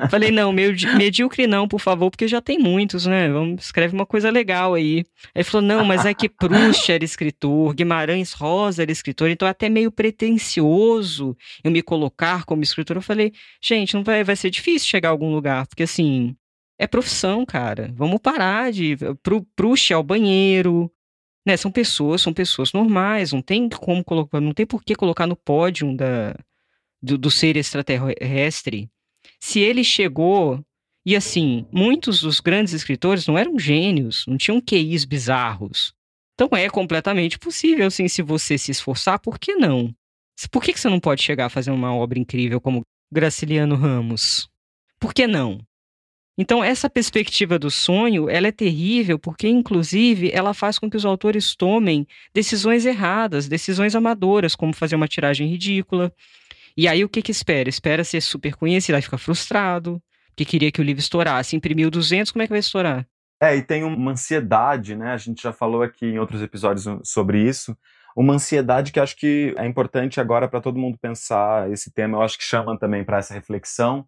falei, 0.10 0.32
não, 0.32 0.52
medíocre 0.52 1.48
não, 1.48 1.68
por 1.68 1.80
favor, 1.80 2.10
porque 2.10 2.28
já 2.28 2.42
tem 2.42 2.60
muitos, 2.60 3.06
né? 3.06 3.30
Vamos, 3.30 3.66
escreve 3.66 3.94
uma 3.94 4.06
coisa 4.06 4.30
legal 4.30 4.74
aí. 4.74 5.06
Aí 5.28 5.42
ele 5.42 5.44
falou: 5.44 5.66
não, 5.66 5.86
mas 5.86 6.06
é 6.06 6.14
que 6.14 6.28
Proust 6.30 6.92
era 6.92 7.04
escritor, 7.04 7.74
Guimarães 7.74 8.34
Rosa 8.34 8.84
era 8.84 8.92
escritor, 8.92 9.30
então 9.30 9.48
é 9.48 9.52
até 9.52 9.70
meio 9.70 9.92
pretencioso 9.92 11.36
eu 11.64 11.72
me 11.72 11.82
colocar 11.82 12.46
como 12.46 12.64
escritor. 12.64 12.98
Eu 12.98 13.02
falei, 13.02 13.32
gente, 13.62 13.94
não 13.94 14.04
vai, 14.04 14.24
vai 14.24 14.36
ser 14.36 14.50
difícil 14.50 14.88
chegar 14.88 15.10
a 15.10 15.12
algum 15.12 15.32
lugar, 15.32 15.68
porque 15.68 15.84
assim. 15.84 16.36
É 16.80 16.88
profissão, 16.88 17.46
cara. 17.46 17.94
Vamos 17.96 18.20
parar 18.20 18.72
de. 18.72 18.98
Proust 19.56 19.94
é 19.94 19.98
o 19.98 20.04
banheiro, 20.04 20.92
né, 21.46 21.58
são 21.58 21.72
pessoas, 21.72 22.22
são 22.22 22.34
pessoas 22.34 22.72
normais, 22.74 23.32
não 23.32 23.42
tem 23.42 23.68
como 23.70 24.04
colocar, 24.04 24.40
não 24.40 24.54
tem 24.54 24.66
por 24.66 24.84
que 24.84 24.96
colocar 24.96 25.28
no 25.28 25.36
pódio 25.36 25.96
da, 25.96 26.36
do, 27.02 27.18
do 27.18 27.30
ser 27.30 27.58
extraterrestre. 27.58 28.90
Se 29.40 29.60
ele 29.60 29.84
chegou 29.84 30.64
e 31.06 31.16
assim, 31.16 31.66
muitos 31.72 32.22
dos 32.22 32.40
grandes 32.40 32.74
escritores 32.74 33.28
não 33.28 33.38
eram 33.38 33.60
gênios, 33.60 34.26
não 34.26 34.38
tinham 34.38 34.62
QIs 34.62 35.04
bizarros. 35.04 35.94
Então 36.34 36.50
é 36.58 36.70
completamente 36.70 37.38
possível, 37.38 37.88
assim, 37.88 38.08
se 38.08 38.22
você 38.22 38.58
se 38.58 38.72
esforçar, 38.72 39.20
por 39.20 39.38
que 39.38 39.56
não? 39.56 39.94
Por 40.50 40.64
que, 40.64 40.74
que 40.74 40.80
você 40.80 40.90
não 40.90 41.00
pode 41.00 41.22
chegar 41.22 41.46
a 41.46 41.50
fazer 41.50 41.72
uma 41.72 41.94
obra 41.94 42.18
incrível 42.18 42.60
como 42.60 42.82
Graciliano 43.12 43.76
Ramos? 43.76 44.50
Por 45.00 45.14
que 45.14 45.28
não? 45.28 45.60
Então, 46.36 46.64
essa 46.64 46.90
perspectiva 46.90 47.60
do 47.60 47.70
sonho, 47.70 48.28
ela 48.28 48.48
é 48.48 48.52
terrível 48.52 49.20
porque, 49.20 49.48
inclusive, 49.48 50.32
ela 50.34 50.54
faz 50.54 50.80
com 50.80 50.90
que 50.90 50.98
os 50.98 51.06
autores 51.06 51.56
tomem 51.56 52.08
decisões 52.34 52.86
erradas, 52.88 53.48
decisões 53.48 53.96
amadoras, 53.96 54.56
como 54.56 54.74
fazer 54.74 54.96
uma 54.96 55.08
tiragem 55.08 55.48
ridícula. 55.48 56.12
E 56.76 56.88
aí, 56.88 57.04
o 57.04 57.10
que 57.10 57.22
que 57.22 57.32
espera? 57.32 57.70
Espera 57.70 58.04
ser 58.04 58.20
super 58.20 58.56
conhecido, 58.56 58.96
aí 58.96 59.02
fica 59.04 59.18
frustrado, 59.18 60.02
porque 60.30 60.44
queria 60.44 60.72
que 60.72 60.82
o 60.82 60.84
livro 60.84 61.02
estourasse. 61.02 61.56
Imprimiu 61.56 61.92
200, 61.92 62.32
como 62.32 62.42
é 62.42 62.48
que 62.48 62.54
vai 62.54 62.60
estourar? 62.60 63.08
É, 63.40 63.56
e 63.56 63.62
tem 63.62 63.84
uma 63.84 64.12
ansiedade, 64.12 64.96
né? 64.96 65.12
A 65.14 65.18
gente 65.18 65.44
já 65.44 65.54
falou 65.54 65.84
aqui 65.84 66.08
em 66.08 66.18
outros 66.18 66.42
episódios 66.42 66.88
sobre 67.04 67.48
isso. 67.48 67.78
Uma 68.16 68.34
ansiedade 68.34 68.92
que 68.92 69.00
acho 69.00 69.16
que 69.16 69.54
é 69.56 69.68
importante 69.68 70.20
agora 70.20 70.48
para 70.48 70.62
todo 70.62 70.80
mundo 70.80 70.98
pensar 71.00 71.70
esse 71.72 71.92
tema. 71.92 72.18
Eu 72.18 72.22
acho 72.24 72.38
que 72.38 72.44
chama 72.44 72.78
também 72.80 73.04
para 73.04 73.18
essa 73.18 73.36
reflexão 73.36 74.08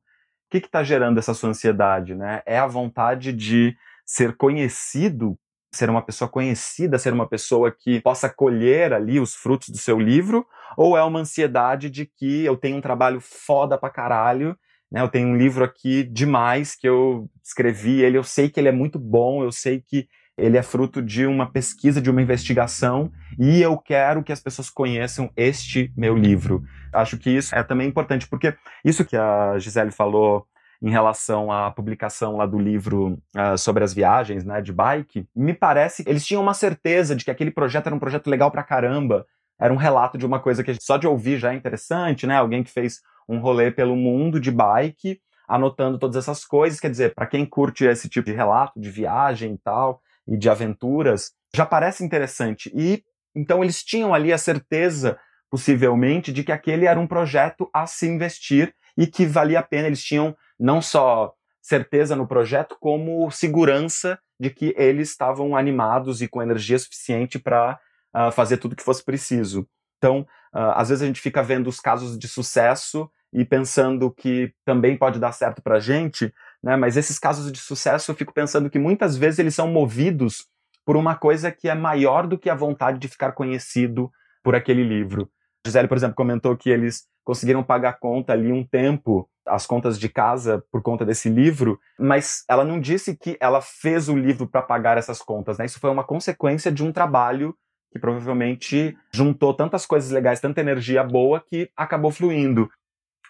que 0.60 0.68
está 0.68 0.84
gerando 0.84 1.18
essa 1.18 1.34
sua 1.34 1.50
ansiedade? 1.50 2.16
Né? 2.16 2.42
É 2.46 2.58
a 2.58 2.68
vontade 2.68 3.32
de 3.34 3.76
ser 4.06 4.36
conhecido, 4.36 5.38
ser 5.74 5.90
uma 5.90 6.02
pessoa 6.02 6.30
conhecida, 6.30 6.98
ser 6.98 7.14
uma 7.14 7.28
pessoa 7.28 7.72
que 7.72 8.02
possa 8.02 8.30
colher 8.30 8.94
ali 8.94 9.20
os 9.20 9.36
frutos 9.36 9.70
do 9.70 9.78
seu 9.78 10.00
livro? 10.00 10.46
Ou 10.78 10.98
é 10.98 11.04
uma 11.04 11.20
ansiedade 11.20 11.90
de 11.90 12.06
que 12.06 12.46
eu 12.46 12.56
tenho 12.56 12.78
um 12.78 12.82
trabalho 12.82 13.20
foda 13.20 13.78
pra 13.78 13.90
caralho, 13.90 14.58
né? 14.92 15.02
eu 15.02 15.10
tenho 15.10 15.30
um 15.30 15.38
livro 15.38 15.64
aqui 15.64 16.04
demais 16.04 16.76
que 16.76 16.88
eu 16.88 17.30
escrevi, 17.44 18.02
ele, 18.02 18.18
eu 18.18 18.24
sei 18.24 18.50
que 18.50 18.60
ele 18.60 18.70
é 18.70 18.72
muito 18.72 19.00
bom, 19.00 19.44
eu 19.44 19.52
sei 19.52 19.82
que 19.82 20.08
ele 20.38 20.58
é 20.58 20.64
fruto 20.64 21.02
de 21.02 21.26
uma 21.26 21.50
pesquisa, 21.50 22.02
de 22.02 22.10
uma 22.10 22.22
investigação, 22.22 23.12
e 23.40 23.62
eu 23.62 23.78
quero 23.78 24.24
que 24.24 24.32
as 24.32 24.40
pessoas 24.40 24.70
conheçam 24.70 25.30
este 25.36 25.94
meu 25.96 26.16
livro. 26.16 26.64
Acho 26.94 27.18
que 27.18 27.30
isso 27.30 27.56
é 27.56 27.64
também 27.64 27.88
importante, 27.88 28.28
porque 28.28 28.56
isso 28.84 29.06
que 29.06 29.16
a 29.16 29.58
Gisele 29.58 29.92
falou 29.92 30.46
em 30.82 30.90
relação 30.90 31.52
à 31.52 31.72
publicação 31.72 32.36
lá 32.36 32.46
do 32.46 32.60
livro 32.60 33.18
uh, 33.36 33.58
sobre 33.58 33.84
as 33.84 33.94
viagens, 33.94 34.44
né, 34.44 34.62
de 34.62 34.74
bike, 34.74 35.26
me 35.36 35.54
parece 35.54 36.04
que 36.04 36.10
eles 36.10 36.26
tinham 36.26 36.44
uma 36.44 36.54
certeza 36.54 37.16
de 37.16 37.24
que 37.24 37.32
aquele 37.32 37.52
projeto 37.52 37.88
era 37.88 37.96
um 37.96 38.00
projeto 38.00 38.28
legal 38.30 38.52
pra 38.52 38.62
caramba, 38.62 39.26
era 39.60 39.74
um 39.74 39.78
relato 39.78 40.18
de 40.18 40.26
uma 40.26 40.40
coisa 40.40 40.64
que 40.64 40.76
só 40.82 40.98
de 40.98 41.08
ouvir 41.08 41.38
já 41.38 41.54
é 41.54 41.56
interessante, 41.56 42.28
né, 42.28 42.36
alguém 42.36 42.62
que 42.62 42.72
fez 42.72 43.00
um 43.28 43.40
rolê 43.40 43.72
pelo 43.72 43.96
mundo 43.96 44.40
de 44.40 44.52
bike, 44.52 45.20
anotando 45.48 45.98
todas 45.98 46.18
essas 46.18 46.44
coisas, 46.44 46.80
quer 46.80 46.90
dizer, 46.90 47.14
para 47.16 47.26
quem 47.26 47.46
curte 47.46 47.86
esse 47.86 48.10
tipo 48.10 48.26
de 48.26 48.34
relato 48.34 48.80
de 48.80 48.90
viagem 48.90 49.54
e 49.54 49.58
tal, 49.58 50.02
e 50.28 50.38
de 50.38 50.50
aventuras, 50.50 51.32
já 51.56 51.66
parece 51.66 52.04
interessante. 52.04 52.72
E 52.74 53.04
então 53.36 53.64
eles 53.64 53.84
tinham 53.84 54.14
ali 54.14 54.32
a 54.32 54.38
certeza, 54.38 55.20
possivelmente, 55.50 56.32
de 56.32 56.44
que 56.44 56.52
aquele 56.52 56.86
era 56.86 57.00
um 57.00 57.08
projeto 57.08 57.70
a 57.74 57.86
se 57.86 58.08
investir 58.08 58.74
e 58.98 59.06
que 59.06 59.26
valia 59.26 59.60
a 59.60 59.64
pena. 59.64 59.88
Eles 59.88 60.04
tinham 60.04 60.36
não 60.60 60.82
só 60.82 61.34
certeza 61.62 62.16
no 62.16 62.28
projeto, 62.28 62.78
como 62.80 63.30
segurança 63.32 64.20
de 64.40 64.50
que 64.50 64.74
eles 64.78 65.10
estavam 65.10 65.56
animados 65.56 66.22
e 66.22 66.28
com 66.28 66.42
energia 66.42 66.78
suficiente 66.78 67.40
para 67.40 67.74
uh, 67.74 67.78
ah, 68.14 68.32
fazer 68.32 68.58
tudo 68.58 68.76
que 68.76 68.84
fosse 68.84 69.04
preciso. 69.04 69.68
Então, 69.98 70.22
uh, 70.54 70.76
às 70.76 70.90
vezes 70.90 71.02
a 71.02 71.08
gente 71.08 71.22
fica 71.22 71.42
vendo 71.42 71.68
os 71.68 71.80
casos 71.80 72.20
de 72.20 72.28
sucesso 72.28 73.10
e 73.34 73.44
pensando 73.44 74.12
que 74.12 74.54
também 74.64 74.98
pode 74.98 75.20
dar 75.20 75.32
certo 75.32 75.62
para 75.62 75.78
a 75.78 75.80
gente, 75.80 76.34
né? 76.66 76.76
Mas 76.76 76.98
esses 76.98 77.20
casos 77.20 77.52
de 77.52 77.60
sucesso 77.60 78.10
eu 78.10 78.16
fico 78.16 78.34
pensando 78.34 78.72
que 78.72 78.80
muitas 78.80 79.16
vezes 79.16 79.38
eles 79.38 79.54
são 79.54 79.68
movidos 79.68 80.48
por 80.84 80.98
uma 80.98 81.16
coisa 81.16 81.52
que 81.52 81.70
é 81.70 81.76
maior 81.76 82.26
do 82.26 82.40
que 82.40 82.50
a 82.50 82.56
vontade 82.56 82.98
de 82.98 83.08
ficar 83.08 83.34
conhecido 83.34 84.12
por 84.44 84.56
aquele 84.56 84.84
livro. 84.84 85.30
Gisele, 85.66 85.88
por 85.88 85.98
exemplo, 85.98 86.16
comentou 86.16 86.58
que 86.58 86.70
eles 86.72 87.04
conseguiram 87.24 87.64
pagar 87.64 87.90
a 87.90 87.94
conta 87.94 88.34
ali 88.34 88.52
um 88.52 88.64
tempo, 88.64 89.30
as 89.48 89.66
contas 89.66 90.00
de 90.00 90.10
casa, 90.10 90.64
por 90.72 90.82
conta 90.82 91.06
desse 91.06 91.30
livro, 91.30 91.80
mas 92.00 92.44
ela 92.50 92.64
não 92.64 92.80
disse 92.80 93.16
que 93.16 93.38
ela 93.40 93.62
fez 93.62 94.10
o 94.10 94.18
livro 94.18 94.48
para 94.48 94.62
pagar 94.62 94.98
essas 94.98 95.22
contas, 95.22 95.58
né? 95.58 95.66
Isso 95.66 95.80
foi 95.80 95.90
uma 95.90 96.04
consequência 96.04 96.72
de 96.72 96.84
um 96.84 96.92
trabalho 96.92 97.56
que 97.92 98.00
provavelmente 98.00 98.96
juntou 99.12 99.54
tantas 99.54 99.86
coisas 99.86 100.12
legais, 100.12 100.40
tanta 100.40 100.62
energia 100.62 101.04
boa 101.04 101.40
que 101.40 101.70
acabou 101.76 102.12
fluindo. 102.12 102.70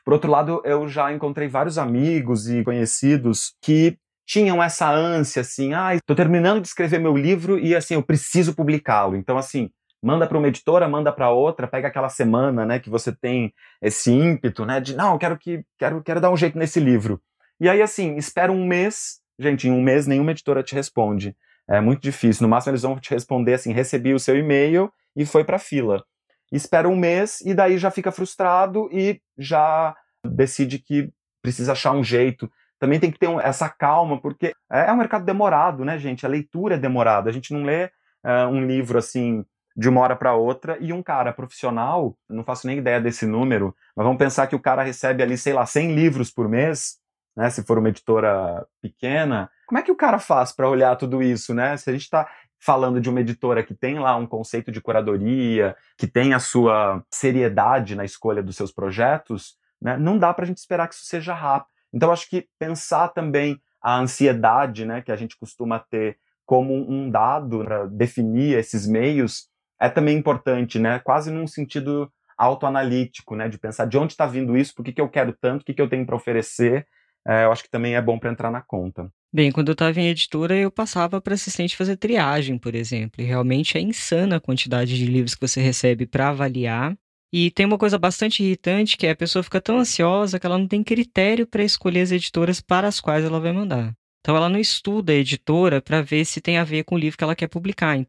Por 0.06 0.14
outro 0.14 0.30
lado, 0.30 0.62
eu 0.64 0.88
já 0.88 1.12
encontrei 1.12 1.48
vários 1.48 1.80
amigos 1.80 2.48
e 2.48 2.64
conhecidos 2.64 3.56
que 3.60 3.98
tinham 4.24 4.62
essa 4.62 4.88
ânsia, 4.88 5.42
assim, 5.42 5.74
ah, 5.74 5.96
estou 5.96 6.16
terminando 6.16 6.62
de 6.62 6.68
escrever 6.68 7.00
meu 7.00 7.18
livro 7.18 7.58
e, 7.58 7.76
assim, 7.76 7.96
eu 7.96 8.04
preciso 8.04 8.56
publicá-lo. 8.56 9.16
Então, 9.16 9.36
assim, 9.36 9.72
manda 10.04 10.28
para 10.28 10.38
uma 10.38 10.48
editora, 10.48 10.88
manda 10.88 11.12
para 11.12 11.32
outra, 11.32 11.68
pega 11.68 11.88
aquela 11.88 12.10
semana, 12.10 12.66
né, 12.68 12.80
que 12.80 12.90
você 12.90 13.12
tem 13.12 13.52
esse 13.82 14.12
ímpeto, 14.12 14.64
né, 14.64 14.80
de, 14.80 14.96
não, 14.96 15.18
quero 15.18 15.40
que, 15.40 15.64
quero, 15.78 16.04
quero 16.04 16.22
dar 16.22 16.30
um 16.30 16.38
jeito 16.38 16.58
nesse 16.58 16.80
livro. 16.80 17.20
E 17.60 17.68
aí, 17.68 17.82
assim, 17.82 18.16
espera 18.16 18.52
um 18.52 18.66
mês, 18.66 19.20
gente, 19.40 19.68
em 19.68 19.72
um 19.72 19.82
mês 19.82 20.06
nenhuma 20.06 20.32
editora 20.32 20.62
te 20.62 20.76
responde. 20.76 21.36
É 21.68 21.82
muito 21.82 22.04
difícil. 22.04 22.44
No 22.44 22.50
máximo, 22.50 22.72
eles 22.72 22.84
vão 22.84 23.00
te 23.00 23.10
responder 23.10 23.56
assim, 23.56 23.74
recebi 23.74 24.14
o 24.14 24.20
seu 24.20 24.38
e-mail 24.38 24.92
e 25.16 25.26
foi 25.26 25.44
para 25.44 25.58
fila 25.58 26.04
espera 26.52 26.88
um 26.88 26.96
mês 26.96 27.42
e 27.42 27.54
daí 27.54 27.78
já 27.78 27.92
fica 27.92 28.12
frustrado 28.12 28.90
e 28.92 29.22
já 29.38 29.96
decide 30.26 30.80
que 30.80 31.12
precisa 31.42 31.74
achar 31.74 31.92
um 31.92 32.04
jeito. 32.04 32.52
Também 32.80 33.00
tem 33.00 33.12
que 33.12 33.20
ter 33.20 33.30
essa 33.40 33.70
calma, 33.70 34.20
porque 34.20 34.54
é, 34.72 34.88
é 34.88 34.92
um 34.92 34.98
mercado 34.98 35.26
demorado, 35.26 35.86
né, 35.86 35.98
gente? 35.98 36.26
A 36.26 36.30
leitura 36.30 36.76
é 36.76 36.78
demorada. 36.78 37.30
A 37.30 37.34
gente 37.34 37.54
não 37.54 37.64
lê 37.64 37.86
uh, 37.86 38.48
um 38.50 38.66
livro 38.66 38.98
assim 38.98 39.46
de 39.76 39.90
uma 39.90 40.02
hora 40.02 40.16
para 40.16 40.34
outra 40.34 40.78
e 40.80 40.94
um 40.94 41.04
cara 41.04 41.34
profissional, 41.34 42.18
não 42.30 42.46
faço 42.46 42.66
nem 42.66 42.78
ideia 42.78 43.02
desse 43.02 43.26
número, 43.26 43.76
mas 43.96 44.06
vamos 44.06 44.18
pensar 44.18 44.48
que 44.48 44.56
o 44.56 44.60
cara 44.60 44.82
recebe 44.82 45.22
ali, 45.22 45.38
sei 45.38 45.52
lá, 45.52 45.66
100 45.66 45.94
livros 45.94 46.32
por 46.32 46.48
mês, 46.48 46.96
né, 47.36 47.50
se 47.50 47.62
for 47.62 47.78
uma 47.78 47.90
editora 47.90 48.66
pequena. 48.82 49.50
Como 49.68 49.78
é 49.78 49.82
que 49.82 49.92
o 49.92 49.96
cara 49.96 50.18
faz 50.18 50.54
para 50.54 50.70
olhar 50.70 50.96
tudo 50.96 51.22
isso, 51.22 51.54
né? 51.54 51.76
Se 51.76 51.90
a 51.90 51.94
gente 51.94 52.04
está 52.04 52.30
falando 52.66 53.00
de 53.00 53.10
uma 53.10 53.22
editora 53.22 53.64
que 53.64 53.76
tem 53.76 54.00
lá 54.00 54.16
um 54.16 54.26
conceito 54.26 54.72
de 54.72 54.82
curadoria, 54.82 55.76
que 55.98 56.08
tem 56.08 56.34
a 56.34 56.40
sua 56.40 57.04
seriedade 57.12 57.96
na 57.96 58.04
escolha 58.04 58.42
dos 58.42 58.56
seus 58.56 58.72
projetos, 58.72 59.56
né, 59.80 59.98
não 59.98 60.18
dá 60.18 60.34
para 60.34 60.46
a 60.46 60.48
gente 60.48 60.58
esperar 60.58 60.88
que 60.88 60.96
isso 60.96 61.06
seja 61.06 61.34
rápido. 61.34 61.70
Então, 61.94 62.12
acho 62.12 62.28
que 62.28 62.48
pensar 62.58 63.10
também 63.10 63.62
a 63.82 64.00
ansiedade 64.00 64.84
né, 64.84 65.02
que 65.02 65.12
a 65.12 65.16
gente 65.16 65.38
costuma 65.38 65.78
ter 65.78 66.18
como 66.46 66.74
um 66.74 67.10
dado 67.10 67.64
para 67.64 67.86
definir 67.86 68.58
esses 68.58 68.88
meios 68.88 69.48
é 69.80 69.90
também 69.90 70.18
importante, 70.18 70.80
né? 70.80 71.00
quase 71.00 71.32
num 71.32 71.48
sentido 71.48 72.12
autoanalítico, 72.38 73.36
né? 73.36 73.50
de 73.50 73.58
pensar 73.58 73.86
de 73.86 73.98
onde 73.98 74.14
está 74.14 74.26
vindo 74.26 74.58
isso, 74.58 74.74
por 74.74 74.84
que, 74.84 74.94
que 74.94 75.02
eu 75.02 75.10
quero 75.10 75.34
tanto, 75.40 75.62
o 75.62 75.66
que, 75.66 75.74
que 75.74 75.82
eu 75.82 75.90
tenho 75.90 76.06
para 76.06 76.16
oferecer. 76.16 76.88
É, 77.28 77.46
eu 77.46 77.52
acho 77.52 77.64
que 77.64 77.70
também 77.70 77.96
é 77.96 78.02
bom 78.02 78.20
para 78.20 78.32
entrar 78.32 78.52
na 78.52 78.62
conta. 78.62 79.12
Bem, 79.34 79.52
quando 79.52 79.70
eu 79.70 79.74
estava 79.74 80.00
em 80.00 80.08
editora, 80.08 80.56
eu 80.56 80.72
passava 80.72 81.20
para 81.20 81.34
assistente 81.34 81.76
fazer 81.76 81.98
triagem, 81.98 82.58
por 82.58 82.76
exemplo. 82.76 83.22
E 83.22 83.26
realmente 83.26 83.78
é 83.78 83.82
insana 83.82 84.38
a 84.38 84.40
quantidade 84.40 84.98
de 84.98 85.06
livros 85.06 85.36
que 85.36 85.46
você 85.46 85.60
recebe 85.60 86.06
para 86.06 86.30
avaliar. 86.30 86.96
E 87.34 87.52
tem 87.52 87.66
uma 87.66 87.78
coisa 87.78 87.98
bastante 87.98 88.44
irritante 88.44 88.96
que 88.96 89.08
é 89.08 89.12
a 89.12 89.16
pessoa 89.16 89.44
fica 89.44 89.60
tão 89.60 89.80
ansiosa 89.80 90.40
que 90.40 90.46
ela 90.46 90.58
não 90.58 90.68
tem 90.68 90.84
critério 90.84 91.46
para 91.46 91.64
escolher 91.64 92.02
as 92.02 92.12
editoras 92.12 92.62
para 92.62 92.88
as 92.88 93.02
quais 93.02 93.26
ela 93.26 93.40
vai 93.40 93.52
mandar. 93.52 93.94
Então 94.22 94.38
ela 94.38 94.48
não 94.48 94.60
estuda 94.60 95.12
a 95.12 95.16
editora 95.16 95.82
para 95.82 96.02
ver 96.02 96.24
se 96.26 96.40
tem 96.40 96.58
a 96.58 96.64
ver 96.64 96.84
com 96.84 96.96
o 96.96 96.98
livro 96.98 97.18
que 97.18 97.24
ela 97.24 97.36
quer 97.36 97.48
publicar. 97.48 98.00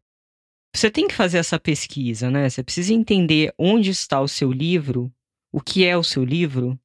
Você 0.73 0.89
tem 0.89 1.07
que 1.07 1.13
fazer 1.13 1.39
essa 1.39 1.59
pesquisa, 1.59 2.31
né? 2.31 2.49
Você 2.49 2.63
precisa 2.63 2.93
entender 2.93 3.53
onde 3.57 3.89
está 3.89 4.21
o 4.21 4.27
seu 4.27 4.51
livro, 4.51 5.11
o 5.51 5.59
que 5.59 5.83
é 5.83 5.97
o 5.97 6.03
seu 6.03 6.23
livro, 6.23 6.79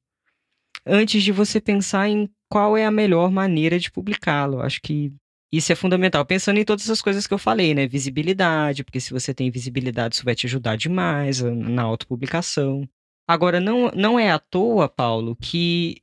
antes 0.85 1.23
de 1.23 1.31
você 1.31 1.59
pensar 1.59 2.09
em 2.09 2.29
qual 2.49 2.77
é 2.77 2.85
a 2.85 2.91
melhor 2.91 3.31
maneira 3.31 3.79
de 3.79 3.91
publicá-lo. 3.91 4.61
Acho 4.61 4.81
que 4.81 5.11
isso 5.51 5.71
é 5.71 5.75
fundamental. 5.75 6.25
Pensando 6.25 6.59
em 6.59 6.65
todas 6.65 6.89
as 6.89 7.01
coisas 7.01 7.27
que 7.27 7.33
eu 7.33 7.37
falei, 7.37 7.73
né? 7.73 7.87
Visibilidade, 7.87 8.83
porque 8.83 8.99
se 8.99 9.11
você 9.11 9.33
tem 9.33 9.51
visibilidade, 9.51 10.15
isso 10.15 10.25
vai 10.25 10.35
te 10.35 10.47
ajudar 10.47 10.75
demais 10.75 11.41
na 11.41 11.83
autopublicação. 11.83 12.87
Agora, 13.27 13.59
não, 13.59 13.91
não 13.95 14.19
é 14.19 14.31
à 14.31 14.39
toa, 14.39 14.89
Paulo, 14.89 15.35
que 15.35 16.01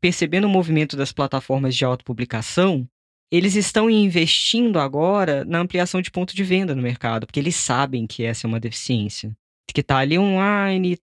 percebendo 0.00 0.46
o 0.46 0.50
movimento 0.50 0.96
das 0.96 1.12
plataformas 1.12 1.76
de 1.76 1.84
autopublicação, 1.84 2.88
eles 3.30 3.54
estão 3.54 3.88
investindo 3.88 4.78
agora 4.78 5.44
na 5.44 5.58
ampliação 5.58 6.02
de 6.02 6.10
ponto 6.10 6.34
de 6.34 6.44
venda 6.44 6.74
no 6.74 6.82
mercado, 6.82 7.26
porque 7.26 7.40
eles 7.40 7.56
sabem 7.56 8.06
que 8.06 8.24
essa 8.24 8.46
é 8.46 8.48
uma 8.48 8.60
deficiência. 8.60 9.32
Que 9.72 9.80
está 9.80 9.98
ali 9.98 10.18
online, 10.18 10.98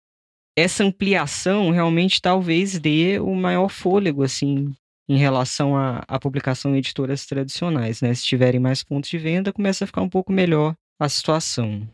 essa 0.58 0.84
ampliação 0.84 1.70
realmente 1.70 2.20
talvez 2.20 2.80
dê 2.80 3.20
o 3.20 3.36
maior 3.36 3.70
fôlego, 3.70 4.24
assim, 4.24 4.74
em 5.08 5.16
relação 5.16 5.78
à, 5.78 6.04
à 6.08 6.20
publicação 6.20 6.74
em 6.74 6.80
editoras 6.80 7.28
tradicionais, 7.28 8.02
né? 8.02 8.12
Se 8.16 8.26
tiverem 8.26 8.60
mais 8.60 8.84
pontos 8.84 9.08
de 9.08 9.20
venda, 9.20 9.54
começa 9.54 9.84
a 9.84 9.88
ficar 9.88 10.02
um 10.02 10.10
pouco 10.10 10.32
melhor 10.32 10.76
a 11.00 11.08
situação. 11.08 11.88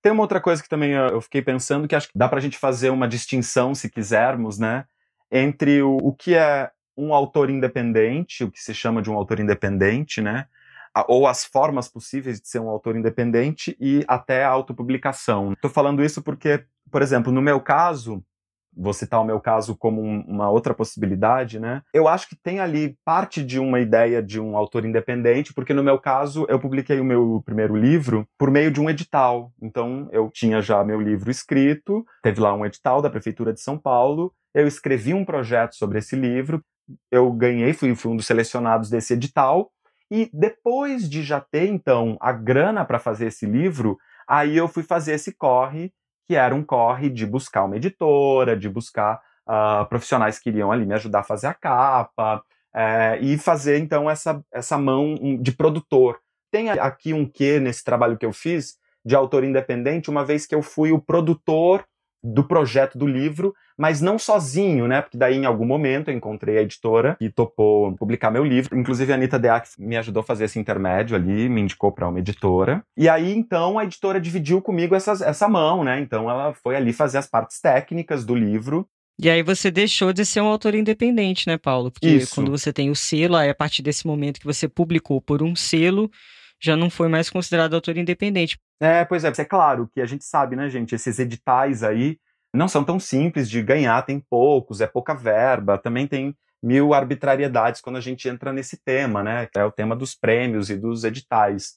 Tem 0.00 0.12
uma 0.12 0.22
outra 0.22 0.40
coisa 0.40 0.62
que 0.62 0.68
também 0.68 0.92
eu 0.92 1.20
fiquei 1.20 1.42
pensando, 1.42 1.88
que 1.88 1.96
acho 1.96 2.06
que 2.06 2.16
dá 2.16 2.28
para 2.28 2.38
a 2.38 2.40
gente 2.40 2.56
fazer 2.58 2.90
uma 2.90 3.08
distinção, 3.08 3.74
se 3.74 3.90
quisermos, 3.90 4.56
né? 4.56 4.84
Entre 5.28 5.82
o, 5.82 5.96
o 5.96 6.12
que 6.12 6.36
é 6.36 6.70
um 6.96 7.12
autor 7.12 7.50
independente, 7.50 8.44
o 8.44 8.52
que 8.52 8.62
se 8.62 8.72
chama 8.72 9.02
de 9.02 9.10
um 9.10 9.14
autor 9.14 9.40
independente, 9.40 10.20
né? 10.20 10.46
Ou 11.08 11.26
as 11.26 11.44
formas 11.44 11.88
possíveis 11.88 12.40
de 12.40 12.48
ser 12.48 12.60
um 12.60 12.68
autor 12.68 12.96
independente 12.96 13.76
e 13.80 14.04
até 14.06 14.44
a 14.44 14.50
autopublicação. 14.50 15.52
Estou 15.52 15.70
falando 15.70 16.04
isso 16.04 16.22
porque, 16.22 16.64
por 16.90 17.02
exemplo, 17.02 17.32
no 17.32 17.42
meu 17.42 17.60
caso, 17.60 18.22
vou 18.76 18.92
citar 18.92 19.20
o 19.20 19.24
meu 19.24 19.40
caso 19.40 19.76
como 19.76 20.02
um, 20.02 20.20
uma 20.26 20.50
outra 20.50 20.74
possibilidade, 20.74 21.58
né? 21.60 21.82
Eu 21.92 22.08
acho 22.08 22.28
que 22.28 22.36
tem 22.36 22.60
ali 22.60 22.96
parte 23.04 23.44
de 23.44 23.58
uma 23.58 23.80
ideia 23.80 24.22
de 24.22 24.40
um 24.40 24.56
autor 24.56 24.84
independente, 24.84 25.52
porque 25.52 25.72
no 25.72 25.82
meu 25.82 25.98
caso 25.98 26.44
eu 26.48 26.58
publiquei 26.58 27.00
o 27.00 27.04
meu 27.04 27.42
primeiro 27.44 27.76
livro 27.76 28.26
por 28.38 28.50
meio 28.50 28.70
de 28.70 28.80
um 28.80 28.90
edital. 28.90 29.52
Então 29.62 30.08
eu 30.12 30.30
tinha 30.30 30.60
já 30.60 30.82
meu 30.84 31.00
livro 31.00 31.30
escrito, 31.30 32.04
teve 32.22 32.40
lá 32.40 32.54
um 32.54 32.66
edital 32.66 33.00
da 33.00 33.10
prefeitura 33.10 33.52
de 33.52 33.60
São 33.60 33.78
Paulo, 33.78 34.32
eu 34.52 34.66
escrevi 34.66 35.14
um 35.14 35.24
projeto 35.24 35.74
sobre 35.74 35.98
esse 35.98 36.16
livro, 36.16 36.62
eu 37.10 37.30
ganhei, 37.32 37.72
fui, 37.72 37.94
fui 37.94 38.12
um 38.12 38.16
dos 38.16 38.26
selecionados 38.26 38.90
desse 38.90 39.14
edital. 39.14 39.70
E 40.10 40.30
depois 40.32 41.08
de 41.08 41.22
já 41.22 41.40
ter 41.40 41.66
então 41.66 42.16
a 42.20 42.32
grana 42.32 42.84
para 42.84 42.98
fazer 42.98 43.26
esse 43.26 43.46
livro, 43.46 43.98
aí 44.28 44.56
eu 44.56 44.68
fui 44.68 44.82
fazer 44.82 45.12
esse 45.14 45.32
corre 45.32 45.92
que 46.26 46.34
era 46.34 46.54
um 46.54 46.64
corre 46.64 47.10
de 47.10 47.26
buscar 47.26 47.64
uma 47.64 47.76
editora, 47.76 48.56
de 48.56 48.68
buscar 48.68 49.20
uh, 49.46 49.86
profissionais 49.88 50.38
que 50.38 50.48
iriam 50.48 50.72
ali 50.72 50.86
me 50.86 50.94
ajudar 50.94 51.20
a 51.20 51.24
fazer 51.24 51.48
a 51.48 51.54
capa, 51.54 52.42
é, 52.74 53.18
e 53.20 53.38
fazer 53.38 53.78
então 53.78 54.10
essa, 54.10 54.44
essa 54.52 54.76
mão 54.76 55.14
de 55.40 55.52
produtor. 55.52 56.18
Tem 56.50 56.70
aqui 56.70 57.12
um 57.14 57.24
quê 57.24 57.60
nesse 57.60 57.84
trabalho 57.84 58.18
que 58.18 58.26
eu 58.26 58.32
fiz 58.32 58.74
de 59.04 59.14
autor 59.14 59.44
independente, 59.44 60.10
uma 60.10 60.24
vez 60.24 60.46
que 60.46 60.54
eu 60.54 60.62
fui 60.62 60.90
o 60.90 61.00
produtor 61.00 61.84
do 62.22 62.42
projeto 62.42 62.98
do 62.98 63.06
livro, 63.06 63.54
mas 63.78 64.00
não 64.00 64.18
sozinho, 64.18 64.86
né? 64.86 65.02
Porque 65.02 65.18
daí 65.18 65.36
em 65.36 65.44
algum 65.44 65.64
momento 65.64 66.10
eu 66.10 66.14
encontrei 66.16 66.58
a 66.58 66.62
editora 66.62 67.16
e 67.20 67.28
topou 67.28 67.94
publicar 67.96 68.30
meu 68.30 68.44
livro. 68.44 68.78
Inclusive 68.78 69.12
a 69.12 69.16
Anitta 69.16 69.38
Deac 69.38 69.68
me 69.78 69.96
ajudou 69.96 70.20
a 70.20 70.24
fazer 70.24 70.44
esse 70.44 70.58
intermédio 70.58 71.16
ali, 71.16 71.48
me 71.48 71.60
indicou 71.60 71.92
para 71.92 72.08
uma 72.08 72.18
editora. 72.18 72.84
E 72.96 73.08
aí 73.08 73.32
então 73.34 73.78
a 73.78 73.84
editora 73.84 74.20
dividiu 74.20 74.60
comigo 74.62 74.94
essas, 74.94 75.20
essa 75.20 75.48
mão, 75.48 75.82
né? 75.84 76.00
Então 76.00 76.30
ela 76.30 76.54
foi 76.54 76.76
ali 76.76 76.92
fazer 76.92 77.18
as 77.18 77.26
partes 77.26 77.60
técnicas 77.60 78.24
do 78.24 78.34
livro 78.34 78.88
e 79.18 79.30
aí 79.30 79.42
você 79.42 79.70
deixou 79.70 80.12
de 80.12 80.24
ser 80.24 80.40
um 80.40 80.46
autor 80.46 80.74
independente, 80.74 81.46
né, 81.46 81.56
Paulo? 81.56 81.90
Porque 81.90 82.08
Isso. 82.08 82.34
quando 82.34 82.50
você 82.50 82.72
tem 82.72 82.90
o 82.90 82.96
selo, 82.96 83.36
aí 83.36 83.48
a 83.48 83.54
partir 83.54 83.80
desse 83.80 84.06
momento 84.06 84.40
que 84.40 84.46
você 84.46 84.68
publicou 84.68 85.20
por 85.20 85.40
um 85.40 85.54
selo, 85.54 86.10
já 86.60 86.76
não 86.76 86.90
foi 86.90 87.08
mais 87.08 87.30
considerado 87.30 87.74
autor 87.74 87.96
independente. 87.96 88.58
É, 88.80 89.04
pois 89.04 89.24
é, 89.24 89.32
é 89.36 89.44
claro 89.44 89.88
que 89.92 90.00
a 90.00 90.06
gente 90.06 90.24
sabe, 90.24 90.56
né, 90.56 90.68
gente, 90.68 90.94
esses 90.94 91.18
editais 91.18 91.84
aí 91.84 92.18
não 92.54 92.68
são 92.68 92.84
tão 92.84 93.00
simples 93.00 93.50
de 93.50 93.62
ganhar, 93.62 94.00
tem 94.02 94.20
poucos, 94.20 94.80
é 94.80 94.86
pouca 94.86 95.14
verba, 95.14 95.76
também 95.76 96.06
tem 96.06 96.34
mil 96.62 96.94
arbitrariedades 96.94 97.80
quando 97.80 97.96
a 97.96 98.00
gente 98.00 98.28
entra 98.28 98.52
nesse 98.52 98.78
tema, 98.82 99.22
né, 99.22 99.48
é 99.54 99.64
o 99.64 99.72
tema 99.72 99.94
dos 99.94 100.14
prêmios 100.14 100.70
e 100.70 100.76
dos 100.76 101.04
editais. 101.04 101.74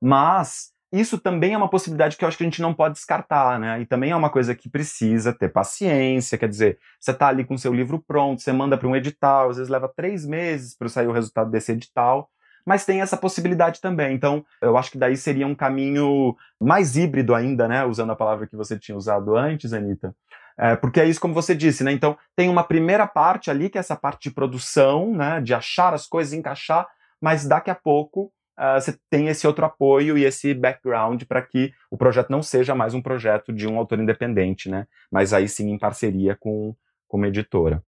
Mas 0.00 0.72
isso 0.92 1.18
também 1.18 1.54
é 1.54 1.56
uma 1.56 1.70
possibilidade 1.70 2.16
que 2.16 2.24
eu 2.24 2.28
acho 2.28 2.36
que 2.36 2.44
a 2.44 2.46
gente 2.46 2.60
não 2.60 2.74
pode 2.74 2.94
descartar, 2.94 3.58
né? 3.58 3.80
E 3.80 3.86
também 3.86 4.10
é 4.10 4.16
uma 4.16 4.28
coisa 4.28 4.54
que 4.54 4.68
precisa 4.68 5.32
ter 5.32 5.48
paciência, 5.48 6.36
quer 6.36 6.48
dizer, 6.48 6.78
você 7.00 7.12
está 7.12 7.28
ali 7.28 7.46
com 7.46 7.56
seu 7.56 7.72
livro 7.72 8.02
pronto, 8.06 8.42
você 8.42 8.52
manda 8.52 8.76
para 8.76 8.86
um 8.86 8.94
edital, 8.94 9.48
às 9.48 9.56
vezes 9.56 9.70
leva 9.70 9.88
três 9.88 10.26
meses 10.26 10.76
para 10.76 10.90
sair 10.90 11.06
o 11.06 11.12
resultado 11.12 11.50
desse 11.50 11.72
edital, 11.72 12.28
mas 12.66 12.84
tem 12.84 13.00
essa 13.00 13.16
possibilidade 13.16 13.80
também. 13.80 14.14
Então, 14.14 14.44
eu 14.60 14.76
acho 14.76 14.90
que 14.90 14.98
daí 14.98 15.16
seria 15.16 15.46
um 15.46 15.54
caminho 15.54 16.36
mais 16.60 16.96
híbrido 16.96 17.34
ainda, 17.34 17.68
né? 17.68 17.84
Usando 17.84 18.12
a 18.12 18.16
palavra 18.16 18.46
que 18.46 18.56
você 18.56 18.78
tinha 18.78 18.96
usado 18.96 19.36
antes, 19.36 19.72
Anitta. 19.72 20.14
É, 20.58 20.76
porque 20.76 21.00
é 21.00 21.06
isso 21.06 21.20
como 21.20 21.34
você 21.34 21.54
disse, 21.54 21.82
né? 21.82 21.92
Então, 21.92 22.16
tem 22.36 22.48
uma 22.48 22.64
primeira 22.64 23.06
parte 23.06 23.50
ali, 23.50 23.70
que 23.70 23.78
é 23.78 23.80
essa 23.80 23.96
parte 23.96 24.28
de 24.28 24.34
produção, 24.34 25.14
né? 25.14 25.40
De 25.40 25.54
achar 25.54 25.94
as 25.94 26.06
coisas, 26.06 26.32
encaixar, 26.32 26.86
mas 27.20 27.46
daqui 27.46 27.70
a 27.70 27.74
pouco 27.74 28.32
uh, 28.58 28.80
você 28.80 28.96
tem 29.10 29.28
esse 29.28 29.46
outro 29.46 29.64
apoio 29.64 30.18
e 30.18 30.24
esse 30.24 30.52
background 30.54 31.22
para 31.24 31.42
que 31.42 31.72
o 31.90 31.96
projeto 31.96 32.30
não 32.30 32.42
seja 32.42 32.74
mais 32.74 32.94
um 32.94 33.02
projeto 33.02 33.52
de 33.52 33.66
um 33.66 33.78
autor 33.78 34.00
independente, 34.00 34.68
né? 34.68 34.86
Mas 35.10 35.32
aí 35.32 35.48
sim 35.48 35.70
em 35.70 35.78
parceria 35.78 36.36
com, 36.38 36.74
com 37.08 37.16
uma 37.16 37.28
editora. 37.28 37.82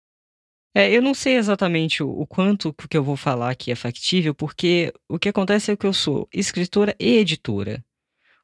É, 0.74 0.90
eu 0.90 1.02
não 1.02 1.14
sei 1.14 1.36
exatamente 1.36 2.02
o, 2.02 2.10
o 2.10 2.26
quanto 2.26 2.74
que 2.74 2.98
eu 2.98 3.04
vou 3.04 3.18
falar 3.18 3.52
aqui 3.52 3.72
é 3.72 3.76
factível, 3.76 4.34
porque 4.34 4.94
o 5.10 5.20
que 5.20 5.30
acontece 5.30 5.72
é 5.72 5.76
que 5.76 5.86
eu 5.86 5.94
sou 5.94 6.30
escritora 6.34 6.96
e 7.00 7.18
editora. 7.18 7.84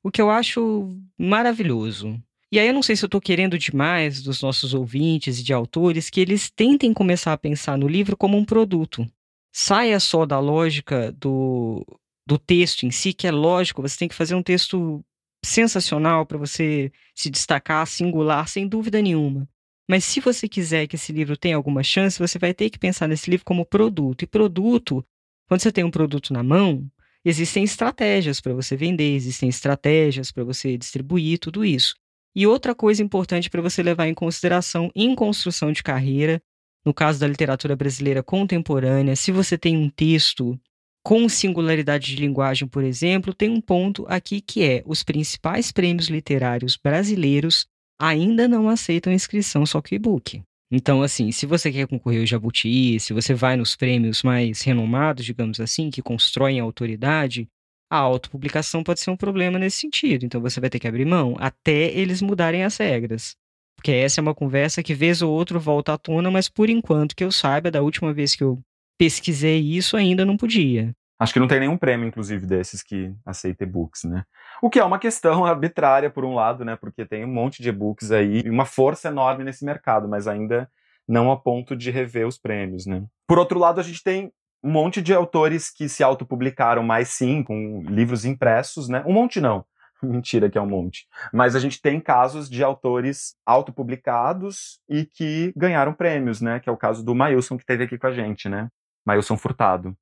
O 0.04 0.12
que 0.12 0.22
eu 0.22 0.30
acho 0.30 0.90
maravilhoso. 1.18 2.22
E 2.52 2.60
aí 2.60 2.68
eu 2.68 2.74
não 2.74 2.84
sei 2.84 2.96
se 2.96 3.04
eu 3.04 3.08
estou 3.08 3.20
querendo 3.20 3.58
demais 3.58 4.22
dos 4.22 4.42
nossos 4.42 4.74
ouvintes 4.74 5.40
e 5.40 5.44
de 5.44 5.54
autores 5.54 6.10
que 6.10 6.20
eles 6.22 6.50
tentem 6.50 6.94
começar 6.94 7.34
a 7.34 7.38
pensar 7.38 7.78
no 7.78 7.88
livro 7.88 8.16
como 8.16 8.38
um 8.38 8.46
produto. 8.46 9.06
Saia 9.52 10.00
só 10.00 10.26
da 10.26 10.40
lógica 10.40 11.12
do, 11.14 11.86
do 12.26 12.38
texto 12.38 12.84
em 12.86 12.92
si, 12.92 13.14
que 13.14 13.28
é 13.28 13.32
lógico, 13.32 13.82
você 13.82 13.98
tem 13.98 14.08
que 14.08 14.16
fazer 14.16 14.36
um 14.36 14.44
texto 14.44 15.04
sensacional 15.44 16.26
para 16.26 16.38
você 16.38 16.92
se 17.16 17.30
destacar, 17.30 17.86
singular, 17.88 18.48
sem 18.48 18.68
dúvida 18.68 19.02
nenhuma. 19.02 19.48
Mas 19.88 20.04
se 20.04 20.20
você 20.20 20.50
quiser 20.50 20.86
que 20.88 20.96
esse 20.96 21.14
livro 21.14 21.38
tenha 21.38 21.56
alguma 21.56 21.82
chance, 21.82 22.20
você 22.20 22.38
vai 22.38 22.54
ter 22.54 22.70
que 22.70 22.78
pensar 22.78 23.08
nesse 23.08 23.30
livro 23.30 23.46
como 23.46 23.66
produto. 23.66 24.24
E 24.24 24.28
produto, 24.28 25.06
quando 25.48 25.62
você 25.62 25.72
tem 25.72 25.84
um 25.84 25.92
produto 25.92 26.34
na 26.34 26.44
mão, 26.44 26.86
existem 27.24 27.64
estratégias 27.64 28.42
para 28.42 28.54
você 28.54 28.76
vender, 28.76 29.16
existem 29.16 29.48
estratégias 29.48 30.32
para 30.32 30.44
você 30.44 30.78
distribuir, 30.78 31.40
tudo 31.40 31.64
isso. 31.64 31.96
E 32.36 32.46
outra 32.46 32.76
coisa 32.76 33.02
importante 33.02 33.50
para 33.50 33.62
você 33.62 33.82
levar 33.82 34.08
em 34.08 34.14
consideração 34.14 34.92
em 34.94 35.16
construção 35.16 35.72
de 35.72 35.82
carreira, 35.82 36.42
no 36.86 36.94
caso 36.94 37.20
da 37.20 37.28
literatura 37.28 37.76
brasileira 37.76 38.22
contemporânea, 38.22 39.16
se 39.16 39.32
você 39.32 39.58
tem 39.58 39.76
um 39.76 39.90
texto 39.90 40.60
com 41.04 41.28
singularidade 41.30 42.14
de 42.14 42.22
linguagem, 42.22 42.68
por 42.68 42.84
exemplo, 42.84 43.34
tem 43.34 43.50
um 43.50 43.62
ponto 43.62 44.06
aqui 44.10 44.42
que 44.42 44.64
é 44.64 44.84
os 44.86 45.04
principais 45.04 45.72
prêmios 45.72 46.10
literários 46.10 46.76
brasileiros 46.76 47.66
ainda 48.00 48.48
não 48.48 48.70
aceitam 48.70 49.12
inscrição 49.12 49.66
só 49.66 49.82
que 49.82 49.96
e-book. 49.96 50.42
Então, 50.70 51.02
assim, 51.02 51.32
se 51.32 51.46
você 51.46 51.72
quer 51.72 51.88
concorrer 51.88 52.20
ao 52.20 52.26
Jabuti, 52.26 53.00
se 53.00 53.14
você 53.14 53.34
vai 53.34 53.56
nos 53.56 53.76
prêmios 53.76 54.22
mais 54.22 54.62
renomados, 54.62 55.24
digamos 55.24 55.60
assim, 55.62 55.90
que 55.90 56.02
constroem 56.02 56.60
autoridade, 56.60 57.48
a 57.90 57.98
autopublicação 57.98 58.84
pode 58.84 59.00
ser 59.00 59.10
um 59.10 59.16
problema 59.16 59.58
nesse 59.58 59.78
sentido. 59.78 60.26
Então, 60.26 60.42
você 60.42 60.60
vai 60.60 60.70
ter 60.70 60.80
que 60.80 60.88
abrir 60.88 61.06
mão 61.06 61.36
até 61.40 61.90
eles 61.98 62.22
mudarem 62.22 62.66
as 62.66 62.76
regras. 62.76 63.36
Porque 63.78 63.92
essa 63.92 64.20
é 64.20 64.22
uma 64.22 64.36
conversa 64.36 64.84
que, 64.84 64.94
vez 64.94 65.22
ou 65.22 65.32
outra, 65.32 65.58
volta 65.58 65.94
à 65.94 65.98
tona, 65.98 66.30
mas 66.30 66.50
por 66.50 66.70
enquanto 66.70 67.16
que 67.16 67.24
eu 67.24 67.32
saiba, 67.32 67.72
da 67.72 67.82
última 67.82 68.14
vez 68.14 68.36
que 68.36 68.44
eu 68.44 68.60
pesquisei 68.98 69.60
isso, 69.60 69.96
ainda 69.96 70.26
não 70.26 70.36
podia. 70.36 70.92
Acho 71.20 71.34
que 71.34 71.40
não 71.40 71.48
tem 71.48 71.60
nenhum 71.60 71.78
prêmio, 71.78 72.08
inclusive, 72.08 72.46
desses 72.46 72.84
que 72.84 73.14
aceita 73.26 73.64
e-books, 73.64 74.04
né? 74.04 74.24
O 74.62 74.70
que 74.70 74.80
é 74.80 74.84
uma 74.84 75.00
questão 75.00 75.44
arbitrária, 75.46 76.10
por 76.10 76.26
um 76.26 76.34
lado, 76.34 76.66
né? 76.66 76.76
Porque 76.76 77.06
tem 77.06 77.24
um 77.24 77.32
monte 77.32 77.62
de 77.62 77.70
e-books 77.70 78.12
aí 78.12 78.42
e 78.46 78.50
uma 78.50 78.66
força 78.66 79.10
enorme 79.10 79.44
nesse 79.44 79.66
mercado, 79.66 80.08
mas 80.08 80.28
ainda 80.28 80.70
não 81.08 81.32
a 81.32 81.38
ponto 81.38 81.76
de 81.76 81.90
rever 81.90 82.28
os 82.28 82.38
prêmios, 82.38 82.86
né? 82.86 83.04
Por 83.28 83.40
outro 83.40 83.60
lado, 83.60 83.80
a 83.80 83.84
gente 83.84 84.04
tem 84.04 84.32
um 84.64 84.72
monte 84.72 85.02
de 85.02 85.14
autores 85.14 85.70
que 85.70 85.88
se 85.88 86.04
autopublicaram 86.04 86.84
mais 86.84 87.10
sim, 87.10 87.44
com 87.44 87.82
livros 87.88 88.26
impressos, 88.26 88.90
né? 88.90 89.04
Um 89.06 89.14
monte 89.14 89.40
não. 89.40 89.66
Mentira 90.04 90.50
que 90.50 90.58
é 90.58 90.62
um 90.62 90.68
monte. 90.68 91.08
Mas 91.32 91.56
a 91.56 91.60
gente 91.60 91.82
tem 91.82 92.00
casos 92.00 92.50
de 92.50 92.64
autores 92.64 93.36
autopublicados 93.46 94.80
e 94.90 95.06
que 95.06 95.54
ganharam 95.56 95.94
prêmios, 95.94 96.42
né? 96.42 96.60
Que 96.60 96.70
é 96.70 96.72
o 96.72 96.78
caso 96.78 97.04
do 97.04 97.16
Mailson, 97.16 97.56
que 97.56 97.64
esteve 97.64 97.84
aqui 97.84 97.98
com 97.98 98.08
a 98.08 98.12
gente, 98.12 98.50
né? 98.50 98.70
Mailson 99.06 99.38
Furtado 99.38 99.96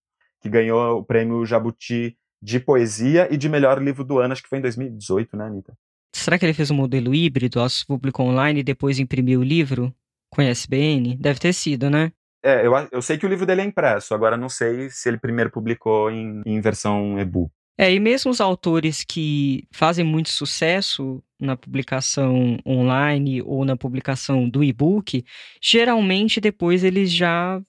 que 0.46 0.50
ganhou 0.50 1.00
o 1.00 1.04
prêmio 1.04 1.44
Jabuti 1.44 2.16
de 2.46 2.60
poesia 2.60 3.28
e 3.32 3.38
de 3.38 3.50
melhor 3.50 3.82
livro 3.82 4.04
do 4.04 4.20
ano, 4.20 4.34
acho 4.34 4.44
que 4.44 4.50
foi 4.50 4.60
em 4.60 4.62
2018, 4.62 5.36
né, 5.36 5.46
Anitta? 5.46 5.76
Será 6.16 6.38
que 6.38 6.46
ele 6.46 6.54
fez 6.54 6.70
um 6.70 6.76
modelo 6.76 7.14
híbrido, 7.14 7.60
publicou 7.88 8.28
online 8.28 8.60
e 8.60 8.64
depois 8.64 9.00
imprimiu 9.00 9.40
o 9.40 9.44
livro 9.44 9.92
com 10.30 10.44
ISBN? 10.44 11.18
Deve 11.18 11.40
ter 11.40 11.54
sido, 11.54 11.90
né? 11.90 12.12
É, 12.44 12.66
eu, 12.66 12.72
eu 12.92 13.02
sei 13.02 13.18
que 13.18 13.26
o 13.26 13.30
livro 13.30 13.48
dele 13.48 13.62
é 13.62 13.66
impresso, 13.66 14.14
agora 14.14 14.38
não 14.38 14.48
sei 14.48 14.92
se 14.92 15.10
ele 15.10 15.18
primeiro 15.18 15.50
publicou 15.50 16.12
em, 16.12 16.44
em 16.46 16.62
versão 16.62 17.20
e-book. 17.20 17.52
É, 17.78 17.92
e 17.92 18.00
mesmo 18.00 18.30
os 18.30 18.40
autores 18.40 19.04
que 19.04 19.68
fazem 19.74 20.06
muito 20.06 20.30
sucesso 20.30 21.22
na 21.40 21.58
publicação 21.58 22.60
online 22.66 23.42
ou 23.42 23.66
na 23.66 23.76
publicação 23.76 24.48
do 24.48 24.64
e-book, 24.64 25.26
geralmente 25.60 26.40
depois 26.40 26.84
eles 26.84 27.12
já 27.12 27.60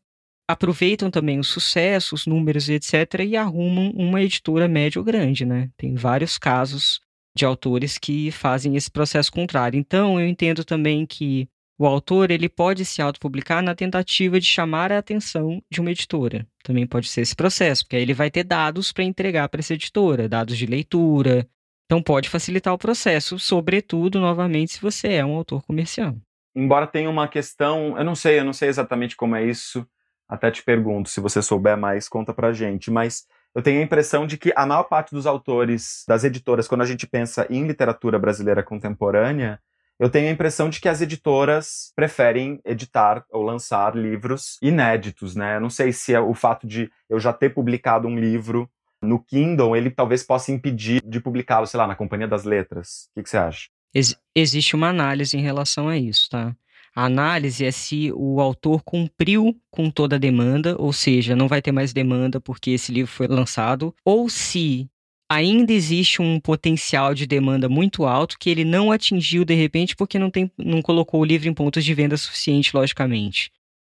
aproveitam 0.48 1.10
também 1.10 1.38
o 1.38 1.44
sucesso, 1.44 2.14
os 2.14 2.26
números, 2.26 2.68
etc., 2.68 3.20
e 3.26 3.36
arrumam 3.36 3.90
uma 3.90 4.22
editora 4.22 4.68
média 4.68 4.98
ou 4.98 5.04
grande, 5.04 5.44
né? 5.44 5.70
Tem 5.76 5.94
vários 5.94 6.38
casos 6.38 7.00
de 7.36 7.44
autores 7.44 7.98
que 7.98 8.30
fazem 8.30 8.76
esse 8.76 8.90
processo 8.90 9.30
contrário. 9.30 9.78
Então, 9.78 10.20
eu 10.20 10.26
entendo 10.26 10.64
também 10.64 11.04
que 11.04 11.48
o 11.78 11.86
autor 11.86 12.30
ele 12.30 12.48
pode 12.48 12.84
se 12.84 13.02
autopublicar 13.02 13.62
na 13.62 13.74
tentativa 13.74 14.40
de 14.40 14.46
chamar 14.46 14.90
a 14.90 14.98
atenção 14.98 15.62
de 15.70 15.80
uma 15.80 15.90
editora. 15.90 16.46
Também 16.62 16.86
pode 16.86 17.08
ser 17.08 17.20
esse 17.20 17.36
processo, 17.36 17.84
porque 17.84 17.96
aí 17.96 18.02
ele 18.02 18.14
vai 18.14 18.30
ter 18.30 18.44
dados 18.44 18.92
para 18.92 19.04
entregar 19.04 19.48
para 19.50 19.60
essa 19.60 19.74
editora, 19.74 20.28
dados 20.28 20.56
de 20.56 20.64
leitura. 20.64 21.46
Então 21.84 22.02
pode 22.02 22.30
facilitar 22.30 22.72
o 22.72 22.78
processo, 22.78 23.38
sobretudo, 23.38 24.18
novamente, 24.18 24.72
se 24.72 24.80
você 24.80 25.08
é 25.08 25.24
um 25.24 25.36
autor 25.36 25.62
comercial. 25.62 26.16
Embora 26.54 26.86
tenha 26.86 27.10
uma 27.10 27.28
questão, 27.28 27.98
eu 27.98 28.04
não 28.04 28.14
sei, 28.14 28.38
eu 28.38 28.44
não 28.44 28.54
sei 28.54 28.70
exatamente 28.70 29.14
como 29.14 29.36
é 29.36 29.44
isso, 29.44 29.86
até 30.28 30.50
te 30.50 30.62
pergunto, 30.62 31.08
se 31.08 31.20
você 31.20 31.40
souber 31.40 31.76
mais, 31.76 32.08
conta 32.08 32.32
pra 32.32 32.52
gente. 32.52 32.90
Mas 32.90 33.26
eu 33.54 33.62
tenho 33.62 33.80
a 33.80 33.84
impressão 33.84 34.26
de 34.26 34.36
que 34.36 34.52
a 34.54 34.66
maior 34.66 34.84
parte 34.84 35.14
dos 35.14 35.26
autores, 35.26 36.04
das 36.06 36.24
editoras, 36.24 36.68
quando 36.68 36.82
a 36.82 36.86
gente 36.86 37.06
pensa 37.06 37.46
em 37.48 37.66
literatura 37.66 38.18
brasileira 38.18 38.62
contemporânea, 38.62 39.60
eu 39.98 40.10
tenho 40.10 40.28
a 40.28 40.32
impressão 40.32 40.68
de 40.68 40.78
que 40.78 40.88
as 40.88 41.00
editoras 41.00 41.90
preferem 41.96 42.60
editar 42.64 43.24
ou 43.30 43.42
lançar 43.42 43.96
livros 43.96 44.58
inéditos, 44.60 45.34
né? 45.34 45.56
Eu 45.56 45.60
não 45.60 45.70
sei 45.70 45.90
se 45.92 46.12
é 46.12 46.20
o 46.20 46.34
fato 46.34 46.66
de 46.66 46.90
eu 47.08 47.18
já 47.18 47.32
ter 47.32 47.54
publicado 47.54 48.06
um 48.06 48.18
livro 48.18 48.70
no 49.00 49.22
Kindle, 49.22 49.76
ele 49.76 49.90
talvez 49.90 50.22
possa 50.22 50.52
impedir 50.52 51.00
de 51.02 51.20
publicá-lo, 51.20 51.66
sei 51.66 51.78
lá, 51.78 51.86
na 51.86 51.94
Companhia 51.94 52.28
das 52.28 52.44
Letras. 52.44 53.08
O 53.10 53.14
que, 53.14 53.22
que 53.22 53.30
você 53.30 53.38
acha? 53.38 53.68
Ex 53.94 54.14
existe 54.34 54.76
uma 54.76 54.88
análise 54.88 55.36
em 55.36 55.40
relação 55.40 55.88
a 55.88 55.96
isso, 55.96 56.28
tá? 56.28 56.54
A 56.96 57.04
análise 57.04 57.62
é 57.62 57.70
se 57.70 58.10
o 58.14 58.40
autor 58.40 58.82
cumpriu 58.82 59.54
com 59.70 59.90
toda 59.90 60.16
a 60.16 60.18
demanda, 60.18 60.74
ou 60.80 60.94
seja, 60.94 61.36
não 61.36 61.46
vai 61.46 61.60
ter 61.60 61.70
mais 61.70 61.92
demanda 61.92 62.40
porque 62.40 62.70
esse 62.70 62.90
livro 62.90 63.12
foi 63.12 63.26
lançado, 63.26 63.94
ou 64.02 64.30
se 64.30 64.88
ainda 65.30 65.74
existe 65.74 66.22
um 66.22 66.40
potencial 66.40 67.12
de 67.12 67.26
demanda 67.26 67.68
muito 67.68 68.06
alto 68.06 68.38
que 68.38 68.48
ele 68.48 68.64
não 68.64 68.90
atingiu 68.90 69.44
de 69.44 69.54
repente 69.54 69.94
porque 69.94 70.18
não, 70.18 70.30
tem, 70.30 70.50
não 70.56 70.80
colocou 70.80 71.20
o 71.20 71.24
livro 71.24 71.46
em 71.46 71.52
pontos 71.52 71.84
de 71.84 71.92
venda 71.92 72.16
suficiente, 72.16 72.74
logicamente. 72.74 73.50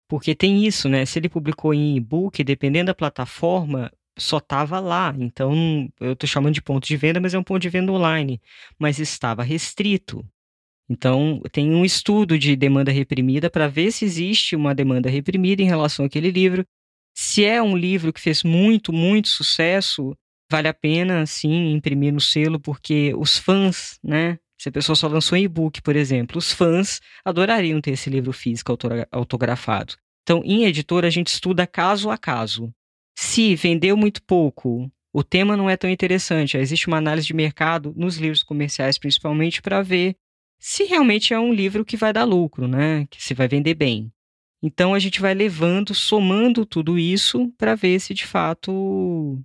Porque 0.08 0.34
tem 0.34 0.66
isso, 0.66 0.88
né? 0.88 1.06
Se 1.06 1.20
ele 1.20 1.28
publicou 1.28 1.74
em 1.74 1.98
e-book, 1.98 2.42
dependendo 2.42 2.88
da 2.88 2.96
plataforma, 2.96 3.92
só 4.18 4.38
estava 4.38 4.80
lá. 4.80 5.14
Então, 5.18 5.90
eu 6.00 6.14
estou 6.14 6.28
chamando 6.28 6.54
de 6.54 6.62
ponto 6.62 6.88
de 6.88 6.96
venda, 6.96 7.20
mas 7.20 7.34
é 7.34 7.40
um 7.40 7.44
ponto 7.44 7.62
de 7.62 7.70
venda 7.70 7.92
online. 7.92 8.40
Mas 8.80 9.00
estava 9.00 9.44
restrito. 9.44 10.26
Então, 10.90 11.42
tem 11.52 11.74
um 11.74 11.86
estudo 11.86 12.38
de 12.38 12.56
demanda 12.56 12.92
reprimida 12.92 13.50
para 13.50 13.68
ver 13.68 13.92
se 13.92 14.06
existe 14.06 14.56
uma 14.56 14.76
demanda 14.76 15.10
reprimida 15.10 15.62
em 15.62 15.66
relação 15.66 16.06
àquele 16.06 16.30
livro. 16.30 16.66
Se 17.16 17.46
é 17.46 17.62
um 17.62 17.78
livro 17.78 18.12
que 18.12 18.20
fez 18.20 18.44
muito, 18.44 18.92
muito 18.92 19.30
sucesso, 19.30 20.16
vale 20.52 20.68
a 20.68 20.74
pena, 20.74 21.26
sim, 21.26 21.72
imprimir 21.72 22.14
no 22.14 22.22
selo, 22.22 22.60
porque 22.60 23.14
os 23.16 23.38
fãs, 23.38 23.98
né? 24.04 24.38
Se 24.60 24.70
a 24.70 24.72
pessoa 24.72 24.96
só 24.96 25.08
lançou 25.08 25.38
em 25.38 25.44
e-book, 25.44 25.82
por 25.82 25.96
exemplo, 25.96 26.38
os 26.38 26.52
fãs 26.52 27.02
adorariam 27.26 27.82
ter 27.82 27.92
esse 27.92 28.10
livro 28.10 28.32
físico 28.32 28.78
autografado. 29.12 29.96
Então, 30.24 30.42
em 30.46 30.66
editora, 30.66 31.08
a 31.08 31.10
gente 31.10 31.28
estuda 31.28 31.68
caso 31.68 32.10
a 32.10 32.18
caso. 32.18 32.74
Se 33.18 33.56
vendeu 33.56 33.98
muito 33.98 34.24
pouco, 34.24 34.90
o 35.14 35.24
tema 35.24 35.58
não 35.58 35.70
é 35.70 35.76
tão 35.76 35.90
interessante, 35.90 36.58
existe 36.58 36.88
uma 36.88 36.98
análise 36.98 37.28
de 37.28 37.34
mercado 37.34 37.94
nos 37.96 38.18
livros 38.18 38.42
comerciais, 38.42 38.98
principalmente, 38.98 39.62
para 39.62 39.82
ver 39.82 40.16
se 40.66 40.86
realmente 40.86 41.34
é 41.34 41.40
um 41.40 41.54
livro 41.54 41.84
que 41.84 41.98
vai 41.98 42.14
dar 42.14 42.24
lucro, 42.24 42.70
né? 42.70 43.06
Que 43.08 43.22
se 43.22 43.34
vai 43.34 43.50
vender 43.50 43.74
bem. 43.74 44.10
Então 44.62 44.94
a 44.94 45.00
gente 45.00 45.20
vai 45.20 45.34
levando, 45.34 45.94
somando 45.94 46.66
tudo 46.66 46.98
isso 46.98 47.52
para 47.58 47.76
ver 47.76 48.00
se 48.00 48.14
de 48.14 48.26
fato 48.26 49.44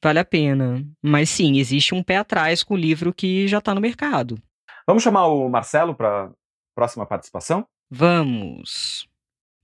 vale 0.00 0.20
a 0.20 0.24
pena. 0.24 0.86
Mas 1.02 1.30
sim, 1.30 1.58
existe 1.58 1.96
um 1.96 2.02
pé 2.02 2.18
atrás 2.18 2.62
com 2.62 2.74
o 2.74 2.76
livro 2.76 3.12
que 3.12 3.48
já 3.48 3.58
está 3.58 3.74
no 3.74 3.80
mercado. 3.80 4.40
Vamos 4.86 5.02
chamar 5.02 5.26
o 5.26 5.48
Marcelo 5.48 5.96
para 5.96 6.30
próxima 6.76 7.04
participação? 7.04 7.66
Vamos. 7.90 9.08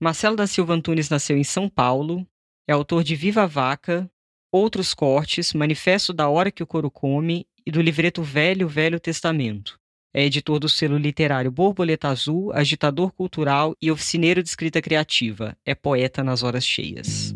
Marcelo 0.01 0.35
da 0.35 0.47
Silva 0.47 0.73
Antunes 0.73 1.09
nasceu 1.09 1.37
em 1.37 1.45
São 1.45 1.69
Paulo, 1.69 2.27
é 2.67 2.73
autor 2.73 3.05
de 3.05 3.15
Viva 3.15 3.47
Vaca, 3.47 4.11
Outros 4.51 4.93
Cortes, 4.93 5.53
Manifesto 5.53 6.11
da 6.11 6.27
Hora 6.27 6.51
que 6.51 6.61
o 6.61 6.67
Coro 6.67 6.91
Come 6.91 7.47
e 7.65 7.71
do 7.71 7.81
livreto 7.81 8.21
Velho 8.21 8.67
Velho 8.67 8.99
Testamento. 8.99 9.79
É 10.11 10.25
editor 10.25 10.57
do 10.57 10.67
selo 10.67 10.97
literário 10.97 11.51
Borboleta 11.51 12.07
Azul, 12.07 12.51
agitador 12.51 13.11
cultural 13.11 13.75
e 13.79 13.91
oficineiro 13.91 14.41
de 14.41 14.49
escrita 14.49 14.81
criativa. 14.81 15.55
É 15.63 15.75
poeta 15.75 16.23
nas 16.23 16.41
horas 16.41 16.65
cheias. 16.65 17.35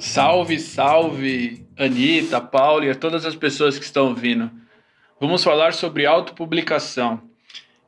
Salve, 0.00 0.58
salve, 0.58 1.68
Anitta, 1.78 2.40
Paulo 2.40 2.84
e 2.84 2.90
a 2.90 2.96
todas 2.96 3.24
as 3.24 3.36
pessoas 3.36 3.78
que 3.78 3.84
estão 3.84 4.12
vindo. 4.12 4.50
Vamos 5.20 5.44
falar 5.44 5.74
sobre 5.74 6.04
autopublicação. 6.04 7.22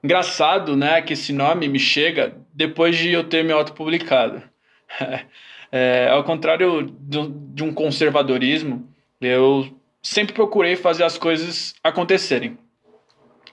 Engraçado, 0.05 0.77
né, 0.77 1.03
que 1.03 1.15
esse 1.15 1.33
nome 1.33 1.67
me 1.67 1.81
chega 1.81 2.37
depois 2.55 2.97
de 2.97 3.11
eu 3.11 3.25
ter 3.25 3.43
me 3.43 3.53
autopublicado. 3.53 4.41
É, 5.73 6.09
ao 6.09 6.25
contrário 6.25 6.93
de 7.01 7.63
um 7.63 7.73
conservadorismo, 7.73 8.90
eu 9.21 9.77
sempre 10.03 10.33
procurei 10.33 10.77
fazer 10.77 11.05
as 11.05 11.19
coisas 11.19 11.75
acontecerem. 11.83 12.59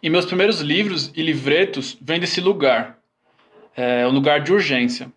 E 0.02 0.10
meus 0.10 0.26
primeiros 0.26 0.62
livros 0.62 1.12
e 1.16 1.22
livretos 1.22 1.98
vêm 2.00 2.20
desse 2.20 2.40
lugar, 2.40 3.00
é 3.76 4.08
um 4.08 4.12
lugar 4.12 4.42
de 4.42 4.54
urgência. 4.54 5.12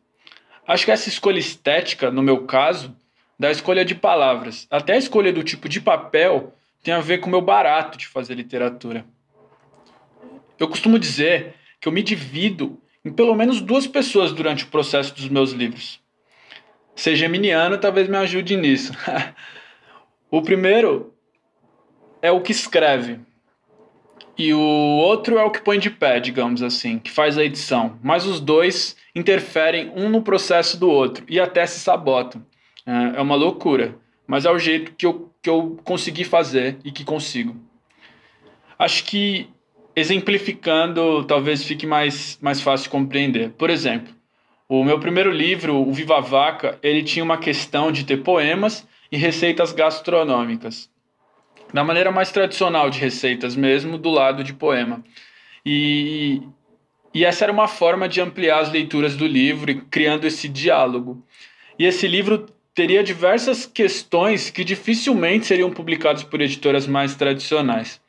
Acho 0.66 0.84
que 0.84 0.90
essa 0.90 1.08
escolha 1.08 1.38
estética, 1.38 2.10
no 2.10 2.22
meu 2.22 2.46
caso, 2.46 2.94
da 3.38 3.50
escolha 3.50 3.84
de 3.84 3.94
palavras, 3.94 4.66
até 4.70 4.94
a 4.94 4.98
escolha 4.98 5.32
do 5.32 5.42
tipo 5.42 5.68
de 5.68 5.80
papel, 5.80 6.54
tem 6.82 6.94
a 6.94 7.00
ver 7.00 7.18
com 7.18 7.26
o 7.26 7.30
meu 7.30 7.40
barato 7.40 7.98
de 7.98 8.06
fazer 8.06 8.34
literatura. 8.34 9.04
Eu 10.58 10.68
costumo 10.68 10.98
dizer 10.98 11.54
que 11.80 11.88
eu 11.88 11.92
me 11.92 12.02
divido 12.02 12.78
em 13.04 13.12
pelo 13.12 13.34
menos 13.34 13.60
duas 13.60 13.86
pessoas 13.86 14.32
durante 14.32 14.64
o 14.64 14.68
processo 14.68 15.14
dos 15.14 15.28
meus 15.28 15.52
livros. 15.52 16.00
Ser 16.94 17.16
geminiano 17.16 17.78
talvez 17.78 18.08
me 18.08 18.16
ajude 18.16 18.56
nisso. 18.56 18.92
o 20.30 20.42
primeiro 20.42 21.12
é 22.22 22.30
o 22.30 22.40
que 22.40 22.52
escreve. 22.52 23.18
E 24.38 24.54
o 24.54 24.58
outro 24.58 25.36
é 25.38 25.44
o 25.44 25.50
que 25.50 25.60
põe 25.60 25.78
de 25.78 25.90
pé, 25.90 26.18
digamos 26.18 26.62
assim, 26.62 26.98
que 26.98 27.10
faz 27.10 27.36
a 27.36 27.44
edição. 27.44 27.98
Mas 28.02 28.24
os 28.24 28.40
dois 28.40 28.96
interferem 29.14 29.92
um 29.94 30.08
no 30.08 30.22
processo 30.22 30.78
do 30.78 30.88
outro 30.88 31.24
e 31.28 31.38
até 31.38 31.66
se 31.66 31.80
sabotam. 31.80 32.44
É, 32.86 33.18
é 33.18 33.20
uma 33.20 33.34
loucura, 33.34 33.96
mas 34.26 34.44
é 34.44 34.50
o 34.50 34.58
jeito 34.58 34.92
que 34.92 35.04
eu, 35.04 35.30
que 35.42 35.50
eu 35.50 35.78
consegui 35.84 36.24
fazer 36.24 36.78
e 36.84 36.90
que 36.90 37.04
consigo. 37.04 37.54
Acho 38.78 39.04
que 39.04 39.50
exemplificando, 39.94 41.24
talvez 41.24 41.64
fique 41.64 41.86
mais, 41.86 42.38
mais 42.40 42.60
fácil 42.60 42.84
de 42.84 42.90
compreender. 42.90 43.50
Por 43.50 43.68
exemplo, 43.68 44.14
o 44.68 44.82
meu 44.84 44.98
primeiro 44.98 45.30
livro, 45.30 45.76
o 45.76 45.92
Viva 45.92 46.20
Vaca, 46.20 46.78
ele 46.82 47.02
tinha 47.02 47.24
uma 47.24 47.36
questão 47.36 47.92
de 47.92 48.04
ter 48.04 48.22
poemas 48.22 48.86
e 49.10 49.16
receitas 49.16 49.72
gastronômicas. 49.72 50.90
Da 51.72 51.84
maneira 51.84 52.10
mais 52.10 52.30
tradicional 52.32 52.90
de 52.90 52.98
receitas 52.98 53.54
mesmo, 53.54 53.98
do 53.98 54.10
lado 54.10 54.42
de 54.42 54.52
poema. 54.52 55.02
E, 55.64 56.42
e 57.14 57.24
essa 57.24 57.44
era 57.44 57.52
uma 57.52 57.68
forma 57.68 58.08
de 58.08 58.20
ampliar 58.20 58.60
as 58.60 58.72
leituras 58.72 59.16
do 59.16 59.26
livro 59.26 59.84
criando 59.90 60.26
esse 60.26 60.48
diálogo. 60.48 61.24
E 61.78 61.84
esse 61.84 62.06
livro 62.06 62.46
teria 62.74 63.02
diversas 63.02 63.66
questões 63.66 64.50
que 64.50 64.64
dificilmente 64.64 65.46
seriam 65.46 65.70
publicadas 65.70 66.22
por 66.22 66.40
editoras 66.40 66.86
mais 66.86 67.14
tradicionais. 67.14 68.00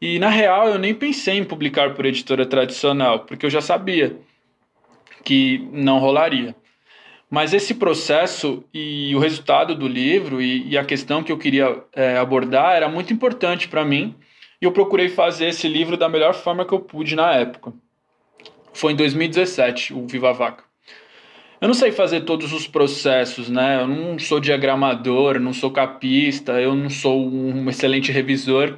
E 0.00 0.18
na 0.18 0.28
real 0.28 0.68
eu 0.68 0.78
nem 0.78 0.94
pensei 0.94 1.38
em 1.38 1.44
publicar 1.44 1.94
por 1.94 2.04
editora 2.04 2.44
tradicional, 2.44 3.20
porque 3.20 3.46
eu 3.46 3.50
já 3.50 3.60
sabia 3.60 4.16
que 5.24 5.68
não 5.72 5.98
rolaria. 5.98 6.54
Mas 7.32 7.54
esse 7.54 7.72
processo 7.72 8.62
e 8.74 9.16
o 9.16 9.18
resultado 9.18 9.74
do 9.74 9.88
livro 9.88 10.42
e, 10.42 10.68
e 10.68 10.76
a 10.76 10.84
questão 10.84 11.22
que 11.22 11.32
eu 11.32 11.38
queria 11.38 11.82
é, 11.94 12.18
abordar 12.18 12.76
era 12.76 12.90
muito 12.90 13.10
importante 13.10 13.68
para 13.68 13.86
mim 13.86 14.14
e 14.60 14.66
eu 14.66 14.70
procurei 14.70 15.08
fazer 15.08 15.46
esse 15.46 15.66
livro 15.66 15.96
da 15.96 16.10
melhor 16.10 16.34
forma 16.34 16.66
que 16.66 16.74
eu 16.74 16.80
pude 16.80 17.16
na 17.16 17.32
época. 17.32 17.72
Foi 18.74 18.92
em 18.92 18.96
2017, 18.96 19.94
o 19.94 20.06
Viva 20.06 20.30
Vaca. 20.34 20.62
Eu 21.58 21.68
não 21.68 21.74
sei 21.74 21.90
fazer 21.90 22.20
todos 22.20 22.52
os 22.52 22.66
processos, 22.66 23.48
né? 23.48 23.80
Eu 23.80 23.88
não 23.88 24.18
sou 24.18 24.38
diagramador, 24.38 25.40
não 25.40 25.54
sou 25.54 25.70
capista, 25.70 26.60
eu 26.60 26.74
não 26.74 26.90
sou 26.90 27.26
um 27.26 27.66
excelente 27.70 28.12
revisor, 28.12 28.76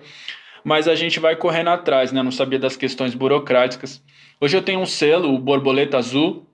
mas 0.62 0.86
a 0.86 0.94
gente 0.94 1.18
vai 1.18 1.34
correndo 1.34 1.70
atrás, 1.70 2.12
né? 2.12 2.20
Eu 2.20 2.24
não 2.24 2.30
sabia 2.30 2.60
das 2.60 2.76
questões 2.76 3.16
burocráticas. 3.16 4.00
Hoje 4.40 4.56
eu 4.56 4.62
tenho 4.62 4.78
um 4.78 4.86
selo, 4.86 5.34
o 5.34 5.40
Borboleta 5.40 5.98
Azul, 5.98 6.46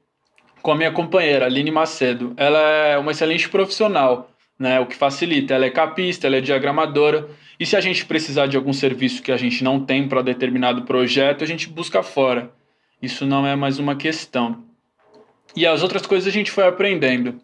com 0.62 0.72
a 0.72 0.76
minha 0.76 0.90
companheira, 0.90 1.46
Aline 1.46 1.70
Macedo. 1.70 2.32
Ela 2.36 2.58
é 2.58 2.98
uma 2.98 3.12
excelente 3.12 3.48
profissional, 3.48 4.30
né? 4.58 4.80
O 4.80 4.86
que 4.86 4.96
facilita. 4.96 5.54
Ela 5.54 5.66
é 5.66 5.70
capista, 5.70 6.26
ela 6.26 6.36
é 6.36 6.40
diagramadora. 6.40 7.28
E 7.58 7.66
se 7.66 7.76
a 7.76 7.80
gente 7.80 8.04
precisar 8.04 8.46
de 8.46 8.56
algum 8.56 8.72
serviço 8.72 9.22
que 9.22 9.32
a 9.32 9.36
gente 9.36 9.62
não 9.62 9.84
tem 9.84 10.08
para 10.08 10.22
determinado 10.22 10.82
projeto, 10.82 11.44
a 11.44 11.46
gente 11.46 11.68
busca 11.68 12.02
fora. 12.02 12.50
Isso 13.02 13.26
não 13.26 13.46
é 13.46 13.56
mais 13.56 13.78
uma 13.78 13.96
questão. 13.96 14.64
E 15.56 15.66
as 15.66 15.82
outras 15.82 16.06
coisas 16.06 16.28
a 16.28 16.32
gente 16.32 16.50
foi 16.50 16.66
aprendendo. 16.66 17.40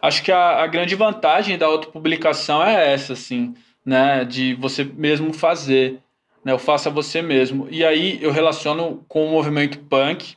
Acho 0.00 0.22
que 0.22 0.32
a, 0.32 0.62
a 0.62 0.66
grande 0.66 0.94
vantagem 0.94 1.56
da 1.56 1.66
autopublicação 1.66 2.62
é 2.62 2.92
essa, 2.92 3.12
assim 3.12 3.54
né, 3.84 4.24
de 4.24 4.54
você 4.54 4.84
mesmo 4.84 5.32
fazer, 5.32 5.98
né, 6.44 6.54
o 6.54 6.58
faça 6.58 6.88
você 6.88 7.20
mesmo. 7.20 7.68
E 7.70 7.84
aí 7.84 8.18
eu 8.22 8.30
relaciono 8.30 9.04
com 9.08 9.26
o 9.26 9.30
movimento 9.30 9.78
punk, 9.80 10.36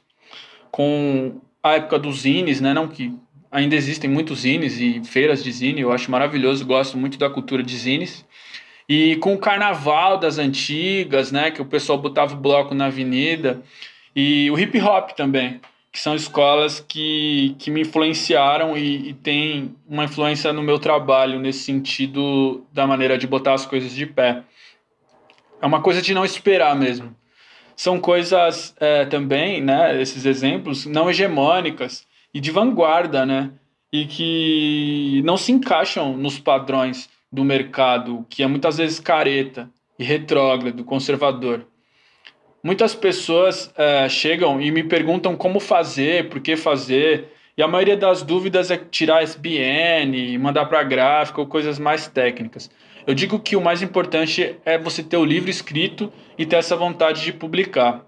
com 0.72 1.40
a 1.66 1.74
época 1.74 1.98
dos 1.98 2.22
zines, 2.22 2.62
né, 2.62 2.76
não 2.76 2.88
que 2.88 3.12
ainda 3.52 3.76
existem 3.76 4.08
muitos 4.08 4.42
zines 4.42 4.80
e 4.80 5.02
feiras 5.04 5.44
de 5.44 5.52
zine, 5.52 5.82
eu 5.82 5.92
acho 5.92 6.12
maravilhoso, 6.12 6.64
gosto 6.64 6.96
muito 6.96 7.18
da 7.18 7.28
cultura 7.28 7.64
de 7.64 7.76
zines. 7.76 8.24
E 8.88 9.16
com 9.16 9.34
o 9.34 9.40
carnaval 9.40 10.20
das 10.20 10.38
antigas, 10.38 11.32
né, 11.32 11.50
que 11.50 11.64
o 11.64 11.66
pessoal 11.66 11.98
botava 11.98 12.36
o 12.36 12.38
bloco 12.38 12.76
na 12.76 12.86
avenida, 12.86 13.64
e 14.16 14.52
o 14.52 14.60
hip 14.60 14.80
hop 14.80 15.14
também 15.14 15.60
que 15.92 16.00
são 16.00 16.14
escolas 16.14 16.82
que, 16.82 17.56
que 17.58 17.72
me 17.72 17.82
influenciaram 17.82 18.78
e, 18.78 19.12
e 19.12 19.14
têm 19.14 19.74
uma 19.88 20.04
influência 20.04 20.52
no 20.52 20.62
meu 20.62 20.78
trabalho 20.78 21.40
nesse 21.40 21.60
sentido 21.60 22.66
da 22.74 22.86
maneira 22.86 23.18
de 23.18 23.26
botar 23.26 23.54
as 23.54 23.66
coisas 23.66 23.94
de 23.94 24.06
pé. 24.06 24.44
É 25.62 25.66
uma 25.66 25.82
coisa 25.82 26.02
de 26.02 26.14
não 26.14 26.26
esperar 26.26 26.76
mesmo. 26.76 27.16
São 27.76 28.00
coisas 28.00 28.76
é, 28.80 29.06
também, 29.06 29.62
né, 29.62 30.02
esses 30.02 30.26
exemplos, 30.26 30.86
não 30.86 31.10
hegemônicas 31.10 32.06
e 32.34 32.40
de 32.40 32.52
vanguarda, 32.52 33.26
né, 33.26 33.52
e 33.92 34.06
que 34.06 35.22
não 35.26 35.38
se 35.38 35.52
encaixam 35.52 36.16
nos 36.16 36.40
padrões 36.40 37.10
do 37.32 37.44
mercado, 37.44 38.26
que 38.30 38.44
é 38.44 38.48
muitas 38.48 38.78
vezes 38.78 39.00
careta 39.00 39.70
e 40.00 40.04
retrógrado, 40.04 40.84
conservador. 40.84 41.66
Muitas 42.64 42.96
pessoas 42.96 43.72
é, 43.78 44.10
chegam 44.10 44.60
e 44.60 44.72
me 44.72 44.84
perguntam 44.84 45.36
como 45.36 45.60
fazer, 45.60 46.30
por 46.30 46.40
que 46.40 46.56
fazer, 46.56 47.32
e 47.58 47.64
a 47.64 47.68
maioria 47.68 47.96
das 47.96 48.22
dúvidas 48.22 48.70
é 48.70 48.78
tirar 48.78 49.24
SBN, 49.24 50.38
mandar 50.38 50.66
para 50.66 50.84
gráfico 50.84 51.42
ou 51.42 51.48
coisas 51.48 51.80
mais 51.80 52.08
técnicas. 52.08 52.70
Eu 53.08 53.14
digo 53.14 53.40
que 53.40 53.56
o 53.56 53.62
mais 53.62 53.82
importante 53.82 54.56
é 54.66 54.78
você 54.78 55.04
ter 55.04 55.18
o 55.18 55.26
livro 55.26 55.50
escrito 55.50 56.12
e 56.38 56.46
ter 56.46 56.56
essa 56.56 56.76
vontade 56.76 57.24
de 57.24 57.32
publicar. 57.32 58.06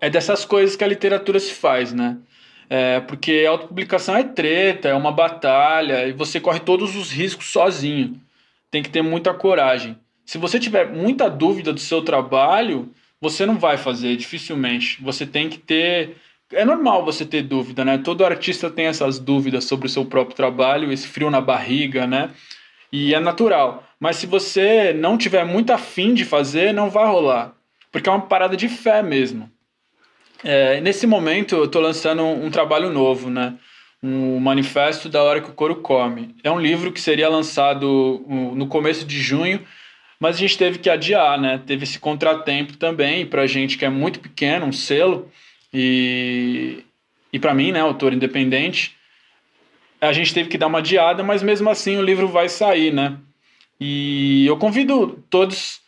É 0.00 0.08
dessas 0.08 0.44
coisas 0.44 0.74
que 0.74 0.82
a 0.82 0.88
literatura 0.88 1.38
se 1.38 1.52
faz, 1.52 1.92
né? 1.92 2.16
É, 2.70 3.00
porque 3.00 3.44
a 3.46 3.50
autopublicação 3.50 4.16
é 4.16 4.22
treta, 4.24 4.88
é 4.88 4.94
uma 4.94 5.12
batalha, 5.12 6.08
e 6.08 6.12
você 6.12 6.40
corre 6.40 6.60
todos 6.60 6.96
os 6.96 7.10
riscos 7.12 7.46
sozinho. 7.46 8.18
tem 8.70 8.82
que 8.82 8.88
ter 8.88 9.02
muita 9.02 9.34
coragem. 9.34 9.98
Se 10.24 10.38
você 10.38 10.58
tiver 10.58 10.90
muita 10.90 11.28
dúvida 11.28 11.72
do 11.74 11.80
seu 11.80 12.00
trabalho, 12.00 12.90
você 13.20 13.44
não 13.44 13.58
vai 13.58 13.76
fazer, 13.76 14.16
dificilmente. 14.16 15.02
Você 15.02 15.26
tem 15.26 15.50
que 15.50 15.58
ter. 15.58 16.16
É 16.50 16.64
normal 16.64 17.04
você 17.04 17.26
ter 17.26 17.42
dúvida, 17.42 17.84
né? 17.84 17.98
Todo 17.98 18.24
artista 18.24 18.70
tem 18.70 18.86
essas 18.86 19.18
dúvidas 19.18 19.64
sobre 19.64 19.86
o 19.86 19.90
seu 19.90 20.06
próprio 20.06 20.34
trabalho, 20.34 20.90
esse 20.90 21.06
frio 21.06 21.30
na 21.30 21.40
barriga, 21.42 22.06
né? 22.06 22.30
E 22.92 23.14
é 23.14 23.20
natural. 23.20 23.84
Mas 23.98 24.16
se 24.16 24.26
você 24.26 24.92
não 24.92 25.16
tiver 25.16 25.44
muito 25.44 25.72
afim 25.72 26.12
de 26.12 26.24
fazer, 26.24 26.72
não 26.72 26.90
vai 26.90 27.06
rolar. 27.06 27.54
Porque 27.90 28.08
é 28.08 28.12
uma 28.12 28.26
parada 28.26 28.56
de 28.56 28.68
fé 28.68 29.02
mesmo. 29.02 29.50
É, 30.44 30.80
nesse 30.80 31.06
momento, 31.06 31.54
eu 31.54 31.64
estou 31.64 31.80
lançando 31.80 32.22
um, 32.22 32.46
um, 32.46 32.50
trabalho 32.50 32.90
novo, 32.90 33.30
né? 33.30 33.54
Um 34.02 34.38
manifesto 34.40 35.08
da 35.08 35.22
hora 35.22 35.40
que 35.40 35.50
o 35.50 35.54
couro 35.54 35.76
come. 35.76 36.34
É 36.42 36.50
um 36.50 36.60
livro 36.60 36.92
que 36.92 37.00
seria 37.00 37.28
lançado 37.28 38.24
no 38.54 38.66
começo 38.66 39.04
de 39.06 39.20
junho, 39.20 39.64
mas 40.18 40.36
a 40.36 40.38
gente 40.40 40.58
teve 40.58 40.78
que 40.78 40.90
adiar, 40.90 41.40
né? 41.40 41.62
Teve 41.64 41.84
esse 41.84 41.98
contratempo 41.98 42.76
também 42.76 43.24
para 43.24 43.46
gente 43.46 43.78
que 43.78 43.84
é 43.84 43.88
muito 43.88 44.18
pequeno, 44.18 44.66
um 44.66 44.72
selo 44.72 45.30
e 45.72 46.84
e 47.32 47.38
para 47.38 47.54
mim, 47.54 47.72
né, 47.72 47.80
autor 47.80 48.12
independente, 48.12 48.94
a 50.08 50.12
gente 50.12 50.34
teve 50.34 50.48
que 50.48 50.58
dar 50.58 50.66
uma 50.66 50.78
adiada, 50.78 51.22
mas 51.22 51.42
mesmo 51.42 51.70
assim 51.70 51.96
o 51.96 52.02
livro 52.02 52.26
vai 52.26 52.48
sair, 52.48 52.92
né? 52.92 53.16
E 53.78 54.44
eu 54.46 54.56
convido 54.56 55.22
todos 55.30 55.80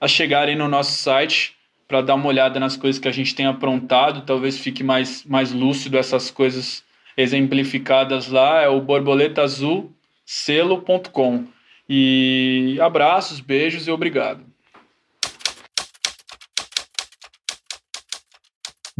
a 0.00 0.08
chegarem 0.08 0.56
no 0.56 0.68
nosso 0.68 0.92
site 0.92 1.54
para 1.86 2.00
dar 2.00 2.14
uma 2.14 2.28
olhada 2.28 2.58
nas 2.58 2.76
coisas 2.76 2.98
que 2.98 3.08
a 3.08 3.12
gente 3.12 3.34
tem 3.34 3.44
aprontado, 3.46 4.24
talvez 4.24 4.58
fique 4.58 4.82
mais 4.82 5.22
mais 5.24 5.52
lúcido 5.52 5.98
essas 5.98 6.30
coisas 6.30 6.82
exemplificadas 7.16 8.28
lá, 8.28 8.62
é 8.62 8.68
o 8.68 8.80
borboletaazulselo.com. 8.80 11.46
E 11.88 12.78
abraços, 12.80 13.40
beijos 13.40 13.86
e 13.86 13.90
obrigado. 13.90 14.47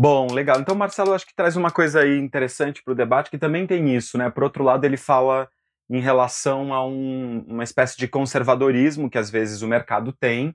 Bom, 0.00 0.28
legal. 0.32 0.60
Então, 0.60 0.76
Marcelo, 0.76 1.12
acho 1.12 1.26
que 1.26 1.34
traz 1.34 1.56
uma 1.56 1.72
coisa 1.72 2.02
aí 2.02 2.16
interessante 2.18 2.84
para 2.84 2.92
o 2.92 2.94
debate, 2.94 3.30
que 3.30 3.36
também 3.36 3.66
tem 3.66 3.96
isso, 3.96 4.16
né? 4.16 4.30
Por 4.30 4.44
outro 4.44 4.62
lado, 4.62 4.84
ele 4.84 4.96
fala 4.96 5.48
em 5.90 6.00
relação 6.00 6.72
a 6.72 6.86
um, 6.86 7.44
uma 7.48 7.64
espécie 7.64 7.98
de 7.98 8.06
conservadorismo 8.06 9.10
que 9.10 9.18
às 9.18 9.28
vezes 9.28 9.60
o 9.60 9.66
mercado 9.66 10.12
tem, 10.12 10.54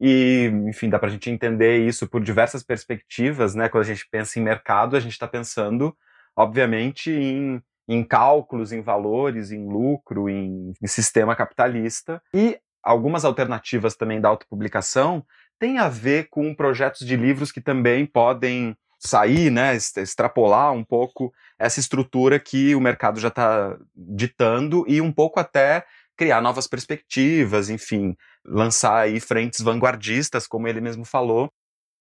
e, 0.00 0.48
enfim, 0.68 0.88
dá 0.88 0.96
para 0.96 1.08
a 1.08 1.10
gente 1.10 1.28
entender 1.28 1.78
isso 1.78 2.08
por 2.08 2.22
diversas 2.22 2.62
perspectivas, 2.62 3.52
né? 3.56 3.68
Quando 3.68 3.82
a 3.82 3.86
gente 3.86 4.06
pensa 4.08 4.38
em 4.38 4.42
mercado, 4.44 4.94
a 4.94 5.00
gente 5.00 5.14
está 5.14 5.26
pensando, 5.26 5.92
obviamente, 6.36 7.10
em 7.10 7.60
em 7.88 8.02
cálculos, 8.02 8.72
em 8.72 8.80
valores, 8.80 9.50
em 9.50 9.66
lucro, 9.68 10.28
em, 10.28 10.72
em 10.82 10.86
sistema 10.86 11.36
capitalista. 11.36 12.22
E 12.32 12.58
algumas 12.82 13.24
alternativas 13.24 13.94
também 13.94 14.20
da 14.20 14.30
autopublicação 14.30 15.22
têm 15.58 15.78
a 15.78 15.88
ver 15.88 16.28
com 16.30 16.54
projetos 16.54 17.06
de 17.06 17.14
livros 17.14 17.52
que 17.52 17.60
também 17.60 18.06
podem 18.06 18.74
sair, 19.04 19.50
né, 19.50 19.74
extrapolar 19.76 20.72
um 20.72 20.84
pouco 20.84 21.32
essa 21.58 21.80
estrutura 21.80 22.40
que 22.40 22.74
o 22.74 22.80
mercado 22.80 23.20
já 23.20 23.28
está 23.28 23.76
ditando 23.94 24.84
e 24.88 25.00
um 25.00 25.12
pouco 25.12 25.38
até 25.38 25.84
criar 26.16 26.40
novas 26.40 26.66
perspectivas, 26.66 27.68
enfim, 27.68 28.16
lançar 28.44 28.96
aí 28.96 29.20
frentes 29.20 29.60
vanguardistas, 29.60 30.46
como 30.46 30.68
ele 30.68 30.80
mesmo 30.80 31.04
falou, 31.04 31.50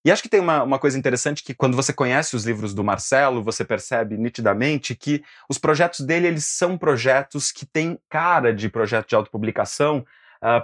e 0.06 0.12
acho 0.12 0.22
que 0.22 0.28
tem 0.28 0.41
uma, 0.41 0.64
uma 0.64 0.78
coisa 0.78 0.99
interessante 0.99 1.43
que 1.43 1.54
quando 1.54 1.78
você 1.78 1.93
conhece 1.93 2.36
os 2.36 2.43
livros 2.45 2.74
do 2.74 2.84
Marcelo, 2.84 3.41
você 3.41 3.64
percebe 3.64 4.18
nitidamente 4.18 4.95
que 4.95 5.24
os 5.49 5.58
projetos 5.58 6.01
dele 6.01 6.28
eles 6.28 6.45
são 6.45 6.78
projetos 6.78 7.54
que 7.54 7.66
têm 7.66 7.97
cara 8.10 8.54
de 8.54 8.68
projeto 8.68 9.08
de 9.08 9.16
autopublicação, 9.16 10.06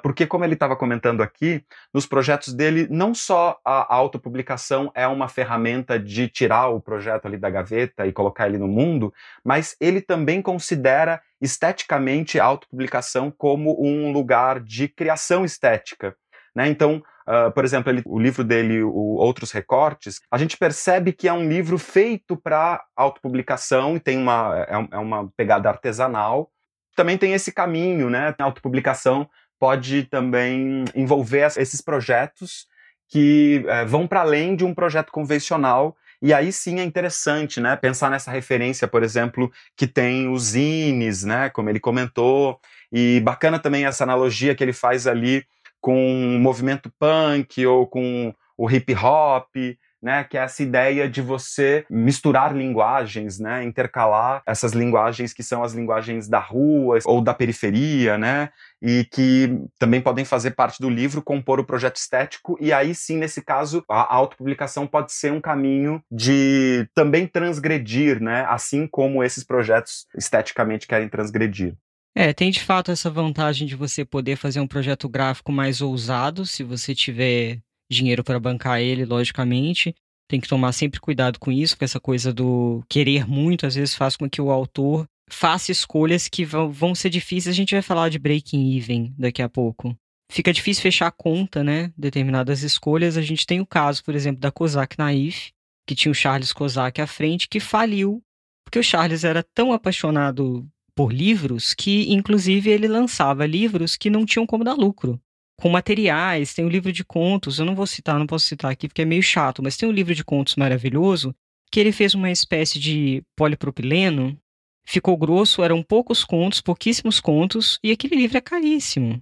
porque, 0.02 0.28
como 0.28 0.44
ele 0.44 0.54
estava 0.54 0.76
comentando 0.76 1.22
aqui, 1.22 1.64
nos 1.94 2.06
projetos 2.06 2.54
dele, 2.54 2.88
não 2.90 3.14
só 3.14 3.60
a 3.64 3.94
autopublicação 3.96 4.92
é 4.94 5.08
uma 5.08 5.28
ferramenta 5.28 5.98
de 5.98 6.28
tirar 6.28 6.68
o 6.70 6.82
projeto 6.82 7.26
ali 7.26 7.38
da 7.38 7.50
gaveta 7.50 8.06
e 8.06 8.12
colocar 8.12 8.48
ele 8.48 8.58
no 8.58 8.68
mundo, 8.68 9.14
mas 9.44 9.76
ele 9.80 10.02
também 10.02 10.42
considera 10.42 11.22
esteticamente 11.42 12.40
a 12.40 12.46
autopublicação 12.46 13.32
como 13.32 13.82
um 13.82 14.12
lugar 14.12 14.60
de 14.60 14.88
criação 14.88 15.46
estética. 15.46 16.16
Né? 16.56 16.68
Então, 16.68 17.02
Uh, 17.30 17.52
por 17.52 17.64
exemplo, 17.64 17.92
ele, 17.92 18.02
o 18.08 18.18
livro 18.18 18.44
dele, 18.44 18.82
o 18.82 18.90
Outros 18.90 19.52
Recortes, 19.52 20.20
a 20.32 20.38
gente 20.40 20.58
percebe 20.58 21.14
que 21.14 21.28
é 21.28 21.34
um 21.34 21.48
livro 21.48 21.78
feito 21.78 22.36
para 22.36 22.84
autopublicação 22.96 23.96
e 23.96 24.00
tem 24.00 24.18
uma, 24.18 24.66
é, 24.68 24.96
é, 24.96 24.98
uma 24.98 25.30
pegada 25.38 25.70
artesanal. 25.70 26.50
Também 26.96 27.20
tem 27.20 27.34
esse 27.34 27.52
caminho, 27.52 28.10
né? 28.10 28.34
Autopublicação 28.40 29.30
pode 29.60 30.04
também 30.04 30.86
envolver 30.96 31.52
esses 31.58 31.82
projetos 31.82 32.68
que 33.10 33.64
é, 33.68 33.86
vão 33.86 34.08
para 34.08 34.22
além 34.22 34.56
de 34.56 34.64
um 34.64 34.74
projeto 34.74 35.12
convencional. 35.12 35.98
E 36.22 36.34
aí 36.34 36.52
sim 36.52 36.80
é 36.80 36.84
interessante, 36.84 37.60
né, 37.60 37.76
pensar 37.76 38.10
nessa 38.12 38.30
referência, 38.30 38.88
por 38.88 39.04
exemplo, 39.04 39.52
que 39.76 39.88
tem 39.88 40.30
os 40.30 40.44
zines, 40.44 41.24
né, 41.24 41.50
como 41.50 41.70
ele 41.70 41.80
comentou, 41.80 42.60
e 42.92 43.20
bacana 43.22 43.58
também 43.58 43.86
essa 43.86 44.04
analogia 44.04 44.54
que 44.54 44.64
ele 44.64 44.74
faz 44.74 45.08
ali 45.08 45.46
com 45.82 46.36
o 46.36 46.40
movimento 46.40 46.92
punk 47.00 47.66
ou 47.66 47.88
com 47.88 48.34
o 48.58 48.70
hip 48.70 48.94
hop, 48.96 49.56
né, 50.02 50.24
que 50.24 50.38
é 50.38 50.42
essa 50.42 50.64
ideia 50.64 51.10
de 51.10 51.22
você 51.22 51.86
misturar 51.90 52.56
linguagens, 52.56 53.40
né, 53.40 53.64
intercalar 53.64 54.42
essas 54.46 54.74
linguagens 54.74 55.34
que 55.34 55.44
são 55.44 55.64
as 55.64 55.74
linguagens 55.74 56.28
da 56.28 56.40
rua 56.40 57.00
ou 57.06 57.22
da 57.22 57.34
periferia, 57.34 58.18
né, 58.18 58.50
e 58.82 59.06
que 59.12 59.60
também 59.78 60.02
podem 60.02 60.24
fazer 60.24 60.52
parte 60.52 60.82
do 60.82 60.90
livro, 60.90 61.22
compor 61.22 61.60
o 61.60 61.66
projeto 61.66 61.98
estético, 61.98 62.58
e 62.62 62.72
aí 62.72 62.96
sim, 62.96 63.18
nesse 63.18 63.42
caso, 63.42 63.84
a 63.90 64.14
autopublicação 64.16 64.88
pode 64.88 65.12
ser 65.12 65.32
um 65.32 65.42
caminho 65.42 66.02
de 66.12 66.88
também 66.96 67.28
transgredir, 67.28 68.22
né, 68.22 68.46
assim 68.48 68.88
como 68.88 69.24
esses 69.24 69.44
projetos 69.44 70.06
esteticamente 70.16 70.88
querem 70.88 71.10
transgredir. 71.10 71.76
É, 72.16 72.34
tem 72.34 72.50
de 72.52 72.62
fato 72.62 72.92
essa 72.92 73.10
vantagem 73.10 73.68
de 73.68 73.76
você 73.76 74.04
poder 74.04 74.36
fazer 74.36 74.60
um 74.60 74.68
projeto 74.68 75.08
gráfico 75.08 75.52
mais 75.52 75.80
ousado, 75.82 76.46
se 76.46 76.64
você 76.64 76.96
tiver 76.96 77.60
dinheiro 77.90 78.24
para 78.24 78.40
bancar 78.40 78.80
ele, 78.82 79.06
logicamente. 79.06 79.96
Tem 80.28 80.40
que 80.40 80.48
tomar 80.48 80.72
sempre 80.74 81.00
cuidado 81.00 81.40
com 81.40 81.52
isso, 81.52 81.74
porque 81.74 81.86
essa 81.86 82.00
coisa 82.00 82.32
do 82.32 82.84
querer 82.88 83.28
muito 83.28 83.66
às 83.66 83.76
vezes 83.76 83.96
faz 83.96 84.16
com 84.16 84.30
que 84.30 84.42
o 84.42 84.52
autor 84.52 85.08
faça 85.30 85.72
escolhas 85.72 86.28
que 86.28 86.46
vão 86.46 86.94
ser 86.94 87.10
difíceis. 87.10 87.54
A 87.54 87.58
gente 87.58 87.74
vai 87.74 87.82
falar 87.82 88.10
de 88.10 88.20
breaking 88.20 88.78
even 88.78 89.14
daqui 89.18 89.42
a 89.42 89.50
pouco. 89.50 89.96
Fica 90.32 90.54
difícil 90.54 90.84
fechar 90.84 91.08
a 91.08 91.12
conta, 91.12 91.64
né? 91.64 91.92
Determinadas 91.98 92.62
escolhas. 92.62 93.18
A 93.18 93.22
gente 93.22 93.46
tem 93.48 93.60
o 93.60 93.66
caso, 93.66 94.04
por 94.04 94.14
exemplo, 94.14 94.40
da 94.40 94.52
Kozak 94.52 94.98
Naif, 94.98 95.50
que 95.88 95.96
tinha 95.96 96.12
o 96.12 96.16
Charles 96.16 96.54
Kozak 96.54 97.02
à 97.02 97.08
frente, 97.08 97.48
que 97.50 97.60
faliu, 97.60 98.22
porque 98.64 98.78
o 98.78 98.84
Charles 98.84 99.24
era 99.24 99.42
tão 99.42 99.74
apaixonado 99.74 100.68
por 100.94 101.12
livros 101.12 101.74
que, 101.74 102.12
inclusive, 102.14 102.70
ele 102.70 102.88
lançava 102.88 103.46
livros 103.46 103.96
que 103.96 104.10
não 104.10 104.26
tinham 104.26 104.46
como 104.46 104.64
dar 104.64 104.74
lucro. 104.74 105.20
Com 105.60 105.70
materiais, 105.70 106.54
tem 106.54 106.64
um 106.64 106.70
livro 106.70 106.92
de 106.92 107.04
contos, 107.04 107.60
eu 107.60 107.66
não 107.66 107.76
vou 107.76 107.86
citar, 107.86 108.18
não 108.18 108.26
posso 108.26 108.46
citar 108.46 108.72
aqui 108.72 108.88
porque 108.88 109.02
é 109.02 109.06
meio 109.06 109.22
chato, 109.22 109.62
mas 109.62 109.76
tem 109.76 109.88
um 109.88 109.92
livro 109.92 110.16
de 110.16 110.24
contos 110.24 110.56
maravilhoso 110.56 111.36
que 111.72 111.80
ele 111.80 111.92
fez 111.92 112.16
uma 112.16 112.32
espécie 112.32 112.80
de 112.80 113.22
polipropileno, 113.36 114.38
ficou 114.86 115.16
grosso, 115.18 115.62
eram 115.62 115.84
poucos 115.84 116.24
contos, 116.24 116.62
pouquíssimos 116.62 117.20
contos, 117.20 117.78
e 117.84 117.92
aquele 117.92 118.16
livro 118.16 118.38
é 118.38 118.42
caríssimo. 118.42 119.22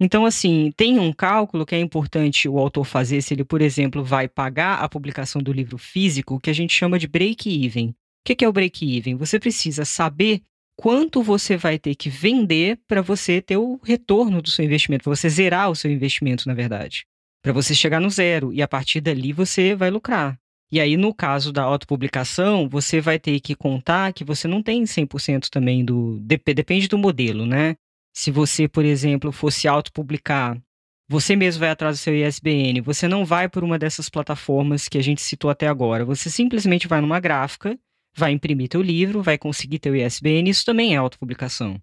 Então, 0.00 0.24
assim, 0.24 0.70
tem 0.76 0.98
um 1.00 1.12
cálculo 1.12 1.66
que 1.66 1.74
é 1.74 1.80
importante 1.80 2.48
o 2.48 2.58
autor 2.58 2.84
fazer 2.84 3.20
se 3.20 3.34
ele, 3.34 3.44
por 3.44 3.60
exemplo, 3.60 4.04
vai 4.04 4.28
pagar 4.28 4.78
a 4.78 4.88
publicação 4.88 5.42
do 5.42 5.52
livro 5.52 5.76
físico, 5.76 6.38
que 6.38 6.50
a 6.50 6.52
gente 6.52 6.72
chama 6.72 6.98
de 7.00 7.08
break-even. 7.08 7.88
O 7.88 7.94
que 8.34 8.44
é 8.44 8.48
o 8.48 8.52
break-even? 8.52 9.16
Você 9.16 9.40
precisa 9.40 9.84
saber 9.84 10.42
quanto 10.80 11.22
você 11.24 11.56
vai 11.56 11.76
ter 11.76 11.96
que 11.96 12.08
vender 12.08 12.78
para 12.86 13.02
você 13.02 13.42
ter 13.42 13.56
o 13.56 13.80
retorno 13.82 14.40
do 14.40 14.48
seu 14.48 14.64
investimento, 14.64 15.02
para 15.02 15.14
você 15.16 15.28
zerar 15.28 15.70
o 15.70 15.74
seu 15.74 15.90
investimento, 15.90 16.46
na 16.46 16.54
verdade. 16.54 17.04
Para 17.42 17.52
você 17.52 17.74
chegar 17.74 18.00
no 18.00 18.08
zero 18.08 18.52
e 18.52 18.62
a 18.62 18.68
partir 18.68 19.00
dali 19.00 19.32
você 19.32 19.74
vai 19.74 19.90
lucrar. 19.90 20.38
E 20.70 20.80
aí, 20.80 20.96
no 20.96 21.12
caso 21.12 21.50
da 21.52 21.62
autopublicação, 21.62 22.68
você 22.68 23.00
vai 23.00 23.18
ter 23.18 23.40
que 23.40 23.54
contar 23.56 24.12
que 24.12 24.22
você 24.22 24.46
não 24.46 24.62
tem 24.62 24.84
100% 24.84 25.48
também 25.48 25.84
do. 25.84 26.20
Depende 26.20 26.86
do 26.86 26.98
modelo, 26.98 27.44
né? 27.44 27.74
Se 28.14 28.30
você, 28.30 28.68
por 28.68 28.84
exemplo, 28.84 29.32
fosse 29.32 29.66
autopublicar, 29.66 30.60
você 31.08 31.34
mesmo 31.34 31.60
vai 31.60 31.70
atrás 31.70 31.98
do 31.98 32.02
seu 32.02 32.14
ISBN, 32.14 32.82
você 32.82 33.08
não 33.08 33.24
vai 33.24 33.48
por 33.48 33.64
uma 33.64 33.78
dessas 33.78 34.10
plataformas 34.10 34.88
que 34.88 34.98
a 34.98 35.02
gente 35.02 35.22
citou 35.22 35.50
até 35.50 35.66
agora. 35.66 36.04
Você 36.04 36.28
simplesmente 36.28 36.86
vai 36.86 37.00
numa 37.00 37.18
gráfica 37.18 37.78
vai 38.18 38.32
imprimir 38.32 38.68
teu 38.68 38.82
livro, 38.82 39.22
vai 39.22 39.38
conseguir 39.38 39.78
teu 39.78 39.94
ISBN, 39.94 40.50
isso 40.50 40.64
também 40.64 40.94
é 40.94 40.96
autopublicação. 40.96 41.80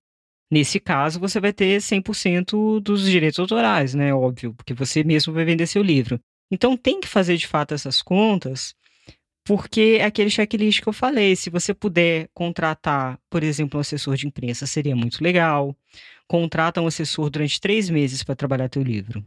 Nesse 0.51 0.79
caso, 0.79 1.19
você 1.19 1.39
vai 1.39 1.51
ter 1.51 1.81
100% 1.81 2.79
dos 2.79 3.09
direitos 3.09 3.39
autorais, 3.39 3.95
né? 3.95 4.13
Óbvio, 4.13 4.53
porque 4.53 4.73
você 4.73 5.03
mesmo 5.03 5.33
vai 5.33 5.43
vender 5.43 5.65
seu 5.65 5.81
livro. 5.81 6.19
Então, 6.51 6.77
tem 6.77 6.99
que 6.99 7.07
fazer 7.07 7.36
de 7.38 7.47
fato 7.47 7.73
essas 7.73 8.01
contas, 8.01 8.75
porque 9.43 9.97
é 9.99 10.05
aquele 10.05 10.29
checklist 10.29 10.81
que 10.81 10.88
eu 10.88 10.93
falei. 10.93 11.36
Se 11.36 11.49
você 11.49 11.73
puder 11.73 12.29
contratar, 12.33 13.19
por 13.29 13.43
exemplo, 13.43 13.77
um 13.77 13.81
assessor 13.81 14.15
de 14.15 14.27
imprensa, 14.27 14.67
seria 14.67 14.95
muito 14.95 15.23
legal. 15.23 15.75
contrata 16.27 16.81
um 16.81 16.88
assessor 16.88 17.29
durante 17.29 17.61
três 17.61 17.89
meses 17.89 18.23
para 18.23 18.36
trabalhar 18.36 18.69
teu 18.69 18.81
livro. 18.83 19.25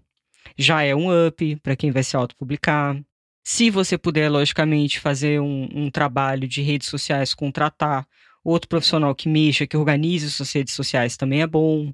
Já 0.57 0.83
é 0.83 0.95
um 0.95 1.09
up 1.27 1.57
para 1.57 1.77
quem 1.77 1.91
vai 1.91 2.03
se 2.03 2.17
autopublicar. 2.17 3.01
Se 3.51 3.71
você 3.71 3.97
puder, 3.97 4.29
logicamente, 4.29 5.01
fazer 5.01 5.41
um, 5.41 5.67
um 5.75 5.91
trabalho 5.91 6.47
de 6.47 6.61
redes 6.61 6.87
sociais, 6.87 7.33
contratar 7.33 8.07
outro 8.45 8.69
profissional 8.69 9.15
que 9.15 9.27
mexa, 9.27 9.67
que 9.67 9.75
organize 9.75 10.31
suas 10.31 10.53
redes 10.53 10.75
sociais 10.75 11.17
também 11.17 11.41
é 11.41 11.47
bom. 11.47 11.91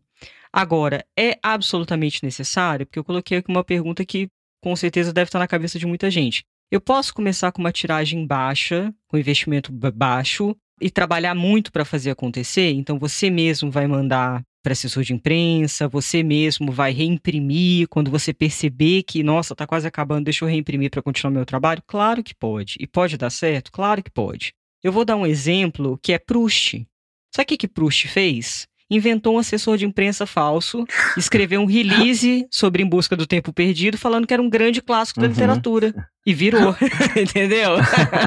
Agora, 0.53 1.07
é 1.17 1.39
absolutamente 1.41 2.25
necessário? 2.25 2.85
Porque 2.85 2.99
eu 2.99 3.05
coloquei 3.05 3.39
aqui 3.39 3.49
uma 3.49 3.63
pergunta 3.63 4.05
que 4.05 4.29
com 4.61 4.75
certeza 4.75 5.13
deve 5.13 5.29
estar 5.29 5.39
na 5.39 5.47
cabeça 5.47 5.79
de 5.79 5.87
muita 5.87 6.11
gente. 6.11 6.45
Eu 6.73 6.81
posso 6.81 7.15
começar 7.15 7.53
com 7.53 7.61
uma 7.61 7.71
tiragem 7.71 8.27
baixa, 8.27 8.93
com 9.07 9.17
investimento 9.17 9.71
baixo, 9.73 10.57
e 10.81 10.91
trabalhar 10.91 11.37
muito 11.37 11.71
para 11.71 11.85
fazer 11.85 12.11
acontecer? 12.11 12.73
Então, 12.73 12.99
você 12.99 13.31
mesmo 13.31 13.71
vai 13.71 13.87
mandar 13.87 14.43
para 14.65 14.73
assessor 14.73 15.03
de 15.03 15.13
imprensa, 15.13 15.87
você 15.87 16.23
mesmo 16.23 16.73
vai 16.73 16.91
reimprimir 16.91 17.87
quando 17.87 18.11
você 18.11 18.33
perceber 18.33 19.03
que, 19.03 19.23
nossa, 19.23 19.53
está 19.53 19.67
quase 19.67 19.87
acabando, 19.87 20.25
deixa 20.25 20.43
eu 20.43 20.49
reimprimir 20.49 20.91
para 20.91 21.03
continuar 21.03 21.31
meu 21.31 21.45
trabalho? 21.45 21.83
Claro 21.87 22.25
que 22.25 22.35
pode. 22.35 22.77
E 22.81 22.87
pode 22.87 23.19
dar 23.19 23.29
certo? 23.29 23.71
Claro 23.71 24.03
que 24.03 24.11
pode. 24.11 24.55
Eu 24.83 24.91
vou 24.91 25.05
dar 25.05 25.17
um 25.17 25.27
exemplo 25.27 25.99
que 26.03 26.15
é 26.15 26.19
Proust. 26.19 26.87
Sabe 27.35 27.45
o 27.45 27.47
que, 27.49 27.57
que 27.59 27.69
Proust 27.69 28.09
fez? 28.09 28.67
Inventou 28.91 29.35
um 29.35 29.39
assessor 29.39 29.77
de 29.77 29.85
imprensa 29.85 30.25
falso, 30.25 30.87
escreveu 31.17 31.61
um 31.61 31.67
release 31.67 32.47
sobre 32.51 32.83
Em 32.83 32.87
Busca 32.87 33.15
do 33.15 33.27
Tempo 33.27 33.53
Perdido, 33.53 33.99
falando 33.99 34.27
que 34.27 34.33
era 34.33 34.43
um 34.43 34.49
grande 34.49 34.81
clássico 34.81 35.21
da 35.21 35.27
uhum. 35.27 35.33
literatura. 35.33 35.95
E 36.25 36.33
virou, 36.33 36.75
entendeu? 37.21 37.73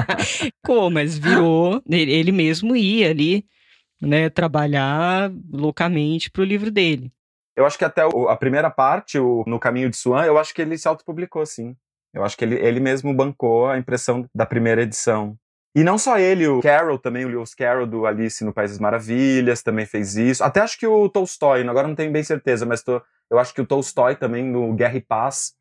Como? 0.64 0.90
Mas 0.90 1.18
virou. 1.18 1.82
Ele 1.88 2.30
mesmo 2.30 2.76
ia 2.76 3.10
ali 3.10 3.44
né, 4.00 4.30
trabalhar 4.30 5.30
loucamente 5.52 6.30
para 6.30 6.42
o 6.42 6.44
livro 6.44 6.70
dele. 6.70 7.12
Eu 7.56 7.66
acho 7.66 7.76
que 7.76 7.84
até 7.84 8.02
a 8.02 8.36
primeira 8.36 8.70
parte, 8.70 9.18
o 9.18 9.42
No 9.46 9.58
Caminho 9.58 9.90
de 9.90 9.96
Swan, 9.96 10.24
eu 10.24 10.38
acho 10.38 10.54
que 10.54 10.62
ele 10.62 10.78
se 10.78 10.86
autopublicou, 10.86 11.44
sim. 11.44 11.74
Eu 12.14 12.24
acho 12.24 12.36
que 12.36 12.44
ele, 12.44 12.54
ele 12.54 12.80
mesmo 12.80 13.12
bancou 13.12 13.68
a 13.68 13.76
impressão 13.76 14.28
da 14.34 14.46
primeira 14.46 14.82
edição. 14.82 15.36
E 15.74 15.84
não 15.84 15.98
só 15.98 16.18
ele, 16.18 16.46
o 16.46 16.60
Carroll 16.60 16.98
também, 16.98 17.24
o 17.24 17.28
Lewis 17.28 17.54
Carroll 17.54 17.86
do 17.86 18.06
Alice 18.06 18.44
no 18.44 18.52
País 18.52 18.70
das 18.70 18.80
Maravilhas 18.80 19.62
também 19.62 19.86
fez 19.86 20.16
isso. 20.16 20.42
Até 20.42 20.60
acho 20.60 20.78
que 20.78 20.86
o 20.86 21.08
Tolstói, 21.08 21.66
agora 21.68 21.86
não 21.86 21.94
tenho 21.94 22.10
bem 22.10 22.22
certeza, 22.22 22.64
mas 22.64 22.82
tô, 22.82 23.02
eu 23.30 23.38
acho 23.38 23.52
que 23.52 23.60
o 23.60 23.66
Tolstói 23.66 24.16
também 24.16 24.44
no 24.44 24.72
Guerra 24.74 24.96
e 24.96 25.00
Paz 25.00 25.52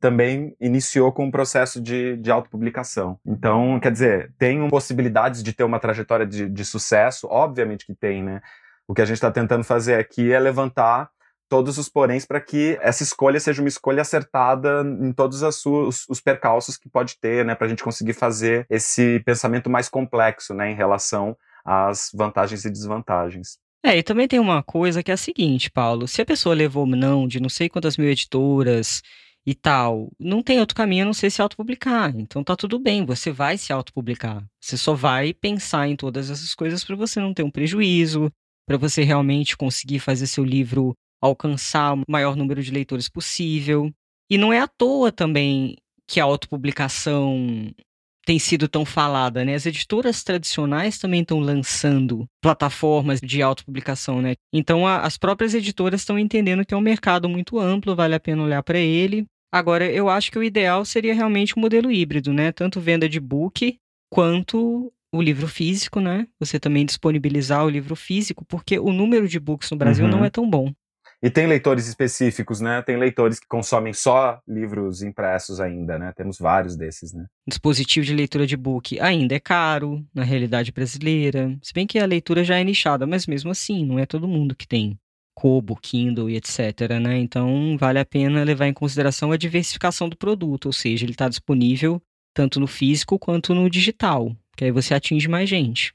também 0.00 0.54
iniciou 0.60 1.12
com 1.12 1.24
um 1.24 1.30
processo 1.30 1.80
de, 1.80 2.16
de 2.16 2.30
autopublicação. 2.30 3.18
Então, 3.24 3.80
quer 3.80 3.92
dizer, 3.92 4.32
tem 4.38 4.68
possibilidades 4.68 5.42
de 5.42 5.52
ter 5.52 5.64
uma 5.64 5.80
trajetória 5.80 6.26
de, 6.26 6.48
de 6.48 6.64
sucesso? 6.64 7.26
Obviamente 7.30 7.86
que 7.86 7.94
tem, 7.94 8.22
né? 8.22 8.40
O 8.86 8.94
que 8.94 9.02
a 9.02 9.04
gente 9.04 9.16
está 9.16 9.30
tentando 9.30 9.64
fazer 9.64 9.94
aqui 9.94 10.32
é 10.32 10.38
levantar 10.38 11.10
todos 11.48 11.78
os 11.78 11.88
poréns 11.88 12.24
para 12.24 12.40
que 12.40 12.78
essa 12.80 13.02
escolha 13.02 13.38
seja 13.38 13.62
uma 13.62 13.68
escolha 13.68 14.02
acertada 14.02 14.82
em 15.00 15.12
todos 15.12 15.42
os, 15.42 16.08
os 16.08 16.20
percalços 16.20 16.76
que 16.76 16.88
pode 16.88 17.18
ter, 17.20 17.44
né, 17.44 17.54
para 17.54 17.66
a 17.66 17.70
gente 17.70 17.84
conseguir 17.84 18.14
fazer 18.14 18.66
esse 18.68 19.20
pensamento 19.20 19.70
mais 19.70 19.88
complexo, 19.88 20.54
né, 20.54 20.70
em 20.70 20.74
relação 20.74 21.36
às 21.64 22.10
vantagens 22.12 22.64
e 22.64 22.70
desvantagens. 22.70 23.58
É, 23.84 23.96
e 23.96 24.02
também 24.02 24.26
tem 24.26 24.40
uma 24.40 24.62
coisa 24.62 25.02
que 25.02 25.10
é 25.10 25.14
a 25.14 25.16
seguinte, 25.16 25.70
Paulo, 25.70 26.08
se 26.08 26.20
a 26.20 26.26
pessoa 26.26 26.54
levou 26.54 26.86
não 26.86 27.28
de 27.28 27.38
não 27.38 27.48
sei 27.48 27.68
quantas 27.68 27.96
mil 27.96 28.08
editoras 28.08 29.00
e 29.46 29.54
tal, 29.54 30.10
não 30.18 30.42
tem 30.42 30.58
outro 30.58 30.74
caminho 30.74 31.04
a 31.04 31.06
não 31.06 31.14
ser 31.14 31.30
se 31.30 31.40
autopublicar. 31.40 32.12
Então 32.16 32.42
tá 32.42 32.56
tudo 32.56 32.80
bem, 32.80 33.06
você 33.06 33.30
vai 33.30 33.56
se 33.56 33.72
autopublicar. 33.72 34.44
Você 34.60 34.76
só 34.76 34.92
vai 34.92 35.32
pensar 35.32 35.86
em 35.86 35.94
todas 35.94 36.30
essas 36.30 36.52
coisas 36.52 36.82
para 36.82 36.96
você 36.96 37.20
não 37.20 37.32
ter 37.32 37.44
um 37.44 37.50
prejuízo, 37.50 38.28
para 38.66 38.76
você 38.76 39.04
realmente 39.04 39.56
conseguir 39.56 40.00
fazer 40.00 40.26
seu 40.26 40.44
livro 40.44 40.94
alcançar 41.22 41.94
o 41.94 42.02
maior 42.08 42.34
número 42.34 42.60
de 42.60 42.72
leitores 42.72 43.08
possível. 43.08 43.92
E 44.28 44.36
não 44.36 44.52
é 44.52 44.58
à 44.58 44.66
toa 44.66 45.12
também 45.12 45.76
que 46.08 46.18
a 46.18 46.24
autopublicação 46.24 47.70
tem 48.26 48.40
sido 48.40 48.66
tão 48.66 48.84
falada, 48.84 49.44
né? 49.44 49.54
As 49.54 49.66
editoras 49.66 50.24
tradicionais 50.24 50.98
também 50.98 51.20
estão 51.20 51.38
lançando 51.38 52.26
plataformas 52.42 53.20
de 53.20 53.40
autopublicação, 53.40 54.20
né? 54.20 54.34
Então 54.52 54.84
a, 54.84 55.02
as 55.02 55.16
próprias 55.16 55.54
editoras 55.54 56.00
estão 56.00 56.18
entendendo 56.18 56.66
que 56.66 56.74
é 56.74 56.76
um 56.76 56.80
mercado 56.80 57.28
muito 57.28 57.60
amplo, 57.60 57.94
vale 57.94 58.16
a 58.16 58.20
pena 58.20 58.42
olhar 58.42 58.64
para 58.64 58.80
ele 58.80 59.24
Agora, 59.56 59.90
eu 59.90 60.10
acho 60.10 60.30
que 60.30 60.38
o 60.38 60.42
ideal 60.42 60.84
seria 60.84 61.14
realmente 61.14 61.54
o 61.54 61.58
um 61.58 61.62
modelo 61.62 61.90
híbrido, 61.90 62.30
né? 62.30 62.52
Tanto 62.52 62.78
venda 62.78 63.08
de 63.08 63.18
book 63.18 63.78
quanto 64.10 64.92
o 65.10 65.22
livro 65.22 65.48
físico, 65.48 65.98
né? 65.98 66.28
Você 66.38 66.60
também 66.60 66.84
disponibilizar 66.84 67.64
o 67.64 67.70
livro 67.70 67.96
físico, 67.96 68.44
porque 68.44 68.78
o 68.78 68.92
número 68.92 69.26
de 69.26 69.40
books 69.40 69.70
no 69.70 69.78
Brasil 69.78 70.04
uhum. 70.04 70.10
não 70.10 70.24
é 70.26 70.28
tão 70.28 70.46
bom. 70.48 70.74
E 71.22 71.30
tem 71.30 71.46
leitores 71.46 71.88
específicos, 71.88 72.60
né? 72.60 72.82
Tem 72.82 72.98
leitores 72.98 73.40
que 73.40 73.46
consomem 73.46 73.94
só 73.94 74.38
livros 74.46 75.00
impressos 75.00 75.58
ainda, 75.58 75.98
né? 75.98 76.12
Temos 76.14 76.38
vários 76.38 76.76
desses, 76.76 77.14
né? 77.14 77.24
Dispositivo 77.48 78.04
de 78.04 78.14
leitura 78.14 78.46
de 78.46 78.58
book 78.58 79.00
ainda 79.00 79.34
é 79.34 79.40
caro 79.40 80.04
na 80.14 80.22
realidade 80.22 80.70
brasileira. 80.70 81.56
Se 81.62 81.72
bem 81.72 81.86
que 81.86 81.98
a 81.98 82.04
leitura 82.04 82.44
já 82.44 82.58
é 82.58 82.64
nichada, 82.64 83.06
mas 83.06 83.26
mesmo 83.26 83.50
assim, 83.50 83.86
não 83.86 83.98
é 83.98 84.04
todo 84.04 84.28
mundo 84.28 84.54
que 84.54 84.68
tem. 84.68 84.98
Kobo, 85.36 85.76
Kindle 85.76 86.30
e 86.30 86.36
etc. 86.36 86.98
Né? 87.00 87.18
Então, 87.18 87.76
vale 87.78 87.98
a 87.98 88.04
pena 88.06 88.42
levar 88.42 88.66
em 88.66 88.72
consideração 88.72 89.30
a 89.30 89.36
diversificação 89.36 90.08
do 90.08 90.16
produto, 90.16 90.66
ou 90.66 90.72
seja, 90.72 91.04
ele 91.04 91.12
está 91.12 91.28
disponível 91.28 92.02
tanto 92.34 92.58
no 92.58 92.66
físico 92.66 93.18
quanto 93.18 93.54
no 93.54 93.68
digital, 93.68 94.34
que 94.56 94.64
aí 94.64 94.70
você 94.70 94.94
atinge 94.94 95.28
mais 95.28 95.48
gente. 95.48 95.94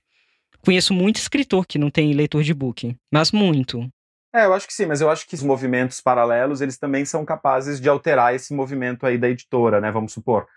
Conheço 0.64 0.94
muito 0.94 1.16
escritor 1.16 1.66
que 1.66 1.80
não 1.80 1.90
tem 1.90 2.14
leitor 2.14 2.44
de 2.44 2.54
book, 2.54 2.96
mas 3.12 3.32
muito. 3.32 3.88
É, 4.34 4.46
eu 4.46 4.54
acho 4.54 4.68
que 4.68 4.74
sim, 4.74 4.86
mas 4.86 5.02
eu 5.02 5.10
acho 5.10 5.28
que 5.28 5.36
os 5.36 5.44
movimentos 5.44 6.00
paralelos, 6.00 6.62
eles 6.62 6.78
também 6.78 7.04
são 7.04 7.26
capazes 7.26 7.82
de 7.82 7.90
alterar 7.90 8.34
esse 8.36 8.54
movimento 8.54 9.06
aí 9.06 9.18
da 9.18 9.28
editora, 9.28 9.82
né? 9.82 9.92
Vamos 9.92 10.14
supor, 10.14 10.48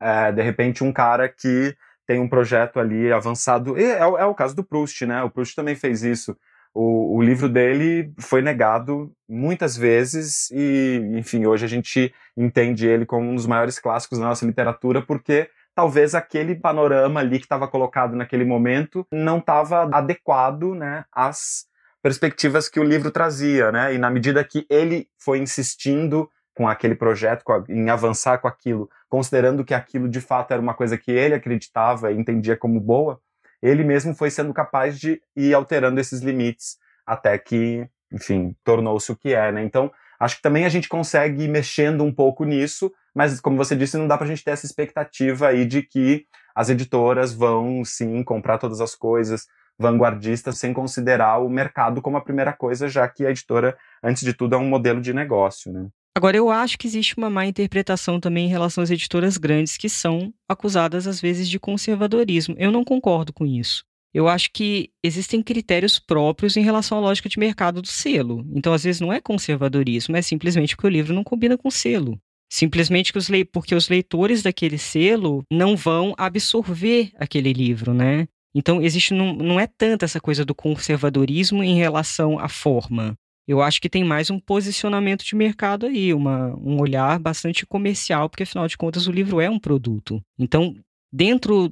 é, 0.00 0.30
de 0.30 0.42
repente 0.42 0.84
um 0.84 0.92
cara 0.92 1.28
que 1.28 1.74
tem 2.06 2.20
um 2.20 2.28
projeto 2.28 2.78
ali 2.78 3.10
avançado, 3.10 3.78
é, 3.78 3.98
é, 3.98 4.24
o 4.24 4.34
caso 4.34 4.54
do 4.54 4.62
Proust, 4.62 5.06
né? 5.06 5.22
O 5.22 5.30
Proust 5.30 5.54
também 5.56 5.74
fez 5.74 6.02
isso 6.02 6.36
o, 6.74 7.16
o, 7.16 7.22
livro 7.22 7.48
dele 7.48 8.12
foi 8.18 8.42
negado 8.42 9.12
muitas 9.28 9.76
vezes 9.76 10.50
e, 10.50 11.00
enfim, 11.16 11.46
hoje 11.46 11.64
a 11.64 11.68
gente 11.68 12.12
entende 12.36 12.86
ele 12.86 13.06
como 13.06 13.30
um 13.30 13.34
dos 13.36 13.46
maiores 13.46 13.78
clássicos 13.78 14.18
da 14.18 14.26
nossa 14.26 14.44
literatura 14.44 15.00
porque 15.00 15.48
talvez 15.74 16.14
aquele 16.14 16.54
panorama 16.54 17.20
ali 17.20 17.38
que 17.38 17.44
estava 17.44 17.68
colocado 17.68 18.16
naquele 18.16 18.44
momento 18.44 19.06
não 19.12 19.38
estava 19.38 19.88
adequado, 19.96 20.74
né, 20.74 21.04
às 21.12 21.66
perspectivas 22.02 22.68
que 22.68 22.78
o 22.78 22.84
livro 22.84 23.10
trazia, 23.10 23.72
né? 23.72 23.94
E 23.94 23.98
na 23.98 24.10
medida 24.10 24.44
que 24.44 24.66
ele 24.68 25.08
foi 25.18 25.38
insistindo 25.38 26.28
com 26.54 26.68
aquele 26.68 26.94
projeto, 26.94 27.42
com 27.42 27.52
a, 27.52 27.64
em 27.68 27.88
avançar 27.88 28.38
com 28.38 28.46
aquilo, 28.46 28.90
considerando 29.08 29.64
que 29.64 29.72
aquilo 29.72 30.06
de 30.06 30.20
fato 30.20 30.52
era 30.52 30.60
uma 30.60 30.74
coisa 30.74 30.98
que 30.98 31.10
ele 31.10 31.34
acreditava 31.34 32.12
e 32.12 32.16
entendia 32.16 32.56
como 32.56 32.78
boa, 32.78 33.18
ele 33.64 33.82
mesmo 33.82 34.14
foi 34.14 34.30
sendo 34.30 34.52
capaz 34.52 35.00
de 35.00 35.22
ir 35.34 35.54
alterando 35.54 35.98
esses 35.98 36.20
limites 36.20 36.76
até 37.06 37.38
que, 37.38 37.88
enfim, 38.12 38.54
tornou-se 38.62 39.10
o 39.10 39.16
que 39.16 39.32
é, 39.32 39.50
né? 39.50 39.64
Então, 39.64 39.90
acho 40.20 40.36
que 40.36 40.42
também 40.42 40.66
a 40.66 40.68
gente 40.68 40.86
consegue 40.86 41.44
ir 41.44 41.48
mexendo 41.48 42.04
um 42.04 42.12
pouco 42.12 42.44
nisso, 42.44 42.92
mas 43.14 43.40
como 43.40 43.56
você 43.56 43.74
disse, 43.74 43.96
não 43.96 44.06
dá 44.06 44.18
pra 44.18 44.26
gente 44.26 44.44
ter 44.44 44.50
essa 44.50 44.66
expectativa 44.66 45.48
aí 45.48 45.64
de 45.64 45.82
que 45.82 46.26
as 46.54 46.68
editoras 46.68 47.32
vão 47.32 47.82
sim 47.86 48.22
comprar 48.22 48.58
todas 48.58 48.82
as 48.82 48.94
coisas 48.94 49.46
vanguardistas 49.78 50.58
sem 50.58 50.74
considerar 50.74 51.38
o 51.38 51.48
mercado 51.48 52.02
como 52.02 52.18
a 52.18 52.22
primeira 52.22 52.52
coisa, 52.52 52.86
já 52.86 53.08
que 53.08 53.26
a 53.26 53.30
editora, 53.30 53.76
antes 54.02 54.22
de 54.22 54.34
tudo, 54.34 54.54
é 54.54 54.58
um 54.58 54.68
modelo 54.68 55.00
de 55.00 55.14
negócio, 55.14 55.72
né? 55.72 55.88
Agora, 56.16 56.36
eu 56.36 56.48
acho 56.48 56.78
que 56.78 56.86
existe 56.86 57.16
uma 57.16 57.28
má 57.28 57.44
interpretação 57.44 58.20
também 58.20 58.46
em 58.46 58.48
relação 58.48 58.84
às 58.84 58.90
editoras 58.90 59.36
grandes 59.36 59.76
que 59.76 59.88
são 59.88 60.32
acusadas, 60.48 61.08
às 61.08 61.20
vezes, 61.20 61.48
de 61.48 61.58
conservadorismo. 61.58 62.54
Eu 62.56 62.70
não 62.70 62.84
concordo 62.84 63.32
com 63.32 63.44
isso. 63.44 63.84
Eu 64.14 64.28
acho 64.28 64.52
que 64.52 64.90
existem 65.02 65.42
critérios 65.42 65.98
próprios 65.98 66.56
em 66.56 66.62
relação 66.62 66.98
à 66.98 67.00
lógica 67.00 67.28
de 67.28 67.36
mercado 67.36 67.82
do 67.82 67.88
selo. 67.88 68.46
Então, 68.54 68.72
às 68.72 68.84
vezes, 68.84 69.00
não 69.00 69.12
é 69.12 69.20
conservadorismo, 69.20 70.16
é 70.16 70.22
simplesmente 70.22 70.76
porque 70.76 70.86
o 70.86 70.90
livro 70.90 71.12
não 71.12 71.24
combina 71.24 71.58
com 71.58 71.66
o 71.66 71.72
selo. 71.72 72.16
Simplesmente 72.48 73.12
que 73.12 73.18
os 73.18 73.28
le... 73.28 73.44
porque 73.44 73.74
os 73.74 73.88
leitores 73.88 74.40
daquele 74.40 74.78
selo 74.78 75.42
não 75.50 75.76
vão 75.76 76.14
absorver 76.16 77.10
aquele 77.16 77.52
livro, 77.52 77.92
né? 77.92 78.28
Então, 78.54 78.80
existe 78.80 79.12
não, 79.12 79.34
não 79.34 79.58
é 79.58 79.66
tanto 79.66 80.04
essa 80.04 80.20
coisa 80.20 80.44
do 80.44 80.54
conservadorismo 80.54 81.64
em 81.64 81.74
relação 81.74 82.38
à 82.38 82.48
forma. 82.48 83.16
Eu 83.46 83.60
acho 83.60 83.80
que 83.80 83.90
tem 83.90 84.02
mais 84.02 84.30
um 84.30 84.38
posicionamento 84.38 85.24
de 85.24 85.34
mercado 85.34 85.86
aí, 85.86 86.14
uma, 86.14 86.56
um 86.56 86.80
olhar 86.80 87.18
bastante 87.18 87.66
comercial, 87.66 88.28
porque 88.28 88.42
afinal 88.42 88.66
de 88.66 88.76
contas 88.76 89.06
o 89.06 89.12
livro 89.12 89.40
é 89.40 89.50
um 89.50 89.58
produto. 89.58 90.22
Então, 90.38 90.74
dentro 91.12 91.70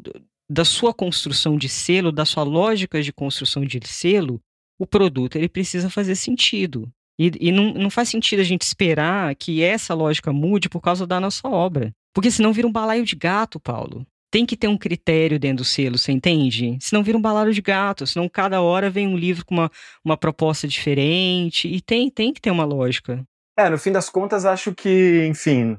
da 0.51 0.64
sua 0.64 0.93
construção 0.93 1.57
de 1.57 1.68
selo, 1.68 2.12
da 2.12 2.27
sua 2.27 2.43
lógica 2.43 3.03
de 3.03 3.12
construção 3.12 3.64
de 3.64 3.81
selo, 3.87 4.39
o 4.79 4.87
produto 4.87 5.37
ele 5.37 5.49
precisa 5.49 5.89
fazer 5.89 6.14
sentido. 6.14 6.91
E, 7.18 7.31
e 7.41 7.53
não, 7.53 7.73
não 7.73 7.91
faz 7.91 8.09
sentido 8.09 8.41
a 8.41 8.45
gente 8.45 8.62
esperar 8.62 9.35
que 9.35 9.62
essa 9.62 9.95
lógica 9.95 10.33
mude 10.33 10.68
por 10.68 10.81
causa 10.81 11.07
da 11.07 11.20
nossa 11.20 11.49
obra. 11.49 11.93
Porque 12.14 12.31
senão 12.31 12.53
vira 12.53 12.66
um 12.66 12.73
balaio 12.73 13.05
de 13.05 13.16
gato, 13.16 13.59
Paulo. 13.59 14.07
Tem 14.33 14.47
que 14.47 14.57
ter 14.57 14.66
um 14.66 14.78
critério 14.78 15.39
dentro 15.39 15.59
do 15.59 15.64
selo, 15.64 15.99
você 15.99 16.11
entende? 16.11 16.78
Senão 16.80 17.03
vira 17.03 17.18
um 17.18 17.20
balado 17.20 17.53
de 17.53 17.61
gato, 17.61 18.07
senão 18.07 18.26
cada 18.30 18.62
hora 18.62 18.89
vem 18.89 19.07
um 19.07 19.16
livro 19.16 19.45
com 19.45 19.55
uma, 19.55 19.70
uma 20.03 20.16
proposta 20.16 20.66
diferente, 20.66 21.68
e 21.68 21.83
tem, 21.83 22.11
tem 22.11 22.33
que 22.33 22.41
ter 22.41 22.51
uma 22.51 22.64
lógica. 22.64 23.22
É, 23.59 23.68
no 23.68 23.76
fim 23.76 23.93
das 23.93 24.09
contas, 24.09 24.47
acho 24.47 24.74
que, 24.74 25.26
enfim, 25.26 25.76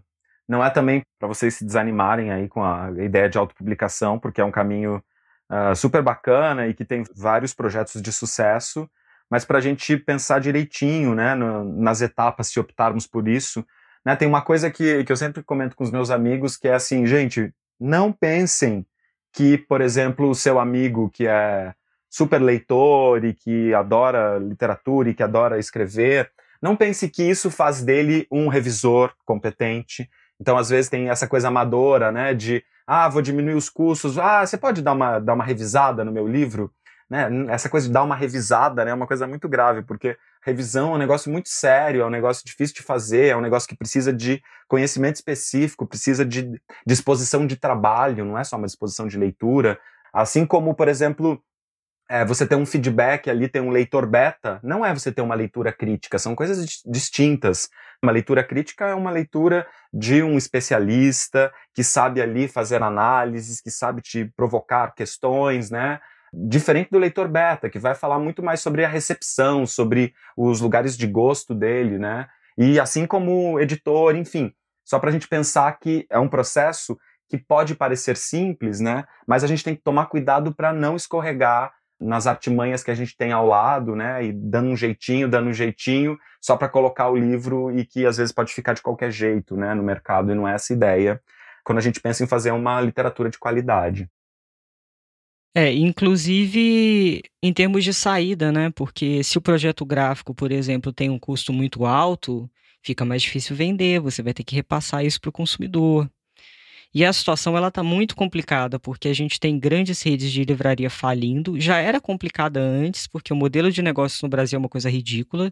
não 0.48 0.64
é 0.64 0.70
também 0.70 1.02
para 1.18 1.28
vocês 1.28 1.56
se 1.56 1.66
desanimarem 1.66 2.32
aí 2.32 2.48
com 2.48 2.64
a 2.64 2.92
ideia 3.04 3.28
de 3.28 3.40
autopublicação, 3.40 4.20
porque 4.20 4.40
é 4.40 4.46
um 4.46 4.52
caminho 4.52 5.04
uh, 5.52 5.76
super 5.76 6.04
bacana 6.04 6.68
e 6.68 6.76
que 6.76 6.86
tem 6.86 7.04
vários 7.16 7.56
projetos 7.56 8.00
de 8.04 8.14
sucesso, 8.14 8.88
mas 9.32 9.44
para 9.44 9.58
a 9.58 9.62
gente 9.62 9.98
pensar 9.98 10.40
direitinho, 10.40 11.16
né, 11.16 11.34
no, 11.34 11.64
nas 11.64 12.02
etapas, 12.02 12.50
se 12.50 12.60
optarmos 12.60 13.08
por 13.08 13.28
isso, 13.28 13.66
né, 14.06 14.16
tem 14.16 14.28
uma 14.28 14.44
coisa 14.44 14.70
que, 14.70 15.04
que 15.04 15.12
eu 15.12 15.18
sempre 15.18 15.42
comento 15.42 15.76
com 15.76 15.84
os 15.84 15.90
meus 15.90 16.12
amigos, 16.12 16.56
que 16.56 16.68
é 16.68 16.76
assim, 16.76 17.08
gente, 17.08 17.52
não 17.80 18.12
pensem 18.12 18.86
que, 19.34 19.58
por 19.58 19.82
exemplo, 19.82 20.30
o 20.30 20.36
seu 20.36 20.60
amigo 20.60 21.10
que 21.10 21.28
é 21.28 21.74
super 22.10 22.40
leitor 22.40 23.26
e 23.26 23.34
que 23.34 23.74
adora 23.74 24.38
literatura 24.38 25.10
e 25.10 25.14
que 25.16 25.24
adora 25.24 25.58
escrever, 25.58 26.32
não 26.62 26.76
pense 26.76 27.10
que 27.10 27.24
isso 27.24 27.50
faz 27.50 27.82
dele 27.82 28.28
um 28.32 28.48
revisor 28.48 29.14
competente. 29.26 30.08
Então, 30.40 30.58
às 30.58 30.70
vezes, 30.70 30.90
tem 30.90 31.10
essa 31.10 31.28
coisa 31.28 31.48
amadora, 31.48 32.12
né, 32.12 32.34
de, 32.34 32.64
ah, 32.86 33.10
vou 33.10 33.22
diminuir 33.22 33.56
os 33.56 33.70
custos, 33.70 34.18
ah, 34.18 34.46
você 34.46 34.58
pode 34.58 34.82
dar 34.82 34.94
uma, 34.94 35.20
dar 35.20 35.34
uma 35.34 35.44
revisada 35.44 36.06
no 36.06 36.12
meu 36.12 36.28
livro? 36.28 36.72
Né? 37.10 37.28
Essa 37.50 37.68
coisa 37.68 37.88
de 37.88 37.94
dar 37.94 38.04
uma 38.04 38.16
revisada 38.16 38.86
né, 38.86 38.92
é 38.92 38.94
uma 38.94 39.08
coisa 39.08 39.28
muito 39.28 39.50
grave, 39.50 39.82
porque 39.82 40.16
revisão 40.46 40.92
é 40.92 40.96
um 40.96 41.00
negócio 41.00 41.32
muito 41.32 41.50
sério, 41.50 42.02
é 42.02 42.06
um 42.06 42.10
negócio 42.10 42.44
difícil 42.46 42.76
de 42.76 42.84
fazer, 42.84 43.28
é 43.28 43.38
um 43.38 43.42
negócio 43.42 43.68
que 43.68 43.76
precisa 43.76 44.12
de 44.12 44.42
conhecimento 44.68 45.16
específico, 45.16 45.88
precisa 45.88 46.26
de 46.26 46.52
disposição 46.86 47.48
de 47.48 47.56
trabalho, 47.56 48.26
não 48.26 48.38
é 48.38 48.44
só 48.44 48.58
uma 48.58 48.68
disposição 48.68 49.08
de 49.08 49.18
leitura. 49.18 49.80
Assim 50.14 50.46
como, 50.46 50.76
por 50.76 50.88
exemplo, 50.88 51.42
é, 52.10 52.26
você 52.26 52.46
ter 52.46 52.56
um 52.56 52.66
feedback 52.66 53.30
ali, 53.30 53.48
ter 53.48 53.62
um 53.62 53.70
leitor 53.70 54.06
beta, 54.06 54.60
não 54.62 54.86
é 54.86 54.94
você 54.94 55.12
ter 55.12 55.22
uma 55.22 55.36
leitura 55.36 55.72
crítica, 55.72 56.20
são 56.20 56.36
coisas 56.36 56.84
distintas. 56.86 57.70
Uma 58.02 58.12
leitura 58.12 58.44
crítica 58.44 58.86
é 58.88 58.94
uma 58.94 59.10
leitura 59.10 59.66
de 59.92 60.22
um 60.22 60.38
especialista 60.38 61.52
que 61.74 61.84
sabe 61.84 62.22
ali 62.22 62.48
fazer 62.48 62.84
análises, 62.84 63.62
que 63.62 63.72
sabe 63.72 64.02
te 64.02 64.26
provocar 64.36 64.94
questões, 64.94 65.72
né? 65.72 66.00
Diferente 66.36 66.90
do 66.90 66.98
leitor 66.98 67.28
beta, 67.28 67.70
que 67.70 67.78
vai 67.78 67.94
falar 67.94 68.18
muito 68.18 68.42
mais 68.42 68.60
sobre 68.60 68.84
a 68.84 68.88
recepção, 68.88 69.68
sobre 69.68 70.16
os 70.36 70.60
lugares 70.62 70.98
de 70.98 71.06
gosto 71.06 71.54
dele, 71.54 72.00
né? 72.00 72.28
E 72.58 72.80
assim 72.80 73.06
como 73.06 73.60
editor, 73.60 74.16
enfim, 74.16 74.52
só 74.84 74.98
para 74.98 75.10
a 75.10 75.14
gente 75.14 75.28
pensar 75.28 75.72
que 75.80 76.08
é 76.10 76.18
um 76.18 76.28
processo 76.28 76.98
que 77.30 77.38
pode 77.38 77.76
parecer 77.76 78.18
simples, 78.18 78.80
né? 78.80 79.06
Mas 79.28 79.44
a 79.44 79.48
gente 79.48 79.64
tem 79.64 79.76
que 79.76 79.84
tomar 79.84 80.08
cuidado 80.08 80.54
para 80.54 80.74
não 80.74 80.96
escorregar 80.96 81.72
nas 82.00 82.28
artimanhas 82.28 82.84
que 82.84 82.92
a 82.92 82.96
gente 82.96 83.16
tem 83.16 83.32
ao 83.32 83.46
lado, 83.46 83.96
né? 83.96 84.26
E 84.26 84.34
dando 84.34 84.70
um 84.70 84.76
jeitinho, 84.76 85.30
dando 85.30 85.50
um 85.50 85.54
jeitinho, 85.54 86.18
só 86.42 86.58
para 86.58 86.68
colocar 86.68 87.10
o 87.10 87.16
livro 87.16 87.72
e 87.78 87.86
que 87.86 88.06
às 88.06 88.18
vezes 88.18 88.34
pode 88.34 88.54
ficar 88.54 88.74
de 88.74 88.82
qualquer 88.82 89.12
jeito, 89.12 89.56
né? 89.56 89.74
No 89.74 89.84
mercado 89.84 90.32
e 90.32 90.36
não 90.36 90.48
é 90.48 90.56
essa 90.56 90.74
ideia. 90.74 91.22
Quando 91.64 91.78
a 91.78 91.82
gente 91.82 92.02
pensa 92.02 92.24
em 92.24 92.28
fazer 92.28 92.52
uma 92.52 92.82
literatura 92.82 93.30
de 93.30 93.40
qualidade. 93.40 94.10
É, 95.56 95.72
inclusive 95.72 97.22
em 97.42 97.54
termos 97.54 97.84
de 97.84 97.94
saída, 97.94 98.52
né? 98.52 98.72
Porque 98.72 99.24
se 99.24 99.38
o 99.38 99.42
projeto 99.42 99.86
gráfico, 99.86 100.34
por 100.34 100.52
exemplo, 100.52 100.92
tem 100.92 101.10
um 101.12 101.20
custo 101.20 101.54
muito 101.54 101.86
alto, 101.86 102.50
fica 102.82 103.06
mais 103.06 103.22
difícil 103.22 103.56
vender, 103.56 104.00
você 104.00 104.24
vai 104.24 104.34
ter 104.34 104.44
que 104.44 104.56
repassar 104.56 105.06
isso 105.06 105.22
para 105.22 105.30
o 105.30 105.34
consumidor. 105.34 106.10
E 106.94 107.04
a 107.04 107.12
situação 107.14 107.58
ela 107.58 107.70
está 107.70 107.84
muito 107.84 108.16
complicada, 108.16 108.80
porque 108.80 109.08
a 109.08 109.14
gente 109.14 109.40
tem 109.40 109.60
grandes 109.60 110.02
redes 110.04 110.32
de 110.32 110.44
livraria 110.44 110.90
falindo. 110.90 111.60
Já 111.60 111.78
era 111.80 112.00
complicada 112.00 112.60
antes, 112.60 113.08
porque 113.08 113.34
o 113.34 113.36
modelo 113.36 113.72
de 113.72 113.82
negócios 113.82 114.22
no 114.22 114.30
Brasil 114.30 114.58
é 114.58 114.60
uma 114.60 114.70
coisa 114.70 114.90
ridícula. 114.90 115.52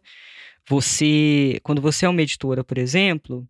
Você, 0.70 1.60
quando 1.64 1.82
você 1.82 2.06
é 2.06 2.10
uma 2.10 2.22
editora, 2.22 2.64
por 2.64 2.78
exemplo, 2.78 3.48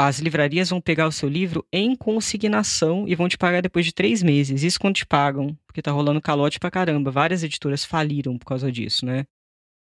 as 0.00 0.20
livrarias 0.20 0.70
vão 0.70 0.80
pegar 0.80 1.08
o 1.08 1.12
seu 1.12 1.28
livro 1.28 1.66
em 1.72 1.96
consignação 1.96 3.08
e 3.08 3.16
vão 3.16 3.28
te 3.28 3.36
pagar 3.36 3.60
depois 3.60 3.84
de 3.84 3.92
três 3.92 4.22
meses. 4.22 4.62
Isso 4.62 4.78
quando 4.78 4.94
te 4.94 5.04
pagam, 5.04 5.58
porque 5.66 5.82
tá 5.82 5.90
rolando 5.90 6.20
calote 6.20 6.60
pra 6.60 6.70
caramba. 6.70 7.10
Várias 7.10 7.42
editoras 7.42 7.84
faliram 7.84 8.38
por 8.38 8.46
causa 8.46 8.70
disso, 8.70 9.04
né? 9.04 9.24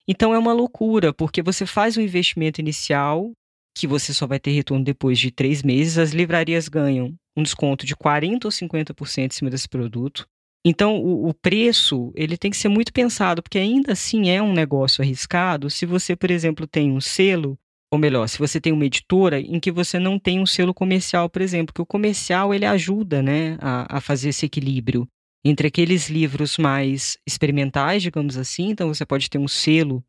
Então 0.08 0.34
é 0.34 0.40
uma 0.40 0.54
loucura, 0.54 1.12
porque 1.12 1.42
você 1.42 1.66
faz 1.66 1.98
um 1.98 2.02
investimento 2.02 2.62
inicial 2.62 3.34
que 3.78 3.86
você 3.86 4.14
só 4.14 4.26
vai 4.26 4.40
ter 4.40 4.52
retorno 4.52 4.86
depois 4.86 5.20
de 5.20 5.32
três 5.32 5.62
meses. 5.62 5.98
As 5.98 6.12
livrarias 6.12 6.70
ganham 6.70 7.14
um 7.36 7.44
desconto 7.44 7.86
de 7.86 7.94
40% 7.94 8.46
ou 8.46 8.52
50% 8.52 9.26
em 9.26 9.36
cima 9.36 9.50
desse 9.50 9.68
produto. 9.68 10.26
Então, 10.66 10.96
o, 10.96 11.28
o, 11.28 11.34
preço 11.34 12.14
ele 12.16 12.38
tem 12.38 12.50
que 12.50 12.58
ser 12.58 12.70
muito 12.70 12.94
pensado, 12.94 13.44
porque 13.44 13.58
ainda 13.58 13.92
assim 13.92 14.30
é 14.30 14.42
um 14.42 14.54
negócio 14.54 15.04
arriscado. 15.04 15.70
Se 15.70 15.86
você, 15.86 16.16
por 16.16 16.32
exemplo, 16.32 16.66
tem 16.66 16.90
um 16.90 17.02
selo 17.02 17.60
ou 17.92 18.00
melhor, 18.00 18.28
se 18.28 18.38
você 18.38 18.60
tem 18.60 18.74
uma 18.74 18.86
editora 18.86 19.40
em 19.40 19.60
que 19.60 19.72
você 19.72 20.00
não 20.00 20.20
tem 20.20 20.40
um 20.40 20.46
selo 20.46 20.74
comercial, 20.74 21.30
por 21.30 21.42
exemplo, 21.42 21.74
que 21.74 21.82
o 21.82 21.86
comercial 21.86 22.54
ele 22.54 22.66
ajuda 22.66 23.22
né, 23.22 23.58
a, 23.62 23.98
a 23.98 24.02
fazer 24.02 24.30
esse 24.30 24.46
equilíbrio 24.46 25.08
entre 25.46 25.68
aqueles 25.68 26.10
livros 26.10 26.58
mais 26.58 27.18
experimentais, 27.26 28.02
digamos 28.02 28.36
assim, 28.36 28.70
então 28.70 28.88
você 28.88 29.06
pode 29.06 29.30
ter 29.30 29.38
um 29.38 29.48
selo 29.48 30.04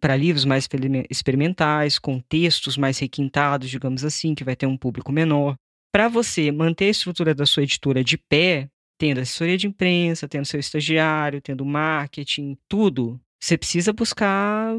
para 0.00 0.16
livros 0.16 0.44
mais 0.44 0.68
experimentais, 1.10 1.98
com 1.98 2.20
textos 2.20 2.76
mais 2.76 2.98
requintados, 2.98 3.70
digamos 3.70 4.04
assim, 4.04 4.34
que 4.34 4.44
vai 4.44 4.56
ter 4.56 4.66
um 4.66 4.76
público 4.76 5.12
menor. 5.12 5.56
Para 5.92 6.08
você 6.08 6.52
manter 6.52 6.86
a 6.86 6.90
estrutura 6.90 7.34
da 7.34 7.46
sua 7.46 7.62
editora 7.62 8.04
de 8.04 8.18
pé, 8.18 8.68
tendo 8.98 9.20
assessoria 9.20 9.56
de 9.56 9.66
imprensa, 9.66 10.28
tendo 10.28 10.44
seu 10.44 10.60
estagiário, 10.60 11.40
tendo 11.40 11.64
marketing, 11.64 12.56
tudo, 12.68 13.20
você 13.40 13.56
precisa 13.56 13.92
buscar 13.92 14.74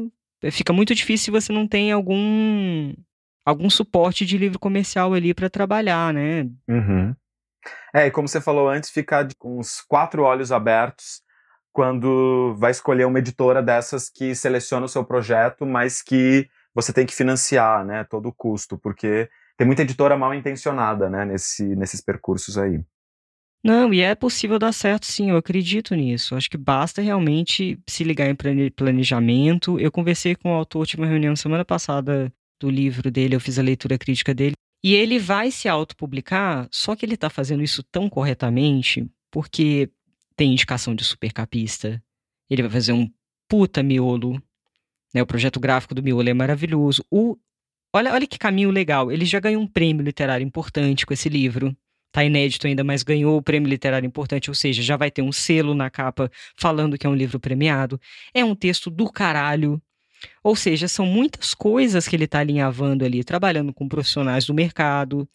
fica 0.50 0.72
muito 0.72 0.94
difícil 0.94 1.26
se 1.26 1.30
você 1.30 1.52
não 1.52 1.66
tem 1.66 1.92
algum 1.92 2.94
algum 3.44 3.68
suporte 3.68 4.24
de 4.24 4.38
livro 4.38 4.58
comercial 4.58 5.12
ali 5.12 5.34
para 5.34 5.50
trabalhar, 5.50 6.14
né? 6.14 6.42
Uhum. 6.68 7.14
É, 7.92 8.06
e 8.06 8.10
como 8.10 8.28
você 8.28 8.40
falou 8.40 8.68
antes, 8.68 8.90
ficar 8.90 9.26
com 9.38 9.58
os 9.58 9.80
quatro 9.80 10.22
olhos 10.22 10.52
abertos 10.52 11.22
quando 11.72 12.54
vai 12.56 12.70
escolher 12.70 13.04
uma 13.04 13.18
editora 13.18 13.62
dessas 13.62 14.08
que 14.08 14.34
seleciona 14.34 14.86
o 14.86 14.88
seu 14.88 15.04
projeto, 15.04 15.66
mas 15.66 16.02
que 16.02 16.48
você 16.74 16.92
tem 16.92 17.06
que 17.06 17.14
financiar, 17.14 17.84
né, 17.84 18.04
todo 18.04 18.28
o 18.28 18.32
custo, 18.32 18.78
porque 18.78 19.28
tem 19.56 19.66
muita 19.66 19.82
editora 19.82 20.16
mal 20.16 20.32
intencionada, 20.34 21.10
né, 21.10 21.24
nesse, 21.24 21.64
nesses 21.76 22.00
percursos 22.00 22.56
aí. 22.56 22.80
Não, 23.62 23.92
e 23.92 24.00
é 24.00 24.14
possível 24.14 24.58
dar 24.58 24.72
certo 24.72 25.04
sim, 25.04 25.30
eu 25.30 25.36
acredito 25.36 25.94
nisso. 25.94 26.34
Acho 26.34 26.48
que 26.48 26.56
basta 26.56 27.02
realmente 27.02 27.78
se 27.86 28.02
ligar 28.02 28.26
em 28.28 28.70
planejamento. 28.70 29.78
Eu 29.78 29.92
conversei 29.92 30.34
com 30.34 30.50
o 30.50 30.54
autor, 30.54 30.86
tive 30.86 31.02
uma 31.02 31.08
reunião 31.08 31.36
semana 31.36 31.64
passada 31.64 32.32
do 32.58 32.70
livro 32.70 33.10
dele, 33.10 33.36
eu 33.36 33.40
fiz 33.40 33.58
a 33.58 33.62
leitura 33.62 33.98
crítica 33.98 34.32
dele. 34.34 34.54
E 34.82 34.94
ele 34.94 35.18
vai 35.18 35.50
se 35.50 35.68
autopublicar, 35.68 36.66
só 36.70 36.96
que 36.96 37.04
ele 37.04 37.14
está 37.14 37.28
fazendo 37.28 37.62
isso 37.62 37.82
tão 37.82 38.08
corretamente, 38.08 39.06
porque 39.30 39.90
tem 40.34 40.52
indicação 40.52 40.94
de 40.94 41.04
supercapista. 41.04 42.02
Ele 42.48 42.62
vai 42.62 42.70
fazer 42.70 42.92
um 42.92 43.10
puta 43.46 43.82
miolo. 43.82 44.42
Né? 45.12 45.20
O 45.20 45.26
projeto 45.26 45.60
gráfico 45.60 45.94
do 45.94 46.02
miolo 46.02 46.26
é 46.26 46.32
maravilhoso. 46.32 47.04
O, 47.10 47.36
olha, 47.94 48.14
olha 48.14 48.26
que 48.26 48.38
caminho 48.38 48.70
legal. 48.70 49.12
Ele 49.12 49.26
já 49.26 49.38
ganhou 49.38 49.62
um 49.62 49.66
prêmio 49.66 50.02
literário 50.02 50.46
importante 50.46 51.04
com 51.04 51.12
esse 51.12 51.28
livro 51.28 51.76
tá 52.12 52.24
inédito 52.24 52.66
ainda, 52.66 52.82
mas 52.82 53.02
ganhou 53.02 53.36
o 53.36 53.42
prêmio 53.42 53.68
literário 53.68 54.06
importante, 54.06 54.50
ou 54.50 54.54
seja, 54.54 54.82
já 54.82 54.96
vai 54.96 55.10
ter 55.10 55.22
um 55.22 55.32
selo 55.32 55.74
na 55.74 55.90
capa 55.90 56.30
falando 56.56 56.98
que 56.98 57.06
é 57.06 57.10
um 57.10 57.14
livro 57.14 57.38
premiado. 57.38 58.00
É 58.34 58.44
um 58.44 58.54
texto 58.54 58.90
do 58.90 59.10
caralho. 59.10 59.80
Ou 60.42 60.54
seja, 60.54 60.86
são 60.88 61.06
muitas 61.06 61.54
coisas 61.54 62.06
que 62.06 62.14
ele 62.14 62.24
está 62.24 62.40
alinhavando 62.40 63.04
ali, 63.04 63.24
trabalhando 63.24 63.72
com 63.72 63.88
profissionais 63.88 64.44
do 64.44 64.52
mercado, 64.52 65.28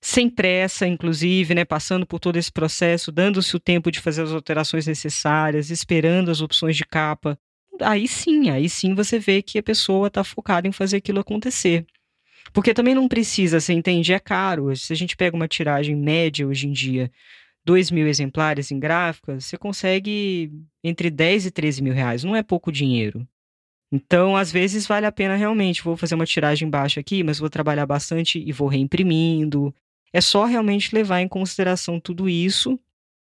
sem 0.00 0.30
pressa, 0.30 0.86
inclusive, 0.86 1.54
né, 1.54 1.64
passando 1.64 2.06
por 2.06 2.20
todo 2.20 2.36
esse 2.36 2.52
processo, 2.52 3.10
dando-se 3.10 3.56
o 3.56 3.60
tempo 3.60 3.90
de 3.90 4.00
fazer 4.00 4.22
as 4.22 4.32
alterações 4.32 4.86
necessárias, 4.86 5.70
esperando 5.70 6.30
as 6.30 6.40
opções 6.40 6.76
de 6.76 6.84
capa. 6.84 7.38
Aí 7.80 8.06
sim, 8.06 8.50
aí 8.50 8.68
sim 8.68 8.94
você 8.94 9.18
vê 9.18 9.42
que 9.42 9.58
a 9.58 9.62
pessoa 9.62 10.08
está 10.08 10.22
focada 10.22 10.68
em 10.68 10.72
fazer 10.72 10.98
aquilo 10.98 11.20
acontecer. 11.20 11.84
Porque 12.52 12.74
também 12.74 12.94
não 12.94 13.08
precisa, 13.08 13.60
você 13.60 13.72
entende? 13.72 14.12
É 14.12 14.18
caro. 14.18 14.74
Se 14.76 14.92
a 14.92 14.96
gente 14.96 15.16
pega 15.16 15.36
uma 15.36 15.48
tiragem 15.48 15.96
média 15.96 16.46
hoje 16.46 16.66
em 16.66 16.72
dia, 16.72 17.10
2 17.64 17.90
mil 17.90 18.06
exemplares 18.06 18.70
em 18.70 18.78
gráficas, 18.78 19.44
você 19.44 19.58
consegue 19.58 20.50
entre 20.82 21.10
10 21.10 21.46
e 21.46 21.50
13 21.50 21.82
mil 21.82 21.92
reais. 21.92 22.24
Não 22.24 22.34
é 22.34 22.42
pouco 22.42 22.72
dinheiro. 22.72 23.26
Então, 23.90 24.36
às 24.36 24.52
vezes, 24.52 24.86
vale 24.86 25.06
a 25.06 25.12
pena 25.12 25.36
realmente. 25.36 25.82
Vou 25.82 25.96
fazer 25.96 26.14
uma 26.14 26.26
tiragem 26.26 26.68
baixa 26.68 27.00
aqui, 27.00 27.22
mas 27.22 27.38
vou 27.38 27.48
trabalhar 27.48 27.86
bastante 27.86 28.38
e 28.38 28.52
vou 28.52 28.68
reimprimindo. 28.68 29.74
É 30.12 30.20
só 30.20 30.44
realmente 30.44 30.94
levar 30.94 31.20
em 31.20 31.28
consideração 31.28 31.98
tudo 32.00 32.28
isso. 32.28 32.78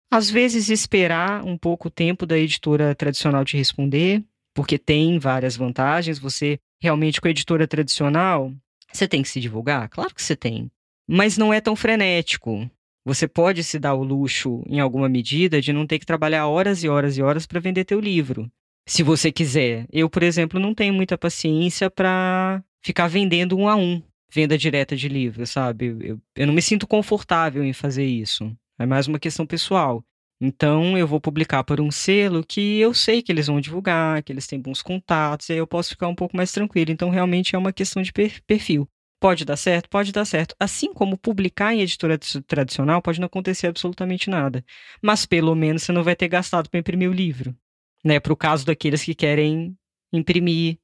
Às 0.10 0.30
vezes, 0.30 0.70
esperar 0.70 1.44
um 1.46 1.58
pouco 1.58 1.88
o 1.88 1.92
tempo 1.92 2.26
da 2.26 2.38
editora 2.38 2.94
tradicional 2.94 3.46
te 3.46 3.58
responder, 3.58 4.24
porque 4.54 4.78
tem 4.78 5.18
várias 5.18 5.56
vantagens. 5.56 6.20
Você 6.20 6.60
realmente, 6.80 7.22
com 7.22 7.28
a 7.28 7.32
editora 7.32 7.68
tradicional, 7.68 8.52
você 8.94 9.08
tem 9.08 9.22
que 9.22 9.30
se 9.30 9.40
divulgar? 9.40 9.90
Claro 9.90 10.14
que 10.14 10.22
você 10.22 10.36
tem. 10.36 10.70
Mas 11.08 11.38
não 11.38 11.54
é 11.54 11.60
tão 11.60 11.76
frenético. 11.76 12.70
Você 13.04 13.28
pode 13.28 13.64
se 13.64 13.80
dar 13.80 13.96
o 13.96 14.04
luxo, 14.04 14.64
em 14.68 14.80
alguma 14.80 15.10
medida, 15.10 15.62
de 15.62 15.74
não 15.74 15.88
ter 15.88 15.98
que 16.00 16.06
trabalhar 16.06 16.48
horas 16.48 16.84
e 16.84 16.90
horas 16.90 17.18
e 17.18 17.22
horas 17.22 17.46
para 17.46 17.60
vender 17.60 17.84
teu 17.84 18.00
livro. 18.00 18.50
Se 18.88 19.04
você 19.04 19.32
quiser. 19.32 19.88
Eu, 19.92 20.10
por 20.10 20.24
exemplo, 20.24 20.60
não 20.60 20.74
tenho 20.74 20.94
muita 20.94 21.18
paciência 21.18 21.90
para 21.90 22.64
ficar 22.84 23.08
vendendo 23.08 23.58
um 23.58 23.68
a 23.68 23.76
um, 23.76 24.02
venda 24.32 24.58
direta 24.58 24.96
de 24.96 25.08
livro, 25.08 25.46
sabe? 25.46 25.96
Eu, 26.00 26.20
eu 26.36 26.48
não 26.48 26.54
me 26.54 26.62
sinto 26.62 26.88
confortável 26.88 27.64
em 27.64 27.74
fazer 27.74 28.06
isso. 28.06 28.56
É 28.80 28.86
mais 28.86 29.08
uma 29.08 29.20
questão 29.20 29.46
pessoal. 29.46 30.04
Então, 30.44 30.98
eu 30.98 31.06
vou 31.06 31.22
publicar 31.22 31.64
por 31.64 31.80
um 31.80 31.92
selo 31.92 32.44
que 32.44 32.80
eu 32.80 32.96
sei 32.96 33.22
que 33.22 33.32
eles 33.32 33.46
vão 33.46 33.62
divulgar, 33.62 34.24
que 34.24 34.34
eles 34.34 34.48
têm 34.48 34.60
bons 34.60 34.82
contatos, 34.82 35.48
e 35.48 35.54
aí 35.54 35.60
eu 35.60 35.68
posso 35.68 35.92
ficar 35.92 36.08
um 36.08 36.16
pouco 36.16 36.36
mais 36.36 36.52
tranquilo. 36.52 36.92
Então, 36.92 37.12
realmente 37.12 37.56
é 37.56 37.60
uma 37.60 37.72
questão 37.72 38.02
de 38.02 38.12
perfil. 38.12 38.90
Pode 39.20 39.46
dar 39.46 39.56
certo? 39.56 39.88
Pode 39.88 40.12
dar 40.12 40.26
certo. 40.26 40.56
Assim 40.60 40.92
como 40.96 41.16
publicar 41.16 41.76
em 41.76 41.82
editora 41.82 42.18
tradicional, 42.48 43.04
pode 43.04 43.20
não 43.20 43.28
acontecer 43.28 43.68
absolutamente 43.68 44.32
nada. 44.32 44.66
Mas 45.00 45.28
pelo 45.28 45.54
menos 45.54 45.84
você 45.84 45.92
não 45.92 46.04
vai 46.04 46.16
ter 46.16 46.28
gastado 46.28 46.72
para 46.72 46.80
imprimir 46.80 47.08
o 47.08 47.14
livro. 47.14 47.56
Né? 48.04 48.20
Para 48.20 48.34
o 48.34 48.36
caso 48.36 48.66
daqueles 48.66 49.04
que 49.04 49.14
querem 49.14 49.78
imprimir 50.12 50.80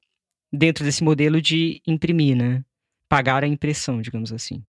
dentro 0.52 0.84
desse 0.84 1.02
modelo 1.02 1.42
de 1.42 1.82
imprimir, 1.84 2.36
né? 2.36 2.64
Pagar 3.08 3.42
a 3.42 3.48
impressão, 3.48 4.00
digamos 4.00 4.32
assim. 4.32 4.62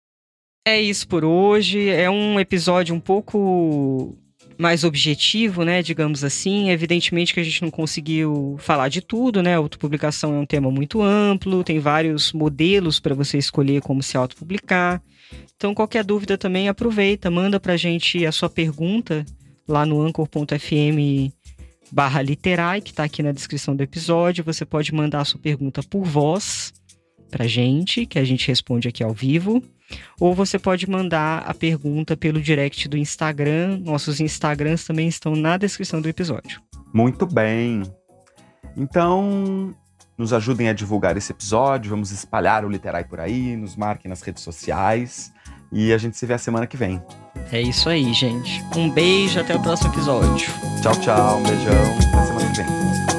É 0.64 0.80
isso 0.80 1.09
por 1.09 1.24
hoje. 1.24 1.89
É 1.89 2.09
um 2.09 2.39
episódio 2.39 2.95
um 2.95 3.01
pouco 3.01 4.16
mais 4.59 4.85
objetivo, 4.85 5.65
né, 5.65 5.83
digamos 5.83 6.25
assim. 6.25 6.71
Evidentemente 6.71 7.35
que 7.35 7.41
a 7.41 7.45
gente 7.45 7.63
não 7.63 7.71
conseguiu 7.71 8.57
falar 8.59 8.89
de 8.89 9.01
tudo, 9.01 9.43
né? 9.43 9.55
A 9.55 9.59
autopublicação 9.59 10.35
é 10.35 10.39
um 10.39 10.47
tema 10.47 10.71
muito 10.71 11.03
amplo, 11.03 11.65
tem 11.65 11.79
vários 11.79 12.33
modelos 12.33 12.99
para 12.99 13.15
você 13.15 13.39
escolher 13.39 13.83
como 13.83 14.03
se 14.03 14.17
autopublicar. 14.17 15.03
Então, 15.57 15.75
qualquer 15.75 16.05
dúvida 16.05 16.39
também 16.39 16.69
aproveita, 16.69 17.31
manda 17.31 17.59
pra 17.59 17.77
gente 17.77 18.25
a 18.25 18.33
sua 18.33 18.49
pergunta 18.49 19.25
lá 19.67 19.85
no 19.85 20.01
anchor.fm 20.01 21.33
barra 21.91 22.23
literai, 22.23 22.81
que 22.81 22.91
está 22.91 23.05
aqui 23.05 23.23
na 23.23 23.33
descrição 23.33 23.75
do 23.75 23.83
episódio. 23.83 24.45
Você 24.45 24.65
pode 24.65 24.93
mandar 24.93 25.21
a 25.21 25.25
sua 25.25 25.41
pergunta 25.41 25.83
por 25.83 26.05
voz 26.05 26.73
pra 27.31 27.47
gente, 27.47 28.07
que 28.07 28.19
a 28.19 28.25
gente 28.25 28.47
responde 28.49 28.89
aqui 28.89 29.03
ao 29.03 29.13
vivo. 29.13 29.63
Ou 30.20 30.34
você 30.34 30.59
pode 30.59 30.89
mandar 30.89 31.45
a 31.47 31.55
pergunta 31.55 32.16
pelo 32.16 32.41
direct 32.41 32.89
do 32.89 32.97
Instagram. 32.97 33.78
Nossos 33.84 34.20
Instagrams 34.20 34.84
também 34.84 35.09
estão 35.09 35.34
na 35.37 35.57
descrição 35.57 36.01
do 36.01 36.09
episódio. 36.09 36.61
Muito 36.93 37.26
bem. 37.26 37.82
Então, 38.76 39.74
nos 40.18 40.32
ajudem 40.32 40.68
a 40.68 40.72
divulgar 40.72 41.16
esse 41.16 41.32
episódio, 41.32 41.91
vamos 41.91 42.11
espalhar 42.11 42.64
o 42.64 42.68
Literai 42.68 43.05
por 43.05 43.20
aí, 43.20 43.57
nos 43.57 43.76
marquem 43.76 44.09
nas 44.09 44.22
redes 44.22 44.43
sociais 44.43 45.32
e 45.72 45.93
a 45.93 45.99
gente 45.99 46.16
se 46.16 46.26
vê 46.26 46.34
a 46.34 46.39
semana 46.39 46.66
que 46.66 46.76
vem. 46.76 47.03
É 47.53 47.61
isso 47.61 47.89
aí, 47.89 48.12
gente. 48.12 48.62
Um 48.76 48.91
beijo, 48.91 49.41
até 49.41 49.55
o 49.55 49.62
próximo 49.62 49.93
episódio. 49.93 50.49
Tchau, 50.82 51.01
tchau, 51.01 51.39
um 51.39 51.43
beijão, 51.43 51.97
até 52.09 52.26
semana 52.26 52.53
que 52.53 52.62
vem. 52.62 53.16